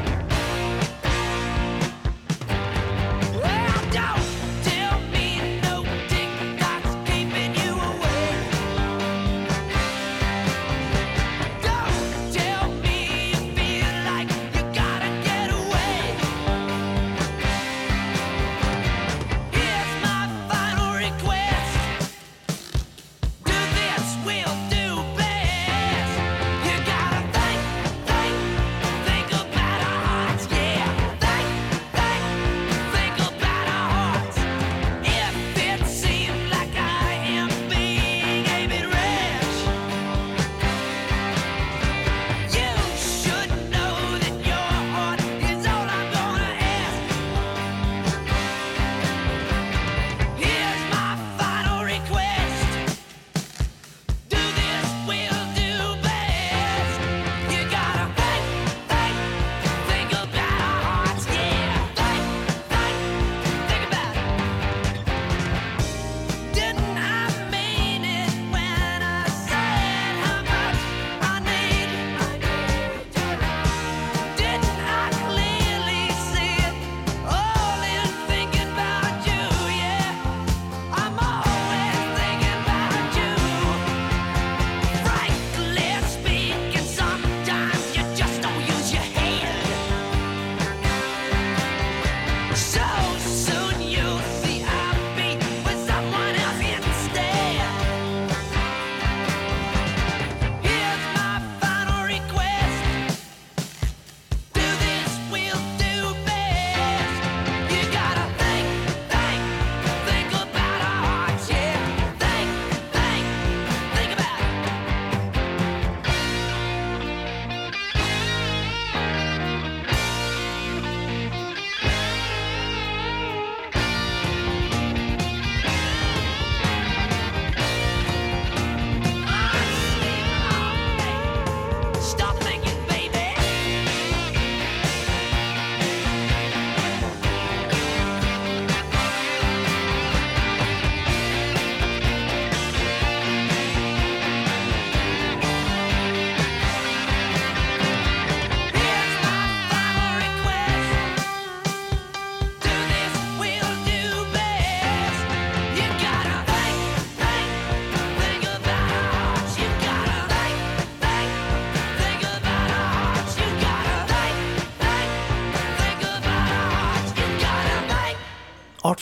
Shut 92.54 92.91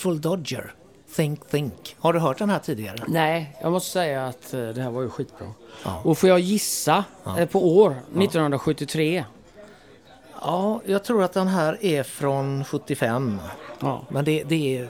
Artful 0.01 0.21
Dodger, 0.21 0.75
Think 1.17 1.49
Think. 1.51 1.97
Har 1.99 2.13
du 2.13 2.19
hört 2.19 2.39
den 2.39 2.51
här 2.51 2.59
tidigare? 2.59 2.97
Nej, 3.09 3.57
jag 3.63 3.73
måste 3.73 3.91
säga 3.91 4.27
att 4.27 4.55
eh, 4.55 4.69
det 4.69 4.83
här 4.83 4.91
var 4.91 5.03
ju 5.03 5.09
skitbra. 5.11 5.47
Ja. 5.85 6.01
Och 6.05 6.19
får 6.19 6.29
jag 6.29 6.41
gissa 6.41 7.05
eh, 7.39 7.47
på 7.47 7.77
år? 7.77 7.91
1973. 7.91 9.25
Ja, 10.41 10.81
jag 10.87 11.05
tror 11.05 11.23
att 11.23 11.33
den 11.33 11.49
här 11.49 11.85
är 11.85 12.03
från 12.03 12.65
75. 12.65 13.41
Ja. 13.81 14.05
Men 14.11 14.25
det, 14.25 14.45
det 14.45 14.79
är... 14.79 14.89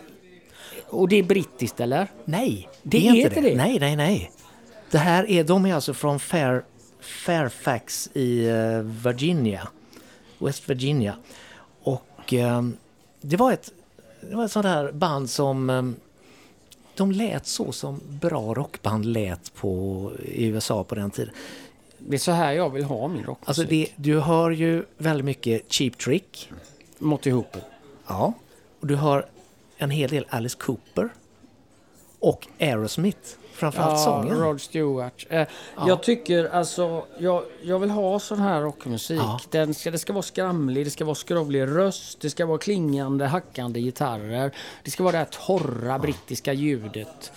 Och 0.89 1.09
det 1.09 1.17
är 1.17 1.23
brittiskt 1.23 1.81
eller? 1.81 2.09
Nej, 2.25 2.69
Det 2.83 2.99
det 2.99 3.09
är 3.09 3.15
inte 3.15 3.41
det. 3.41 3.51
det? 3.51 3.57
Nej, 3.57 3.79
nej, 3.81 3.97
nej. 3.97 4.31
Det 4.91 4.99
här 4.99 5.31
är, 5.31 5.45
de 5.45 5.67
är 5.67 5.75
alltså 5.75 5.95
från 5.95 6.21
Fair, 6.21 6.65
Fairfax 7.01 8.11
i 8.15 8.49
eh, 8.49 8.79
Virginia. 8.83 9.69
West 10.39 10.71
Virginia. 10.71 11.17
Och 11.83 12.35
eh, 12.35 12.63
det 13.21 13.37
var 13.37 13.53
ett, 13.53 13.73
det 14.21 14.37
var 14.37 14.45
ett 14.45 14.53
sånt 14.53 14.67
här 14.67 14.93
band 14.93 15.31
som 15.31 15.71
eh, 15.71 15.83
de 16.97 17.13
lät 17.13 17.47
så 17.47 17.73
som 17.73 18.01
bra 18.09 18.55
rockband 18.55 19.07
lät 19.07 19.55
på, 19.55 20.13
i 20.25 20.47
USA 20.47 20.85
på 20.85 20.95
den 20.95 21.11
tiden. 21.11 21.35
Det 21.99 22.17
är 22.17 22.19
så 22.19 22.33
här 22.33 22.53
jag 22.53 22.71
vill 22.71 22.85
ha 22.85 23.09
min 23.09 23.25
rockmusik. 23.25 23.49
Alltså 23.49 23.63
det, 23.63 23.89
du 23.97 24.21
hör 24.21 24.51
ju 24.51 24.85
väldigt 24.99 25.25
mycket 25.25 25.73
Cheap 25.73 25.99
Trick. 25.99 26.53
Monty 26.99 27.31
Hooper. 27.31 27.63
Ja. 28.07 28.33
Och 28.81 28.87
du 28.87 28.97
hör 28.97 29.27
en 29.77 29.91
hel 29.91 30.11
del 30.11 30.27
Alice 30.29 30.57
Cooper. 30.59 31.09
Och 32.19 32.47
Aerosmith. 32.61 33.37
Framförallt 33.61 33.91
Ja, 33.99 34.05
sången. 34.05 34.39
Rod 34.39 34.61
Stewart. 34.61 35.27
Eh, 35.31 35.47
Jag 35.87 36.03
tycker 36.03 36.45
alltså, 36.55 37.03
jag, 37.19 37.43
jag 37.63 37.79
vill 37.79 37.91
ha 37.91 38.19
sån 38.19 38.41
här 38.41 38.61
rockmusik. 38.61 39.19
Ja. 39.21 39.41
Den 39.51 39.75
ska, 39.75 39.91
det 39.91 39.99
ska 39.99 40.13
vara 40.13 40.23
skramlig, 40.23 40.87
det 40.87 40.91
ska 40.91 41.05
vara 41.05 41.15
skrovlig 41.15 41.63
röst, 41.63 42.21
det 42.21 42.31
ska 42.31 42.47
vara 42.47 42.59
klingande, 42.59 43.27
hackande 43.27 43.81
gitarrer. 43.81 44.51
Det 44.85 44.91
ska 44.91 45.03
vara 45.03 45.13
det 45.13 45.19
här 45.19 45.29
torra 45.47 45.99
brittiska 45.99 46.53
ljudet. 46.53 47.33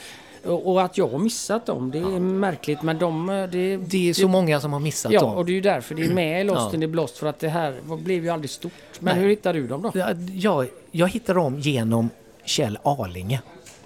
Och, 0.45 0.81
att 0.83 0.97
jag 0.97 1.07
har 1.07 1.19
missat 1.19 1.65
dem, 1.65 1.91
det 1.91 1.97
är 1.97 2.19
märkligt. 2.19 2.81
Men 2.81 2.97
de... 2.99 3.29
eh, 3.29 3.49
Det, 3.49 3.77
Det 3.77 4.09
är 4.09 4.13
så 4.13 4.27
många 4.27 4.59
som 4.59 4.73
har 4.73 4.79
missat 4.79 5.11
Ja, 5.11 5.21
dem. 5.21 5.35
och 5.35 5.45
det 5.45 5.51
är 5.51 5.53
ju 5.53 5.61
därför 5.61 5.95
det 5.95 6.05
är 6.05 6.13
med 6.13 6.41
i 6.41 6.43
Lost 6.43 6.59
Ja. 6.61 6.73
in 6.73 6.81
the 6.81 6.87
Blost. 6.87 7.17
För 7.17 7.27
att 7.27 7.39
det 7.39 7.49
här 7.49 7.75
blev 7.97 8.23
ju 8.23 8.29
aldrig 8.29 8.49
stort. 8.49 8.71
Men 8.99 9.13
Nej. 9.15 9.23
hur 9.23 9.29
hittar 9.29 9.53
du 9.53 9.67
dem 9.67 9.81
då? 9.81 9.91
Ja, 9.93 10.11
Jag, 10.33 10.67
jag 10.91 11.07
hittade 11.07 11.39
dem 11.39 11.59
genom 11.59 12.09
Kjell 12.45 12.77
Arlinge. 12.83 13.41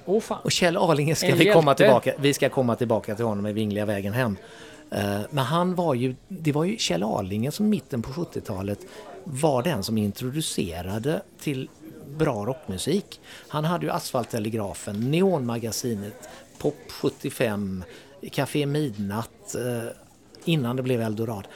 Åh 0.09 0.19
fan. 0.21 0.39
Och 0.43 0.51
Kjell 0.51 0.77
Arlinge 0.77 1.15
ska 1.15 1.27
En 1.27 1.37
vi 1.37 1.45
komma 1.51 1.71
hjälte. 1.71 1.83
tillbaka. 1.83 2.13
Vi 2.19 2.33
ska 2.33 2.49
komma 2.49 2.75
tillbaka 2.75 3.15
till 3.15 3.25
honom 3.25 3.47
i 3.47 3.53
Vingliga 3.53 3.85
vägen 3.85 4.13
hem. 4.13 4.37
Eh, 4.91 5.19
Men 5.29 5.45
han 5.45 5.75
var 5.75 5.93
ju, 5.93 6.15
det 6.27 6.51
var 6.51 6.63
ju 6.63 6.77
Kjell 6.77 7.03
Arlinge 7.03 7.51
som 7.51 7.69
mitten 7.69 8.01
på 8.01 8.11
70-talet 8.11 8.79
var 9.23 9.63
den 9.63 9.83
som 9.83 9.97
introducerade 9.97 11.21
till 11.39 11.69
bra 12.17 12.45
rockmusik. 12.45 13.19
Han 13.47 13.65
hade 13.65 13.85
ju 13.85 13.91
Asfalttelegrafen, 13.91 15.11
Neonmagasinet, 15.11 16.29
Pop 16.57 16.75
75, 16.89 17.83
Café 18.31 18.65
Midnatt, 18.65 19.55
eh, 19.55 19.89
innan 20.45 20.75
det 20.75 20.83
blev 20.83 21.01
Eldorad. 21.01 21.47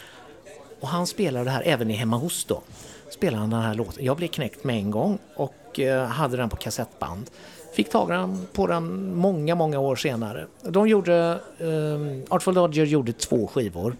Och 0.79 0.87
han 0.87 1.07
spelade 1.07 1.45
det 1.45 1.51
här 1.51 1.63
även 1.65 1.91
i 1.91 1.93
Hemma 1.93 2.17
hos 2.17 2.45
då. 2.45 2.61
Spelade 3.09 3.37
han 3.41 3.49
den 3.49 3.61
här 3.61 3.75
låten. 3.75 4.05
Jag 4.05 4.17
blev 4.17 4.27
knäckt 4.27 4.63
med 4.63 4.75
en 4.75 4.91
gång 4.91 5.17
och 5.35 5.79
eh, 5.79 6.05
hade 6.07 6.37
den 6.37 6.49
på 6.49 6.55
kassettband. 6.55 7.29
Fick 7.73 7.89
tag 7.89 8.37
på 8.53 8.67
den 8.67 9.15
många, 9.15 9.55
många 9.55 9.79
år 9.79 9.95
senare. 9.95 10.45
De 10.61 10.87
gjorde, 10.87 11.39
eh, 11.59 12.33
Artful 12.35 12.53
Dodger 12.53 12.85
gjorde 12.85 13.13
två 13.13 13.47
skivor 13.47 13.95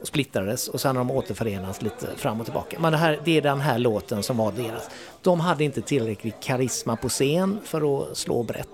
och 0.00 0.06
splittrades 0.06 0.68
och 0.68 0.80
sen 0.80 0.96
har 0.96 1.04
de 1.04 1.10
återförenats 1.10 1.82
lite 1.82 2.06
fram 2.16 2.40
och 2.40 2.46
tillbaka. 2.46 2.76
Men 2.80 2.92
det, 2.92 2.98
här, 2.98 3.20
det 3.24 3.36
är 3.36 3.42
den 3.42 3.60
här 3.60 3.78
låten 3.78 4.22
som 4.22 4.36
var 4.36 4.52
deras. 4.52 4.90
De 5.22 5.40
hade 5.40 5.64
inte 5.64 5.80
tillräckligt 5.82 6.40
karisma 6.40 6.96
på 6.96 7.08
scen 7.08 7.58
för 7.64 8.02
att 8.10 8.16
slå 8.16 8.42
brett. 8.42 8.68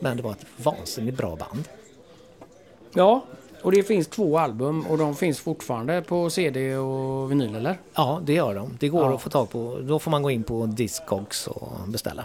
Men 0.00 0.16
det 0.16 0.22
var 0.22 0.30
ett 0.32 0.46
vansinnigt 0.56 1.16
bra 1.16 1.36
band. 1.36 1.64
Ja, 2.94 3.24
och 3.62 3.72
det 3.72 3.82
finns 3.82 4.06
två 4.08 4.38
album 4.38 4.86
och 4.86 4.98
de 4.98 5.14
finns 5.14 5.40
fortfarande 5.40 6.02
på 6.02 6.30
CD 6.30 6.76
och 6.76 7.30
vinyl 7.30 7.54
eller? 7.54 7.78
Ja, 7.94 8.20
det 8.24 8.32
gör 8.32 8.54
de. 8.54 8.76
Det 8.80 8.88
går 8.88 9.04
Ja. 9.04 9.14
att 9.14 9.22
få 9.22 9.30
tag 9.30 9.50
på. 9.50 9.78
Då 9.82 9.98
får 9.98 10.10
man 10.10 10.22
gå 10.22 10.30
in 10.30 10.42
på 10.42 10.66
Discogs 10.66 11.46
och 11.46 11.72
beställa. 11.88 12.24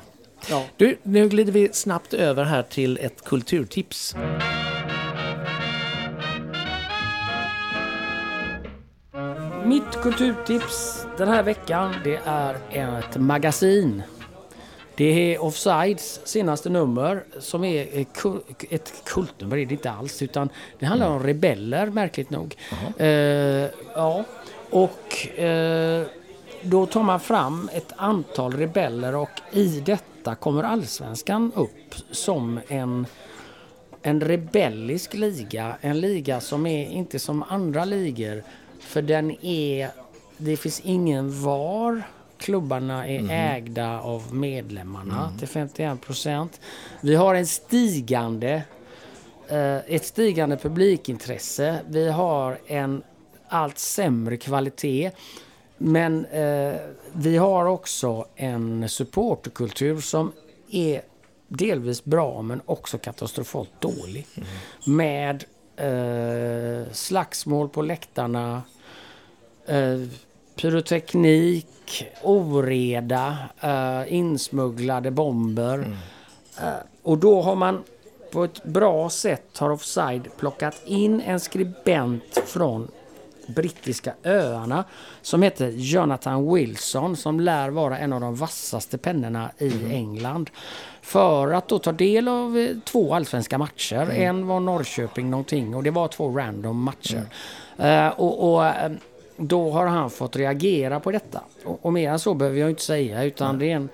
Ja. 0.49 0.63
Du, 0.77 0.97
nu 1.03 1.29
glider 1.29 1.51
vi 1.51 1.69
snabbt 1.73 2.13
över 2.13 2.43
här 2.43 2.63
till 2.63 2.97
ett 3.01 3.23
kulturtips. 3.23 4.15
Mitt 9.65 10.01
kulturtips 10.01 11.07
den 11.17 11.27
här 11.27 11.43
veckan 11.43 11.95
det 12.03 12.19
är 12.25 12.55
ett 12.99 13.17
magasin. 13.17 14.03
Det 14.95 15.33
är 15.35 15.43
Offsides 15.43 16.19
senaste 16.27 16.69
nummer 16.69 17.23
som 17.39 17.63
är 17.63 17.81
ett 18.01 18.07
ku- 18.13 18.41
ett 18.69 18.93
kultnummer, 19.05 19.57
är 19.57 19.65
det 19.65 19.73
inte 19.73 19.91
alls. 19.91 20.21
Utan 20.21 20.49
det 20.79 20.85
handlar 20.85 21.09
om 21.09 21.23
rebeller 21.23 21.85
märkligt 21.87 22.29
nog. 22.29 22.55
Eh, 22.97 23.07
ja, 23.95 24.23
och 24.69 25.27
eh, 25.39 26.05
då 26.61 26.85
tar 26.85 27.03
man 27.03 27.19
fram 27.19 27.69
ett 27.73 27.93
antal 27.95 28.53
rebeller 28.53 29.15
och 29.15 29.29
i 29.51 29.79
detta 29.85 30.03
kommer 30.35 30.63
allsvenskan 30.63 31.51
upp 31.55 31.95
som 32.11 32.59
en 32.67 33.05
en 34.03 34.21
rebellisk 34.21 35.13
liga. 35.13 35.77
En 35.81 35.99
liga 35.99 36.41
som 36.41 36.65
är 36.65 36.85
inte 36.85 37.19
som 37.19 37.43
andra 37.43 37.85
ligor. 37.85 38.43
För 38.79 39.01
den 39.01 39.45
är... 39.45 39.89
Det 40.37 40.57
finns 40.57 40.79
ingen 40.79 41.41
VAR. 41.43 42.07
Klubbarna 42.37 43.07
är 43.07 43.29
ägda 43.31 43.99
av 43.99 44.35
medlemmarna 44.35 45.33
till 45.39 45.47
51 45.47 46.01
procent. 46.01 46.61
Vi 47.01 47.15
har 47.15 47.35
en 47.35 47.47
stigande, 47.47 48.63
eh, 49.47 49.75
ett 49.75 50.05
stigande 50.05 50.57
publikintresse. 50.57 51.79
Vi 51.87 52.09
har 52.09 52.57
en 52.67 53.03
allt 53.47 53.79
sämre 53.79 54.37
kvalitet. 54.37 55.11
Men 55.77 56.25
eh, 56.25 56.75
vi 57.13 57.37
har 57.37 57.65
också 57.65 58.25
en 58.35 58.89
supporterkultur 58.89 60.01
som 60.01 60.31
är 60.71 61.01
delvis 61.47 62.03
bra 62.03 62.41
men 62.41 62.61
också 62.65 62.97
katastrofalt 62.97 63.81
dålig. 63.81 64.27
Med 64.85 65.43
eh, 65.75 66.91
slagsmål 66.91 67.69
på 67.69 67.81
läktarna, 67.81 68.61
eh, 69.65 70.01
pyroteknik, 70.55 72.05
oreda, 72.23 73.37
eh, 73.61 74.13
insmugglade 74.13 75.11
bomber. 75.11 75.97
Eh, 76.61 76.73
och 77.03 77.17
då 77.17 77.41
har 77.41 77.55
man 77.55 77.83
på 78.31 78.43
ett 78.43 78.63
bra 78.63 79.09
sätt 79.09 79.57
har 79.57 79.69
Offside 79.69 80.29
plockat 80.37 80.81
in 80.85 81.21
en 81.21 81.39
skribent 81.39 82.41
från 82.45 82.91
brittiska 83.47 84.13
öarna 84.23 84.83
som 85.21 85.41
heter 85.41 85.69
Jonathan 85.69 86.53
Wilson 86.53 87.15
som 87.15 87.39
lär 87.39 87.69
vara 87.69 87.97
en 87.97 88.13
av 88.13 88.21
de 88.21 88.35
vassaste 88.35 88.97
pennorna 88.97 89.51
i 89.57 89.93
England. 89.93 90.49
För 91.01 91.51
att 91.51 91.67
då 91.67 91.79
ta 91.79 91.91
del 91.91 92.27
av 92.27 92.57
eh, 92.57 92.77
två 92.83 93.15
allsvenska 93.15 93.57
matcher. 93.57 94.09
En 94.11 94.47
var 94.47 94.59
Norrköping 94.59 95.29
någonting 95.29 95.75
och 95.75 95.83
det 95.83 95.91
var 95.91 96.07
två 96.07 96.37
random 96.37 96.83
matcher. 96.83 97.25
Eh, 97.77 98.07
och, 98.07 98.53
och 98.53 98.65
eh, 98.65 98.91
då 99.37 99.71
har 99.71 99.87
han 99.87 100.09
fått 100.09 100.35
reagera 100.35 100.99
på 100.99 101.11
detta. 101.11 101.41
Och, 101.65 101.85
och 101.85 101.93
mer 101.93 102.11
än 102.11 102.19
så 102.19 102.33
behöver 102.33 102.59
jag 102.59 102.69
inte 102.69 102.81
säga 102.81 103.23
utan 103.23 103.59
det 103.59 103.71
är 103.71 103.75
en 103.75 103.89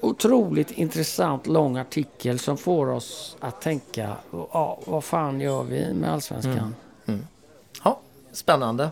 otroligt 0.00 0.70
intressant 0.70 1.46
lång 1.46 1.76
artikel 1.76 2.38
som 2.38 2.56
får 2.56 2.90
oss 2.90 3.36
att 3.40 3.60
tänka, 3.60 4.16
ja, 4.30 4.78
vad 4.84 5.04
fan 5.04 5.40
gör 5.40 5.62
vi 5.62 5.94
med 5.94 6.12
allsvenskan? 6.12 6.74
Spännande. 8.36 8.90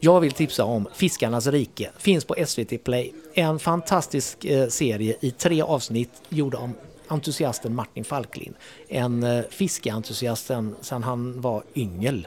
Jag 0.00 0.20
vill 0.20 0.32
tipsa 0.32 0.64
om 0.64 0.88
Fiskarnas 0.94 1.46
rike. 1.46 1.90
Finns 1.98 2.24
på 2.24 2.36
SVT 2.46 2.84
Play. 2.84 3.12
En 3.34 3.58
fantastisk 3.58 4.44
eh, 4.44 4.68
serie 4.68 5.16
i 5.20 5.30
tre 5.30 5.62
avsnitt 5.62 6.10
gjord 6.28 6.54
av 6.54 6.72
entusiasten 7.08 7.74
Martin 7.74 8.04
Falklin. 8.04 8.54
En 8.88 9.22
eh, 9.22 9.44
fiskeentusiast 9.50 10.50
sen, 10.80 11.02
han 11.02 11.40
var 11.40 11.62
yngel. 11.74 12.26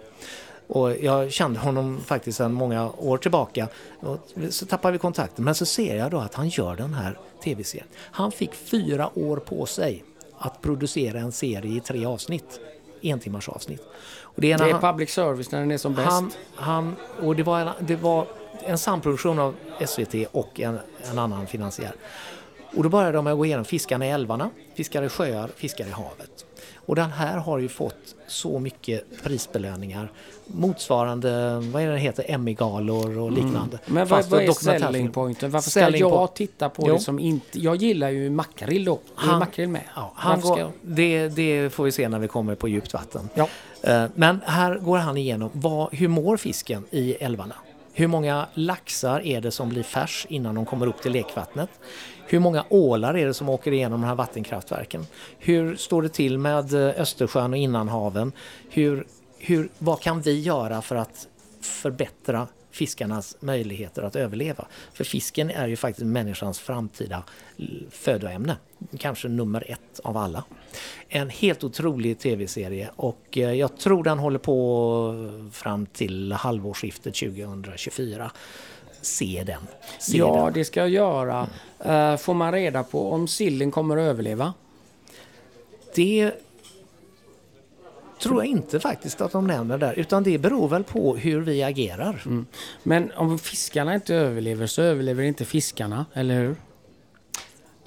Och 0.67 0.97
jag 0.97 1.31
kände 1.31 1.59
honom 1.59 1.99
faktiskt 2.05 2.37
sedan 2.37 2.53
många 2.53 2.89
år 2.89 3.17
tillbaka. 3.17 3.67
Och 3.99 4.17
så 4.49 4.65
tappade 4.65 4.91
vi 4.91 4.97
kontakten. 4.99 5.45
Men 5.45 5.55
så 5.55 5.65
ser 5.65 5.95
jag 5.95 6.11
då 6.11 6.19
att 6.19 6.33
han 6.33 6.49
gör 6.49 6.75
den 6.75 6.93
här 6.93 7.19
tv-serien. 7.43 7.87
Han 7.97 8.31
fick 8.31 8.53
fyra 8.53 9.09
år 9.19 9.37
på 9.37 9.65
sig 9.65 10.03
att 10.37 10.61
producera 10.61 11.19
en 11.19 11.31
serie 11.31 11.77
i 11.77 11.79
tre 11.79 12.05
avsnitt. 12.05 12.59
En 13.01 13.19
timmars 13.19 13.49
avsnitt. 13.49 13.81
Och 14.35 14.41
det 14.41 14.51
är 14.51 14.57
Det 14.57 14.63
är 14.69 14.71
han- 14.71 14.81
public 14.81 15.09
service 15.13 15.51
när 15.51 15.59
den 15.59 15.71
är 15.71 15.77
som 15.77 15.93
bäst. 15.95 16.09
han, 16.11 16.31
han, 16.55 16.95
och 17.21 17.35
det 17.35 17.43
var, 17.43 17.59
en, 17.59 17.69
det 17.79 17.95
var 17.95 18.25
en 18.63 18.77
samproduktion 18.77 19.39
av 19.39 19.55
SVT 19.87 20.15
och 20.31 20.59
en, 20.59 20.79
en 21.11 21.19
annan 21.19 21.47
finansiär. 21.47 21.91
Och 22.75 22.83
då 22.83 22.89
började 22.89 23.11
de 23.17 23.23
med 23.23 23.33
att 23.33 23.37
gå 23.37 23.45
igenom 23.45 23.65
fiskarna 23.65 24.05
i 24.07 24.09
älvarna, 24.09 24.49
fiskar 24.75 25.03
i 25.03 25.09
sjöar, 25.09 25.47
fiskar 25.55 25.85
i 25.85 25.91
havet. 25.91 26.45
Och 26.85 26.95
den 26.95 27.11
här 27.11 27.37
har 27.37 27.59
ju 27.59 27.67
fått 27.69 28.15
så 28.27 28.59
mycket 28.59 29.23
prisbelöningar. 29.23 30.11
Motsvarande, 30.47 31.59
vad 31.59 31.81
är 31.83 31.91
det 31.91 31.97
heter, 31.97 32.25
Emmy-galor 32.27 33.17
och 33.17 33.31
liknande. 33.31 33.57
Mm. 33.57 33.79
Men 33.85 34.07
vad, 34.07 34.25
vad 34.25 34.41
är 34.41 34.51
selling 34.51 35.11
pointen? 35.11 35.51
Varför 35.51 35.69
ska 35.69 35.89
jag 35.97 36.33
titta 36.35 36.69
på 36.69 36.83
Jo. 36.87 36.93
det 36.93 36.99
som 36.99 37.19
inte... 37.19 37.59
Jag 37.59 37.75
gillar 37.75 38.09
ju 38.09 38.29
makrill 38.29 38.85
då. 38.85 38.93
Är 38.93 38.99
Han- 39.15 39.39
makrill 39.39 39.69
med? 39.69 39.81
Ja, 39.95 40.11
han 40.15 40.41
går, 40.41 40.59
jag- 40.59 40.71
det, 40.81 41.27
det 41.27 41.69
får 41.69 41.83
vi 41.83 41.91
se 41.91 42.09
när 42.09 42.19
vi 42.19 42.27
kommer 42.27 42.55
på 42.55 42.67
djupt 42.67 42.93
vatten. 42.93 43.29
Ja. 43.33 43.47
Eh, 43.81 44.05
Men 44.15 44.39
här 44.45 44.75
går 44.75 44.97
han 44.97 45.17
igenom 45.17 45.49
vad, 45.53 45.93
hur 45.93 46.07
mår 46.07 46.37
fisken 46.37 46.85
i 46.91 47.13
älvarna? 47.13 47.55
Hur 48.01 48.07
många 48.07 48.47
laxar 48.53 49.21
är 49.25 49.41
det 49.41 49.51
som 49.51 49.69
blir 49.69 49.83
färs 49.83 50.25
innan 50.29 50.55
de 50.55 50.65
kommer 50.65 50.87
upp 50.87 51.01
till 51.01 51.11
lekvattnet? 51.11 51.69
Hur 52.27 52.39
många 52.39 52.65
ålar 52.69 53.17
är 53.17 53.25
det 53.25 53.33
som 53.33 53.49
åker 53.49 53.71
igenom 53.71 54.01
de 54.01 54.07
här 54.07 54.15
vattenkraftverken? 54.15 55.05
Hur 55.39 55.75
står 55.75 56.01
det 56.01 56.09
till 56.09 56.37
med 56.37 56.73
eh, 56.73 57.01
Östersjön 57.01 57.53
och 57.53 57.57
innanhaven? 57.57 58.31
Hur, 58.69 59.07
hur, 59.37 59.69
vad 59.77 60.01
kan 60.01 60.21
vi 60.21 60.39
göra 60.39 60.81
för 60.81 60.95
att 60.95 61.27
förbättra 61.61 62.47
fiskarnas 62.71 63.37
möjligheter 63.39 64.01
att 64.01 64.15
överleva? 64.15 64.65
För 64.93 65.03
fisken 65.03 65.49
är 65.49 65.67
ju 65.67 65.75
faktiskt 65.75 66.05
människans 66.05 66.59
framtida 66.59 67.23
födoämne. 67.89 68.55
Kanske 68.97 69.27
nummer 69.27 69.63
ett 69.67 69.99
av 70.03 70.17
alla. 70.17 70.43
En 71.09 71.29
helt 71.29 71.63
otrolig 71.63 72.19
tv-serie 72.19 72.89
och 72.95 73.37
eh, 73.37 73.53
jag 73.53 73.77
tror 73.77 74.03
den 74.03 74.19
håller 74.19 74.39
på 74.39 75.49
fram 75.51 75.85
till 75.85 76.31
halvårsskiftet 76.31 77.15
2024. 77.15 78.31
Se 79.01 79.43
den. 79.45 79.61
Se 79.99 80.17
Ja, 80.17 80.43
den. 80.45 80.53
det 80.53 80.65
ska 80.65 80.79
jag 80.79 80.89
göra. 80.89 81.47
Eh, 81.79 82.17
får 82.17 82.33
man 82.33 82.51
reda 82.51 82.83
på 82.83 83.11
om 83.11 83.27
sillen 83.27 83.71
kommer 83.71 83.97
att 83.97 84.01
överleva? 84.01 84.53
Det 85.95 86.31
tror 88.21 88.37
jag 88.37 88.45
inte 88.45 88.79
faktiskt 88.79 89.21
att 89.21 89.31
de 89.31 89.47
nämner 89.47 89.77
där 89.77 89.93
utan 89.99 90.23
det 90.23 90.37
beror 90.37 90.67
väl 90.67 90.83
på 90.83 91.15
hur 91.15 91.41
vi 91.41 91.63
agerar. 91.63 92.23
Men 92.83 93.11
om 93.15 93.39
fiskarna 93.39 93.95
inte 93.95 94.15
överlever 94.15 94.67
så 94.67 94.81
överlever 94.81 95.23
inte 95.23 95.45
fiskarna, 95.45 96.05
eller 96.13 96.35
hur? 96.39 96.55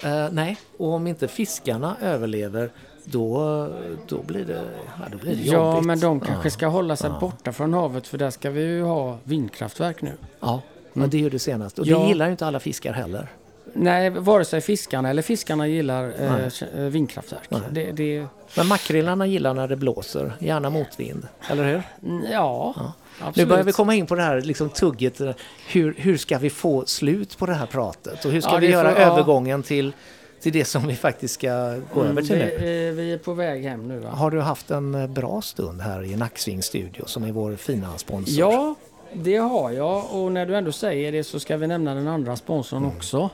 Eh, 0.03 0.27
nej, 0.31 0.57
och 0.77 0.87
om 0.93 1.07
inte 1.07 1.27
fiskarna 1.27 1.95
överlever 2.01 2.69
då, 3.05 3.69
då 4.07 4.21
blir 4.23 4.45
det, 4.45 4.63
ja, 4.99 5.05
då 5.11 5.17
blir 5.17 5.35
det 5.35 5.41
Ja, 5.43 5.71
jobbigt. 5.71 5.85
men 5.87 5.99
de 5.99 6.19
kanske 6.19 6.47
Ja. 6.47 6.51
ska 6.51 6.67
hålla 6.67 6.95
sig 6.95 7.11
borta 7.19 7.51
från 7.53 7.73
havet 7.73 8.07
för 8.07 8.17
där 8.17 8.29
ska 8.29 8.49
vi 8.49 8.61
ju 8.61 8.81
ha 8.83 9.17
vindkraftverk 9.23 10.01
nu. 10.01 10.11
Ja, 10.39 10.61
men 10.93 11.09
det 11.09 11.17
är 11.17 11.21
ju 11.21 11.29
det 11.29 11.39
senaste. 11.39 11.81
Och 11.81 11.87
Ja. 11.87 11.99
det 11.99 12.07
gillar 12.07 12.25
ju 12.25 12.31
inte 12.31 12.45
alla 12.47 12.59
fiskar 12.59 12.93
heller. 12.93 13.29
Nej, 13.73 14.09
vare 14.09 14.45
sig 14.45 14.61
fiskarna 14.61 15.09
eller 15.09 15.21
fiskarna 15.21 15.67
gillar 15.67 16.13
eh, 16.19 16.45
eh, 16.75 16.83
vindkraftverk. 16.89 17.49
Det, 17.71 17.91
det, 17.91 18.25
Men 18.57 18.67
makrillarna 18.67 19.25
gillar 19.27 19.53
när 19.53 19.67
det 19.67 19.75
blåser, 19.75 20.33
gärna 20.39 20.69
motvind. 20.69 21.27
Eller 21.49 21.63
hur? 21.63 21.83
mm, 22.09 22.25
ja, 22.31 22.73
absolut. 23.19 23.35
Nu 23.35 23.45
börjar 23.45 23.63
vi 23.63 23.71
komma 23.71 23.95
in 23.95 24.05
på 24.05 24.15
det 24.15 24.21
här 24.21 24.41
liksom 24.41 24.69
tugget. 24.69 25.21
eh, 25.21 25.31
Hur, 25.67 25.95
hur 25.97 26.17
ska 26.17 26.37
vi 26.37 26.49
få 26.49 26.85
slut 26.85 27.37
på 27.37 27.45
det 27.45 27.53
här 27.53 27.65
pratet? 27.65 28.25
Och 28.25 28.31
hur 28.31 28.41
ska 28.41 28.51
Ja, 28.53 28.57
vi 28.57 28.69
göra 28.71 28.91
får- 28.91 29.01
ja. 29.01 29.07
övergången 29.11 29.63
till, 29.63 29.93
till 30.41 30.51
det 30.53 30.65
som 30.65 30.87
vi 30.87 30.95
faktiskt 30.95 31.33
ska 31.33 31.49
gå 31.93 32.01
Mm, 32.01 32.11
över 32.11 32.21
till 32.21 32.37
nu? 32.37 32.57
vi, 32.59 32.87
eh, 32.87 32.93
vi 32.93 33.13
är 33.13 33.17
på 33.17 33.33
väg 33.33 33.63
hem 33.63 33.87
nu 33.87 33.99
va? 33.99 34.09
Har 34.09 34.31
du 34.31 34.41
haft 34.41 34.71
en 34.71 35.13
bra 35.13 35.41
stund 35.41 35.81
här 35.81 36.03
i 36.03 36.15
Nacksving 36.15 36.63
Studio 36.63 37.03
som 37.05 37.23
är 37.23 37.31
vår 37.31 37.55
fina 37.55 37.97
sponsor? 37.97 38.39
Ja, 38.39 38.75
det 39.13 39.35
har 39.37 39.71
jag. 39.71 40.03
Och 40.11 40.31
när 40.31 40.45
du 40.45 40.55
ändå 40.55 40.71
säger 40.71 41.11
det 41.11 41.23
så 41.23 41.39
ska 41.39 41.57
vi 41.57 41.67
nämna 41.67 41.95
den 41.95 42.07
andra 42.07 42.35
sponsorn 42.35 42.83
Mm. 42.83 42.97
också. 42.97 43.29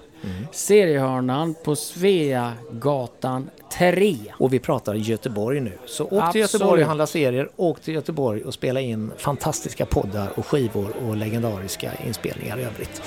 Seriehörnan 0.51 1.55
på 1.63 1.76
Sveagatan 1.76 3.49
3. 3.78 4.17
Och 4.34 4.53
vi 4.53 4.59
pratar 4.59 4.95
Göteborg 4.95 5.59
nu. 5.59 5.78
Så 5.86 6.05
åk 6.05 6.32
till 6.32 6.41
Göteborg 6.41 6.82
och 6.82 6.88
handla 6.88 7.07
serier, 7.07 7.49
åk 7.55 7.82
till 7.82 7.93
Göteborg 7.93 8.43
och 8.43 8.53
spela 8.53 8.82
in 8.82 9.11
fantastiska 9.17 9.86
poddar 9.86 10.28
och 10.36 10.45
skivor 10.45 10.93
och 11.07 11.17
legendariska 11.17 11.91
inspelningar 12.07 12.59
i 12.59 12.63
övrigt. 12.63 13.01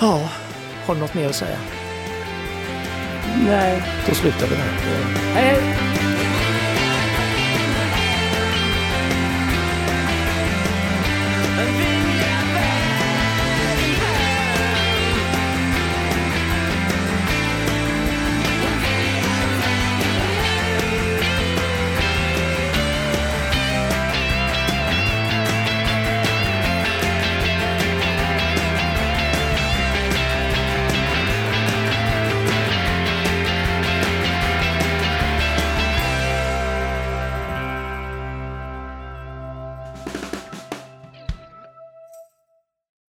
Ja, 0.00 0.28
har 0.86 0.94
du 0.94 1.00
något 1.00 1.14
mer 1.14 1.28
att 1.28 1.34
säga? 1.34 1.58
Nej. 3.46 3.82
Då 4.08 4.14
slutar 4.14 4.46
vi 4.46 4.54
där. 4.54 4.64
Hej, 5.34 5.60
hej! 5.60 6.02
and 11.62 11.76
be 11.78 11.91